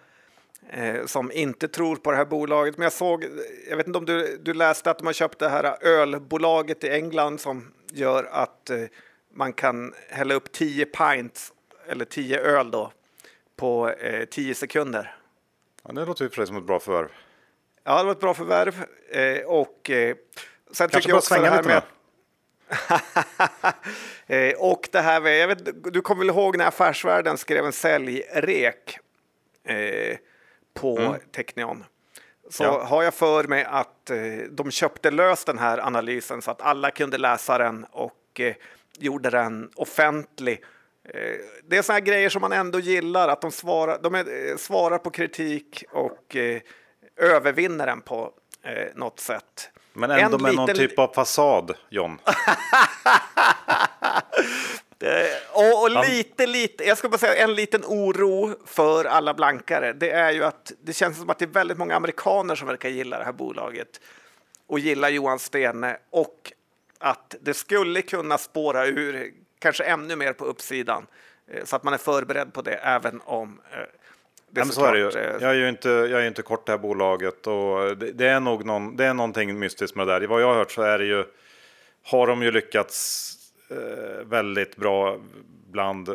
eh, 0.70 1.06
som 1.06 1.32
inte 1.32 1.68
tror 1.68 1.96
på 1.96 2.10
det 2.10 2.16
här 2.16 2.24
bolaget. 2.24 2.76
Men 2.76 2.82
jag 2.82 2.92
såg, 2.92 3.24
jag 3.70 3.76
vet 3.76 3.86
inte 3.86 3.98
om 3.98 4.04
du, 4.04 4.38
du 4.42 4.54
läste 4.54 4.90
att 4.90 4.98
de 4.98 5.06
har 5.06 5.12
köpt 5.12 5.38
det 5.38 5.48
här 5.48 5.76
ölbolaget 5.80 6.84
i 6.84 6.88
England 6.88 7.40
som 7.40 7.72
gör 7.92 8.24
att 8.24 8.70
eh, 8.70 8.84
man 9.34 9.52
kan 9.52 9.94
hälla 10.08 10.34
upp 10.34 10.52
10 10.52 10.86
pints, 10.86 11.52
eller 11.88 12.04
10 12.04 12.40
öl 12.40 12.70
då, 12.70 12.92
på 13.56 13.90
eh, 13.90 14.24
10 14.24 14.54
sekunder. 14.54 15.14
Ja, 15.82 15.92
det 15.92 16.04
låter 16.04 16.24
ju 16.24 16.30
för 16.30 16.46
som 16.46 16.56
ett 16.56 16.64
bra 16.66 16.80
förvärv. 16.80 17.08
Ja, 17.84 17.98
det 17.98 18.04
var 18.04 18.12
ett 18.12 18.20
bra 18.20 18.34
förvärv. 18.34 18.84
Eh, 19.10 19.46
och 19.46 19.90
eh, 19.90 20.16
sen 20.72 20.88
Kanske 20.88 20.98
tycker 20.98 21.08
jag 21.08 21.18
också 21.18 21.34
det 21.34 21.48
här 21.48 21.62
med... 21.62 21.82
eh, 24.50 24.58
och 24.58 24.88
det 24.92 25.00
här 25.00 25.20
med, 25.20 25.38
jag 25.38 25.48
vet, 25.48 25.92
du 25.92 26.00
kommer 26.00 26.24
väl 26.24 26.36
ihåg 26.36 26.56
när 26.56 26.66
Affärsvärlden 26.66 27.38
skrev 27.38 27.64
en 27.64 27.72
säljrek 27.72 28.98
eh, 29.64 30.16
på 30.80 31.16
Technion? 31.32 31.84
Så 32.50 32.64
Ja. 32.64 32.84
har 32.84 33.02
jag 33.02 33.14
för 33.14 33.44
mig 33.44 33.64
att 33.64 34.10
eh, 34.10 34.16
de 34.50 34.70
köpte 34.70 35.10
lös 35.10 35.44
den 35.44 35.58
här 35.58 35.78
analysen 35.78 36.42
så 36.42 36.50
att 36.50 36.62
alla 36.62 36.90
kunde 36.90 37.18
läsa 37.18 37.58
den 37.58 37.84
och 37.90 38.40
eh, 38.40 38.54
gjorde 38.98 39.30
den 39.30 39.70
offentlig. 39.76 40.64
Eh, 41.04 41.34
det 41.64 41.76
är 41.76 41.82
såna 41.82 41.94
här 41.94 42.00
grejer 42.04 42.28
som 42.28 42.40
man 42.40 42.52
ändå 42.52 42.80
gillar, 42.80 43.28
att 43.28 43.40
de 43.40 43.52
svarar, 43.52 43.98
de 44.02 44.14
är, 44.14 44.50
eh, 44.50 44.56
svarar 44.56 44.98
på 44.98 45.10
kritik 45.10 45.84
och 45.92 46.36
eh, 46.36 46.60
övervinner 47.16 47.86
den 47.86 48.00
på 48.00 48.32
eh, 48.62 48.88
något 48.94 49.20
sätt. 49.20 49.70
Men 49.92 50.10
ändå 50.10 50.36
En 50.36 50.42
med 50.42 50.54
någon 50.54 50.66
liten- 50.66 50.88
typ 50.88 50.98
av 50.98 51.12
fasad, 51.14 51.74
John. 51.88 52.18
Eh, 55.00 55.10
och, 55.52 55.82
och 55.82 55.90
lite, 56.08 56.46
lite, 56.46 56.84
jag 56.84 56.98
ska 56.98 57.08
bara 57.08 57.18
säga 57.18 57.44
en 57.44 57.54
liten 57.54 57.84
oro 57.84 58.54
för 58.66 59.04
alla 59.04 59.34
blankare. 59.34 59.92
Det 59.92 60.10
är 60.10 60.32
ju 60.32 60.44
att 60.44 60.72
det 60.82 60.92
känns 60.92 61.18
som 61.18 61.30
att 61.30 61.38
det 61.38 61.44
är 61.44 61.46
väldigt 61.46 61.78
många 61.78 61.96
amerikaner 61.96 62.54
som 62.54 62.68
verkar 62.68 62.88
gilla 62.88 63.18
det 63.18 63.24
här 63.24 63.32
bolaget 63.32 64.00
och 64.66 64.78
gillar 64.78 65.08
Johan 65.08 65.38
Stene 65.38 65.96
och 66.10 66.52
att 66.98 67.34
det 67.40 67.54
skulle 67.54 68.02
kunna 68.02 68.38
spåra 68.38 68.86
ur 68.86 69.32
kanske 69.58 69.84
ännu 69.84 70.16
mer 70.16 70.32
på 70.32 70.44
uppsidan 70.44 71.06
eh, 71.50 71.64
så 71.64 71.76
att 71.76 71.82
man 71.82 71.94
är 71.94 71.98
förberedd 71.98 72.52
på 72.52 72.62
det 72.62 72.74
även 72.74 73.20
om 73.24 73.60
eh, 73.72 73.78
det 74.50 74.60
men 74.60 74.68
så 74.68 74.84
är 74.84 74.92
det 74.92 74.98
ju. 74.98 75.10
Jag 75.40 75.50
är 75.50 75.54
ju 75.54 75.68
inte, 75.68 75.88
jag 75.88 76.22
är 76.22 76.26
inte 76.26 76.42
kort 76.42 76.66
det 76.66 76.72
här 76.72 76.78
bolaget 76.78 77.46
och 77.46 77.96
det, 77.96 78.12
det 78.12 78.26
är 78.26 78.40
nog 78.40 78.64
någon, 78.64 78.96
det 78.96 79.04
är 79.04 79.14
någonting 79.14 79.58
mystiskt 79.58 79.96
med 79.96 80.06
det 80.06 80.18
där. 80.18 80.26
Vad 80.26 80.42
jag 80.42 80.46
har 80.46 80.54
hört 80.54 80.70
så 80.70 80.82
är 80.82 80.98
det 80.98 81.04
ju, 81.04 81.24
har 82.04 82.26
de 82.26 82.42
ju 82.42 82.50
lyckats 82.50 83.37
väldigt 84.24 84.76
bra 84.76 85.18
bland 85.70 86.08
eh, 86.08 86.14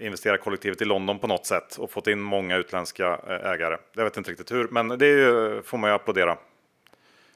investerarkollektivet 0.00 0.82
i 0.82 0.84
London 0.84 1.18
på 1.18 1.26
något 1.26 1.46
sätt 1.46 1.76
och 1.76 1.90
fått 1.90 2.06
in 2.06 2.20
många 2.20 2.56
utländska 2.56 3.20
eh, 3.28 3.50
ägare. 3.50 3.76
Jag 3.92 4.04
vet 4.04 4.16
inte 4.16 4.30
riktigt 4.30 4.52
hur, 4.52 4.68
men 4.68 4.88
det 4.88 5.06
ju, 5.06 5.62
får 5.62 5.78
man 5.78 5.90
ju 5.90 5.94
applådera. 5.94 6.38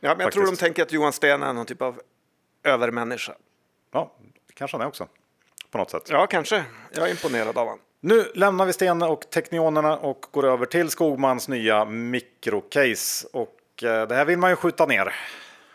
Ja, 0.00 0.14
men 0.14 0.20
jag 0.20 0.32
tror 0.32 0.42
de 0.42 0.46
faktiskt. 0.46 0.60
tänker 0.60 0.82
att 0.82 0.92
Johan 0.92 1.12
Sten 1.12 1.42
är 1.42 1.52
någon 1.52 1.66
typ 1.66 1.82
av 1.82 2.00
övermänniska. 2.62 3.32
Ja, 3.92 4.12
kanske 4.54 4.76
han 4.76 4.84
är 4.84 4.88
också. 4.88 5.08
På 5.70 5.78
något 5.78 5.90
sätt. 5.90 6.08
Ja, 6.10 6.26
kanske. 6.26 6.64
Jag 6.92 7.06
är 7.06 7.10
imponerad 7.10 7.58
av 7.58 7.66
honom. 7.66 7.78
Nu 8.00 8.24
lämnar 8.34 8.66
vi 8.66 8.72
Stena 8.72 9.08
och 9.08 9.30
Teknionerna 9.30 9.96
och 9.96 10.26
går 10.30 10.46
över 10.46 10.66
till 10.66 10.90
Skogmans 10.90 11.48
nya 11.48 11.84
mikrocase. 11.84 13.28
Och 13.32 13.82
eh, 13.82 14.08
det 14.08 14.14
här 14.14 14.24
vill 14.24 14.38
man 14.38 14.50
ju 14.50 14.56
skjuta 14.56 14.86
ner. 14.86 15.14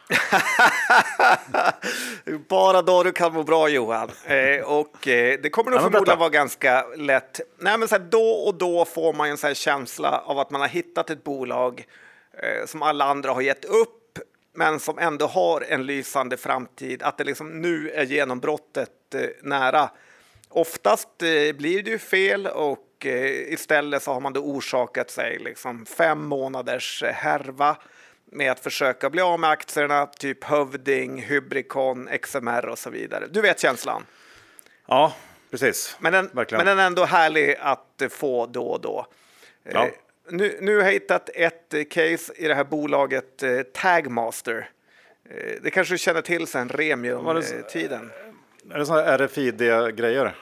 Bara 2.48 2.82
då 2.82 3.04
du 3.04 3.12
kan 3.12 3.34
må 3.34 3.44
bra 3.44 3.70
Johan. 3.70 4.10
Eh, 4.26 4.62
och 4.62 5.08
eh, 5.08 5.40
det 5.44 5.50
kommer 5.50 5.72
nog 5.72 5.80
Ja, 5.80 5.84
förmodligen 5.84 6.20
vara 6.20 6.30
ganska 6.30 6.86
lätt. 6.98 7.40
Nej, 7.58 7.78
men 7.78 7.88
så 7.88 7.96
här, 7.96 8.06
då 8.10 8.30
och 8.32 8.56
då 8.56 8.86
får 8.86 9.14
man 9.14 9.30
en 9.30 9.38
så 9.38 9.54
känsla 9.54 10.22
av 10.26 10.40
att 10.40 10.52
man 10.52 10.62
har 10.62 10.68
hittat 10.68 11.10
ett 11.10 11.24
bolag 11.24 11.86
eh, 12.34 12.66
som 12.66 12.82
alla 12.82 13.06
andra 13.06 13.32
har 13.32 13.42
gett 13.42 13.66
upp, 13.66 14.20
men 14.54 14.80
som 14.80 15.00
ändå 15.00 15.26
har 15.26 15.66
en 15.70 15.86
lysande 15.86 16.38
framtid. 16.38 17.04
Att 17.04 17.18
det 17.18 17.24
liksom 17.24 17.62
nu 17.62 17.92
är 17.92 18.04
genombrottet 18.04 19.16
eh, 19.16 19.22
nära. 19.42 19.90
Oftast 20.50 21.08
eh, 21.22 21.56
blir 21.56 21.84
det 21.84 21.92
ju 21.92 22.00
fel 22.00 22.48
och 22.48 23.06
eh, 23.06 23.54
istället 23.54 24.04
så 24.04 24.14
har 24.14 24.20
man 24.20 24.34
då 24.34 24.40
orsakat 24.40 25.12
sig 25.12 25.40
liksom 25.40 25.86
fem 25.86 26.26
månaders 26.26 27.04
härva 27.14 27.78
med 28.32 28.52
att 28.52 28.60
försöka 28.60 29.10
bli 29.10 29.22
av 29.22 29.40
med 29.40 29.50
aktierna, 29.50 30.06
typ 30.06 30.44
Hövding, 30.44 31.22
Hybricon, 31.22 32.10
XMR 32.22 32.66
och 32.70 32.80
så 32.80 32.90
vidare. 32.90 33.28
Du 33.30 33.42
vet 33.42 33.60
känslan. 33.60 34.06
Ja, 34.88 35.14
precis. 35.52 35.98
Men 36.00 36.14
den, 36.14 36.30
Verkligen. 36.34 36.66
men 36.66 36.78
den 36.78 36.84
är 36.84 36.88
ändå 36.88 37.06
härlig 37.06 37.56
att 37.60 38.02
eh, 38.02 38.10
få 38.10 38.46
då 38.46 38.68
och 38.68 38.82
då. 38.82 39.06
Eh, 39.64 39.72
Ja. 39.74 39.88
Nu, 40.32 40.58
nu 40.62 40.76
har 40.78 40.84
jag 40.84 40.92
hittat 40.92 41.30
ett 41.34 41.74
eh, 41.74 41.84
case 41.84 42.34
i 42.36 42.48
det 42.48 42.56
här 42.56 42.64
bolaget 42.64 43.44
eh, 43.44 43.62
Tagmaster. 43.62 44.70
Eh, 45.30 45.62
det 45.62 45.72
kanske 45.72 45.94
du 45.94 45.98
känner 45.98 46.22
till 46.22 46.48
sen 46.48 46.70
Remium-tiden. 46.70 48.12
Är 48.72 48.80
det 48.80 48.86
sådana 48.86 49.18
RFID-grejer? 49.18 50.36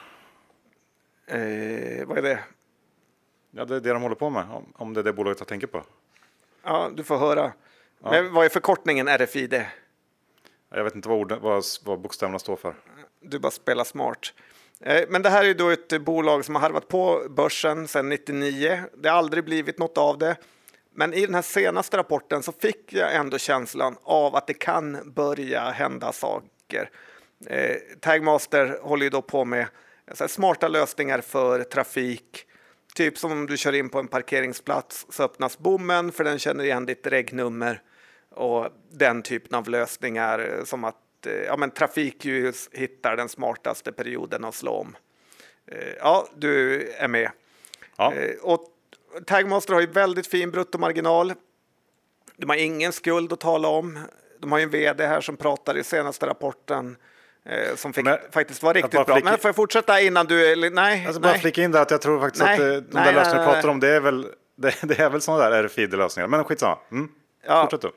Eh, 1.26 2.06
vad 2.06 2.18
är 2.18 2.22
det? 2.22 2.38
Ja, 3.50 3.64
det 3.64 3.76
är 3.76 3.80
det 3.80 3.92
de 3.92 4.02
håller 4.02 4.14
på 4.14 4.30
med. 4.30 4.44
Om, 4.50 4.72
om 4.76 4.94
det 4.94 5.00
är 5.00 5.04
det 5.04 5.12
bolaget 5.12 5.38
jag 5.40 5.48
tänker 5.48 5.66
på. 5.66 5.82
Ja, 6.64 6.90
du 6.94 7.04
får 7.04 7.18
höra. 7.18 7.52
Men 8.00 8.32
vad 8.32 8.44
är 8.44 8.48
förkortningen 8.48 9.08
RFID? 9.08 9.64
Jag 10.74 10.84
vet 10.84 10.94
inte 10.94 11.08
vad, 11.08 11.18
orden, 11.18 11.38
vad, 11.42 11.64
vad 11.84 12.00
bokstäverna 12.00 12.38
står 12.38 12.56
för. 12.56 12.74
Du 13.20 13.38
bara 13.38 13.50
spelar 13.50 13.84
smart. 13.84 14.32
Eh, 14.80 15.04
Men 15.08 15.22
det 15.22 15.30
här 15.30 15.42
är 15.42 15.48
ju 15.48 15.54
då 15.54 15.70
ett 15.70 16.02
bolag 16.02 16.44
som 16.44 16.54
har 16.54 16.62
harvat 16.62 16.88
på 16.88 17.26
börsen 17.30 17.88
sedan 17.88 18.08
99. 18.08 18.80
Det 18.96 19.08
har 19.08 19.16
aldrig 19.16 19.44
blivit 19.44 19.78
något 19.78 19.98
av 19.98 20.18
det. 20.18 20.36
Men 20.94 21.14
i 21.14 21.26
den 21.26 21.34
här 21.34 21.42
senaste 21.42 21.96
rapporten 21.96 22.42
så 22.42 22.52
fick 22.52 22.92
jag 22.92 23.14
ändå 23.14 23.38
känslan 23.38 23.96
av 24.02 24.36
att 24.36 24.46
det 24.46 24.54
kan 24.54 25.12
börja 25.14 25.70
hända 25.70 26.12
saker. 26.12 26.90
Eh, 27.46 27.76
Tagmaster 28.00 28.78
håller 28.82 29.04
ju 29.04 29.10
då 29.10 29.22
på 29.22 29.44
med 29.44 29.66
smarta 30.26 30.68
lösningar 30.68 31.20
för 31.20 31.62
trafik. 31.62 32.44
Typ 32.94 33.18
som 33.18 33.32
om 33.32 33.46
du 33.46 33.56
kör 33.56 33.72
in 33.72 33.88
på 33.88 33.98
en 33.98 34.08
parkeringsplats 34.08 35.06
så 35.10 35.22
öppnas 35.22 35.58
bommen 35.58 36.12
för 36.12 36.24
den 36.24 36.38
känner 36.38 36.64
igen 36.64 36.86
ditt 36.86 37.06
regnummer 37.06 37.82
och 38.38 38.68
den 38.90 39.22
typen 39.22 39.58
av 39.58 39.68
lösningar 39.68 40.38
eh, 40.58 40.64
som 40.64 40.84
att 40.84 41.26
eh, 41.26 41.32
ja, 41.32 41.56
men 41.56 41.70
trafikljus 41.70 42.68
hittar 42.72 43.16
den 43.16 43.28
smartaste 43.28 43.92
perioden 43.92 44.44
att 44.44 44.54
slå 44.54 44.72
om. 44.72 44.96
Eh, 45.66 45.78
Ja, 46.00 46.28
du 46.36 46.82
är 46.98 47.08
med. 47.08 47.30
Ja. 47.96 48.12
Och 48.42 48.60
Tagmaster 49.26 49.74
har 49.74 49.80
ju 49.80 49.86
väldigt 49.86 50.26
fin 50.26 50.50
bruttomarginal. 50.50 51.32
De 52.36 52.48
har 52.50 52.56
ingen 52.56 52.92
skuld 52.92 53.32
att 53.32 53.40
tala 53.40 53.68
om. 53.68 53.98
De 54.40 54.52
har 54.52 54.58
ju 54.58 54.62
en 54.62 54.70
vd 54.70 55.06
här 55.06 55.20
som 55.20 55.36
pratar 55.36 55.76
i 55.76 55.84
senaste 55.84 56.26
rapporten 56.26 56.96
som 57.74 57.92
fick, 57.92 58.04
Men- 58.04 58.18
faktiskt 58.30 58.62
var 58.62 58.74
riktigt 58.74 58.92
bara 58.92 59.04
bra. 59.04 59.20
Men 59.24 59.38
får 59.38 59.48
jag 59.48 59.56
fortsätta 59.56 60.00
innan 60.00 60.26
du... 60.26 60.70
Nej, 60.70 61.06
Alltså 61.06 61.20
bara 61.20 61.32
nej. 61.32 61.40
flika 61.40 61.62
in 61.62 61.72
där 61.72 61.82
att 61.82 61.90
jag 61.90 62.00
tror 62.02 62.20
faktiskt 62.20 62.44
Nej, 62.44 62.54
att 62.54 62.58
de 62.60 62.94
nej, 62.94 63.04
där 63.04 63.12
lösningarna 63.12 63.46
du 63.46 63.52
pratar 63.52 63.68
om, 63.68 63.80
det 63.80 63.88
är 63.88 64.00
väl, 64.00 64.26
det, 64.56 64.74
det 64.82 64.98
är 64.98 65.10
väl 65.10 65.20
sådana 65.20 65.50
där 65.50 65.62
RFID-lösningar. 65.64 66.28
Men 66.28 66.44
skitsamma. 66.44 66.78
Mm. 66.92 67.08
Ja. 67.46 67.62
Fortsätt 67.62 67.80
du. 67.80 67.90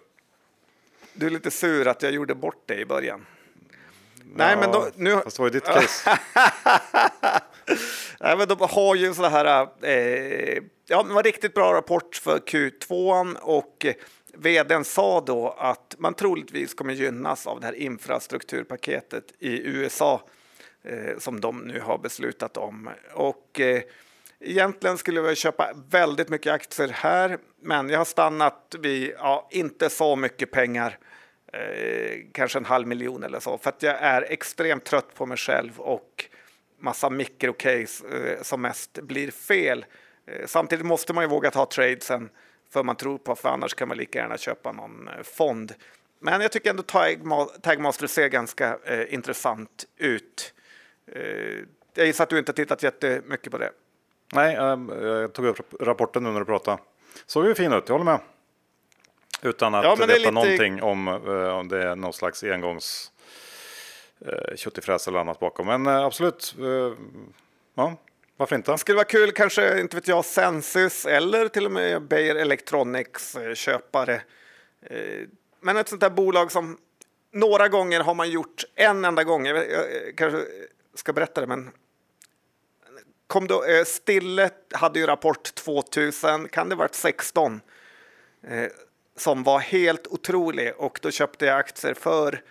Du 1.13 1.25
är 1.25 1.29
lite 1.29 1.51
sur 1.51 1.87
att 1.87 2.03
jag 2.03 2.11
gjorde 2.11 2.35
bort 2.35 2.63
det 2.65 2.75
i 2.75 2.85
början. 2.85 3.25
Nej, 4.35 4.57
men 4.57 4.71
då, 4.71 4.87
nu, 4.95 5.11
Fast 5.23 5.37
det 5.37 5.41
var 5.41 5.49
ju 5.49 5.53
ditt 5.53 5.65
case. 5.65 6.19
Nej, 8.19 8.37
men 8.37 8.47
de 8.47 8.57
har 8.59 8.95
ju 8.95 9.13
så 9.13 9.25
här, 9.25 9.67
eh, 9.81 10.63
ja, 10.87 11.03
det 11.03 11.13
var 11.13 11.23
riktigt 11.23 11.53
bra 11.53 11.73
rapport 11.73 12.15
för 12.15 12.37
Q2 12.37 13.33
och 13.35 13.85
eh, 13.85 13.93
vdn 14.33 14.83
sa 14.83 15.21
då 15.21 15.49
att 15.49 15.95
man 15.99 16.13
troligtvis 16.13 16.73
kommer 16.73 16.93
gynnas 16.93 17.47
av 17.47 17.59
det 17.59 17.65
här 17.65 17.73
infrastrukturpaketet 17.73 19.23
i 19.39 19.67
USA 19.67 20.21
eh, 20.83 21.17
som 21.17 21.41
de 21.41 21.57
nu 21.57 21.79
har 21.79 21.97
beslutat 21.97 22.57
om. 22.57 22.89
Och 23.13 23.59
eh, 23.59 23.81
egentligen 24.41 24.97
skulle 24.97 25.17
jag 25.17 25.23
vilja 25.23 25.35
köpa 25.35 25.71
väldigt 25.89 26.29
mycket 26.29 26.53
aktier 26.53 26.87
här, 26.87 27.37
men 27.61 27.89
jag 27.89 27.97
har 27.97 28.05
stannat 28.05 28.75
vid 28.79 29.13
ja, 29.17 29.47
inte 29.51 29.89
så 29.89 30.15
mycket 30.15 30.51
pengar 30.51 30.97
eh, 31.53 32.19
kanske 32.33 32.59
en 32.59 32.65
halv 32.65 32.87
miljon 32.87 33.23
eller 33.23 33.39
så, 33.39 33.57
för 33.57 33.69
att 33.69 33.83
jag 33.83 33.95
är 33.99 34.21
extremt 34.21 34.85
trött 34.85 35.15
på 35.15 35.25
mig 35.25 35.37
själv 35.37 35.79
och 35.79 36.25
massa 36.79 37.09
mikrocase 37.09 38.05
eh, 38.07 38.41
som 38.41 38.61
mest 38.61 39.01
blir 39.01 39.31
fel. 39.31 39.85
Eh, 40.27 40.45
samtidigt 40.45 40.85
måste 40.85 41.13
man 41.13 41.23
ju 41.23 41.27
våga 41.27 41.51
ta 41.51 41.65
tradesen 41.65 42.29
för 42.69 42.83
man 42.83 42.95
tror 42.95 43.17
på, 43.17 43.35
för 43.35 43.49
annars 43.49 43.73
kan 43.73 43.87
man 43.87 43.97
lika 43.97 44.19
gärna 44.19 44.37
köpa 44.37 44.71
någon 44.71 45.07
eh, 45.07 45.23
fond. 45.23 45.73
Men 46.19 46.41
jag 46.41 46.51
tycker 46.51 46.69
ändå 46.69 46.83
Tagmaster 47.61 48.07
ser 48.07 48.27
ganska 48.27 48.77
eh, 48.85 49.13
intressant 49.13 49.85
ut. 49.97 50.53
Eh, 51.11 51.63
jag 51.93 52.07
gissar 52.07 52.23
att 52.23 52.29
du 52.29 52.39
inte 52.39 52.53
tittat 52.53 52.83
jättemycket 52.83 53.51
på 53.51 53.57
det. 53.57 53.71
Nej, 54.33 54.55
ehm, 54.55 54.89
jag 55.03 55.33
tog 55.33 55.45
upp 55.45 55.57
rap- 55.59 55.75
rapporten 55.85 56.23
nu 56.23 56.29
när 56.31 56.39
du 56.39 56.45
pratade. 56.45 56.77
Såg 57.25 57.45
ju 57.45 57.55
fin 57.55 57.73
ut, 57.73 57.83
jag 57.87 57.93
håller 57.93 58.05
med. 58.11 58.19
Utan 59.41 59.75
att 59.75 59.83
Ja, 59.83 59.95
veta 59.95 60.13
lite- 60.13 60.31
någonting 60.31 60.81
om, 60.83 61.07
eh, 61.07 61.57
om 61.57 61.67
det 61.67 61.83
är 61.83 61.95
någon 61.95 62.13
slags 62.13 62.43
engångs 62.43 63.11
eh, 64.25 64.55
köttifräs 64.55 65.07
eller 65.07 65.19
annat 65.19 65.39
bakom. 65.39 65.67
Men 65.67 65.87
eh, 65.87 66.05
absolut, 66.05 66.55
eh, 66.59 66.93
ja, 67.75 67.95
varför 68.37 68.55
inte? 68.55 68.71
Det 68.71 68.77
skulle 68.77 68.95
vara 68.95 69.05
kul, 69.05 69.31
kanske, 69.31 69.79
inte 69.79 69.95
vet 69.95 70.07
jag, 70.07 70.25
Sensus 70.25 71.05
eller 71.05 71.47
till 71.47 71.65
och 71.65 71.71
med 71.71 72.01
Beijer 72.01 72.35
Electronics 72.35 73.35
eh, 73.35 73.53
köpare. 73.53 74.21
Eh, 74.85 75.27
Men 75.63 75.77
ett 75.77 75.87
sånt 75.89 76.01
där 76.01 76.09
bolag 76.09 76.51
som 76.51 76.77
några 77.33 77.67
gånger 77.67 77.99
har 77.99 78.13
man 78.13 78.29
gjort 78.29 78.63
en 78.75 79.05
enda 79.05 79.23
gång, 79.23 79.45
jag, 79.45 79.57
eh, 79.57 79.81
kanske 80.17 80.39
ska 80.95 81.13
berätta 81.13 81.41
det, 81.41 81.47
men 81.47 81.71
kom 83.31 83.47
då, 83.47 83.63
eh, 83.63 83.83
Stille 83.83 84.49
hade 84.71 84.99
ju 84.99 85.05
rapport 85.05 85.55
2000, 85.55 86.47
kan 86.47 86.69
det 86.69 86.75
varit 86.75 86.95
16, 86.95 87.61
eh, 88.47 88.65
som 89.17 89.43
var 89.43 89.59
helt 89.59 90.07
otrolig 90.07 90.73
och 90.77 90.99
då 91.01 91.11
köpte 91.11 91.45
jag 91.45 91.59
aktier 91.59 91.93
för 91.93 92.41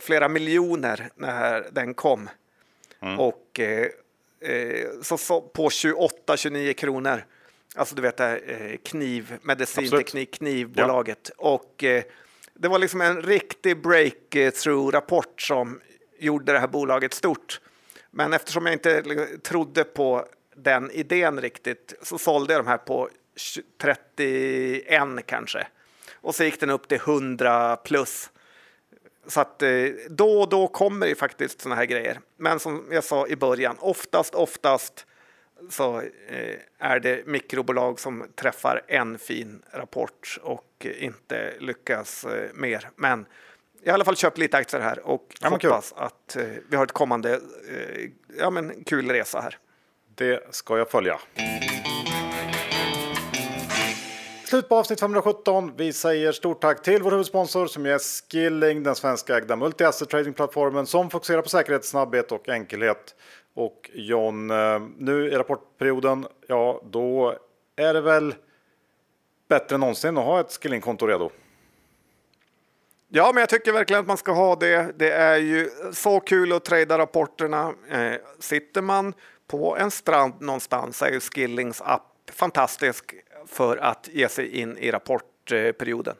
flera 0.00 0.28
miljoner 0.28 1.10
när 1.14 1.68
den 1.72 1.94
kom. 1.94 2.30
Och 3.18 3.60
eh, 3.60 3.86
eh, 4.40 4.88
så, 5.02 5.18
så 5.18 5.40
på 5.40 5.68
28-29 5.68 6.72
kronor. 6.72 7.24
Alltså 7.74 7.94
du 7.94 8.02
vet 8.02 8.16
det 8.16 8.24
här 8.24 8.42
eh, 8.46 8.76
kniv, 8.76 9.38
medicinteknik, 9.42 10.34
knivbolaget. 10.34 11.30
Och 11.36 11.84
eh, 11.84 12.02
det 12.54 12.68
var 12.68 12.78
liksom 12.78 13.00
en 13.00 13.22
riktig 13.22 13.82
breakthrough-rapport 13.82 15.40
som 15.40 15.80
gjorde 16.18 16.52
det 16.52 16.58
här 16.58 16.68
bolaget 16.68 17.14
stort. 17.14 17.60
Men 18.14 18.32
eftersom 18.32 18.66
jag 18.66 18.72
inte 18.72 19.02
trodde 19.42 19.84
på 19.84 20.26
den 20.56 20.90
idén 20.90 21.40
riktigt 21.40 21.94
så 22.02 22.18
sålde 22.18 22.52
jag 22.52 22.64
de 22.64 22.68
här 22.68 22.78
på 22.78 23.08
31 23.80 25.26
kanske. 25.26 25.66
Och 26.14 26.34
så 26.34 26.44
gick 26.44 26.60
den 26.60 26.70
upp 26.70 26.88
till 26.88 26.98
100 26.98 27.76
plus. 27.76 28.30
Så 29.26 29.40
att 29.40 29.62
eh, 29.62 29.86
då 30.08 30.40
och 30.40 30.48
då 30.48 30.68
kommer 30.68 31.06
det 31.06 31.14
faktiskt 31.14 31.60
såna 31.60 31.74
här 31.74 31.84
grejer. 31.84 32.20
Men 32.36 32.60
som 32.60 32.88
jag 32.90 33.04
sa 33.04 33.26
i 33.26 33.36
början, 33.36 33.76
oftast, 33.78 34.34
oftast 34.34 35.06
så 35.70 36.00
eh, 36.28 36.56
är 36.78 37.00
det 37.00 37.26
mikrobolag 37.26 38.00
som 38.00 38.24
träffar 38.34 38.82
en 38.88 39.18
fin 39.18 39.62
rapport 39.70 40.38
och 40.42 40.86
inte 40.98 41.54
lyckas 41.60 42.24
eh, 42.24 42.50
mer. 42.54 42.88
Men 42.96 43.26
jag 43.84 43.92
har 43.92 43.94
i 43.94 43.94
alla 43.94 44.04
fall 44.04 44.16
köpt 44.16 44.38
lite 44.38 44.56
aktier 44.56 44.80
här 44.80 45.06
och 45.06 45.26
Ja, 45.40 45.50
men 45.50 45.58
kul. 45.58 45.70
hoppas 45.70 45.92
att 45.96 46.36
eh, 46.36 46.44
vi 46.70 46.76
har 46.76 46.84
ett 46.84 46.92
kommande 46.92 47.32
eh, 47.34 48.10
ja, 48.38 48.50
men 48.50 48.84
kul 48.84 49.10
resa 49.10 49.40
här. 49.40 49.58
Det 50.14 50.54
ska 50.54 50.78
jag 50.78 50.90
följa. 50.90 51.20
Slut 54.44 54.68
på 54.68 54.76
avsnitt 54.76 55.00
517. 55.00 55.72
Vi 55.76 55.92
säger 55.92 56.32
stort 56.32 56.60
tack 56.60 56.82
till 56.82 57.02
vår 57.02 57.10
huvudsponsor 57.10 57.66
som 57.66 57.86
är 57.86 57.98
Skilling, 57.98 58.82
den 58.82 58.94
svenska 58.94 59.36
ägda 59.36 59.56
multi-asset 59.56 60.08
tradingplattformen 60.08 60.86
som 60.86 61.10
fokuserar 61.10 61.42
på 61.42 61.48
säkerhet, 61.48 61.84
snabbhet 61.84 62.32
och 62.32 62.48
enkelhet. 62.48 63.14
Och 63.54 63.90
John, 63.94 64.50
eh, 64.50 64.80
nu 64.98 65.28
i 65.28 65.30
rapportperioden, 65.30 66.26
ja 66.46 66.82
då 66.84 67.34
är 67.76 67.94
det 67.94 68.00
väl 68.00 68.34
bättre 69.48 69.74
än 69.74 69.80
någonsin 69.80 70.18
att 70.18 70.24
ha 70.24 70.40
ett 70.40 70.52
Skilling-konto 70.62 71.06
redo. 71.06 71.30
Ja, 73.14 73.30
men 73.34 73.40
jag 73.40 73.48
tycker 73.48 73.72
verkligen 73.72 74.00
att 74.00 74.06
man 74.06 74.16
ska 74.16 74.32
ha 74.32 74.56
det. 74.56 74.98
Det 74.98 75.12
är 75.12 75.36
ju 75.36 75.70
så 75.92 76.20
kul 76.20 76.52
att 76.52 76.64
trada 76.64 76.98
rapporterna. 76.98 77.74
Eh, 77.88 78.14
sitter 78.38 78.82
man 78.82 79.14
på 79.46 79.76
en 79.76 79.90
strand 79.90 80.34
någonstans 80.40 81.02
är 81.02 81.10
ju 81.10 81.20
Skillings 81.20 81.80
app 81.80 82.30
fantastisk 82.32 83.14
för 83.46 83.76
att 83.76 84.08
ge 84.12 84.28
sig 84.28 84.60
in 84.60 84.78
i 84.78 84.90
rapportperioden. 84.90 86.16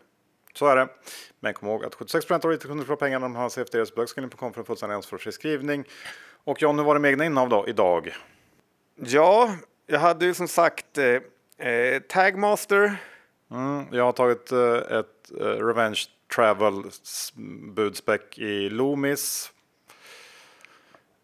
Så 0.54 0.66
är 0.66 0.76
det. 0.76 0.88
Men 1.40 1.54
kom 1.54 1.68
ihåg 1.68 1.84
att 1.84 1.94
76 1.94 2.30
av 2.30 2.36
retail 2.36 2.58
kunder 2.58 2.84
förlorar 2.84 2.96
pengar 2.96 3.18
när 3.18 3.26
de 3.26 3.36
har 3.36 3.48
CFDs 3.48 3.94
bögskrivning.com 3.94 4.52
för 4.52 4.60
en 4.60 4.64
fullständig 4.64 4.96
ansvarsfri 4.96 5.32
skrivning. 5.32 5.84
Och 6.44 6.62
John, 6.62 6.78
hur 6.78 6.84
var 6.84 6.94
det 6.94 7.00
med 7.00 7.10
egna 7.10 7.24
innehav 7.24 7.48
då 7.48 7.68
idag? 7.68 8.14
Ja, 8.94 9.56
jag 9.86 10.00
hade 10.00 10.24
ju 10.24 10.34
som 10.34 10.48
sagt 10.48 10.98
eh, 10.98 11.68
eh, 11.68 12.02
Tagmaster. 12.08 12.96
Mm, 13.50 13.86
jag 13.90 14.04
har 14.04 14.12
tagit 14.12 14.52
eh, 14.52 14.98
ett 14.98 15.40
eh, 15.40 15.44
Revenge 15.44 16.04
Travel 16.34 16.84
budspäck 17.74 18.38
i 18.38 18.70
Loomis. 18.70 19.52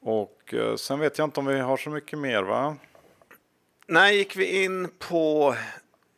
Och 0.01 0.55
eh, 0.55 0.77
sen 0.77 0.99
vet 0.99 1.19
jag 1.19 1.27
inte 1.27 1.41
om 1.41 1.47
vi 1.47 1.59
har 1.59 1.77
så 1.77 1.91
mycket 1.91 2.19
mer 2.19 2.43
va? 2.43 2.77
När 3.87 4.11
gick 4.11 4.37
vi 4.37 4.65
in 4.65 4.89
på 4.99 5.55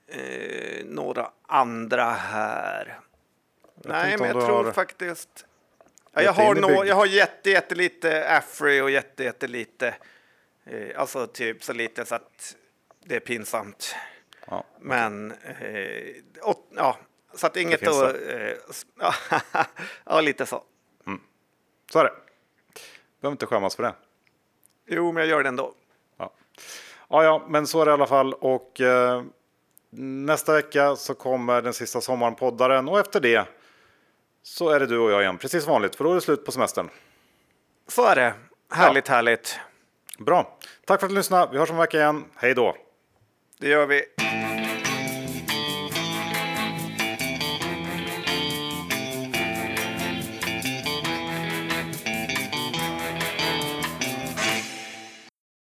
eh, 0.09 0.85
några 0.85 1.31
andra 1.47 2.11
här? 2.11 3.01
Nej, 3.75 4.13
inte 4.13 4.25
men 4.25 4.37
jag 4.37 4.47
tror 4.47 4.65
har 4.65 4.73
faktiskt... 4.73 5.47
Ja, 6.13 6.23
jag, 6.23 6.33
har 6.33 6.55
bygg. 6.55 6.89
jag 6.89 6.95
har 6.95 7.07
jätte, 7.07 7.51
jättelite 7.51 8.37
Afry 8.37 8.81
och 8.81 8.91
jätte, 8.91 9.25
jättelite... 9.25 9.95
Eh, 10.65 11.01
alltså 11.01 11.27
typ 11.27 11.65
så 11.65 11.73
lite 11.73 12.05
så 12.05 12.15
att 12.15 12.57
det 13.05 13.17
är 13.17 13.21
pinsamt. 13.21 13.95
Ja. 14.47 14.65
Men... 14.81 15.33
Eh, 15.33 16.15
och, 16.43 16.69
ja, 16.77 16.99
så 17.35 17.47
att 17.47 17.57
inget 17.57 17.89
att... 17.89 18.03
Eh, 18.03 18.51
s- 18.71 18.87
ja, 20.05 20.21
lite 20.21 20.47
så. 20.47 20.63
Så 21.93 21.99
är 21.99 22.05
det. 22.05 22.13
Behöver 23.21 23.33
inte 23.35 23.47
skämmas 23.47 23.77
för 23.77 23.83
det. 23.83 23.95
Jo, 24.87 25.13
men 25.13 25.21
jag 25.23 25.29
gör 25.31 25.43
det 25.43 25.49
ändå. 25.49 25.75
Ja. 26.19 26.33
Ja, 27.09 27.25
ja, 27.25 27.45
men 27.49 27.67
så 27.67 27.81
är 27.81 27.85
det 27.85 27.91
i 27.91 27.95
alla 27.95 28.07
fall. 28.07 28.35
Och 28.35 28.81
eh, 28.81 29.23
nästa 29.91 30.53
vecka 30.53 30.97
så 30.97 31.15
kommer 31.15 31.63
den 31.63 31.73
sista 31.73 32.01
sommaren 32.01 32.35
poddaren 32.35 32.89
och 32.89 32.99
efter 33.01 33.21
det 33.21 33.45
så 34.43 34.69
är 34.69 34.81
det 34.81 34.87
du 34.87 34.99
och 34.99 35.11
jag 35.11 35.23
igen. 35.23 35.39
Precis 35.39 35.65
som 35.65 35.73
vanligt, 35.73 35.97
för 35.97 36.05
då 36.05 36.11
är 36.11 36.15
det 36.15 36.21
slut 36.21 36.45
på 36.45 36.53
semestern. 36.53 36.91
Så 37.89 38.07
är 38.07 38.17
det. 38.17 38.35
Härligt, 38.71 39.09
härligt. 39.09 39.59
Bra. 40.19 40.59
Tack 40.85 41.01
för 41.01 41.07
att 41.07 41.11
du 41.11 41.17
lyssnade. 41.17 41.53
Vi 41.53 41.59
hörs 41.59 41.71
om 41.71 41.77
en 41.77 41.81
vecka 41.81 41.97
igen. 41.99 42.25
Hej 42.35 42.55
då! 42.55 42.77
Det 43.59 43.69
gör 43.69 43.87
vi. 43.87 44.05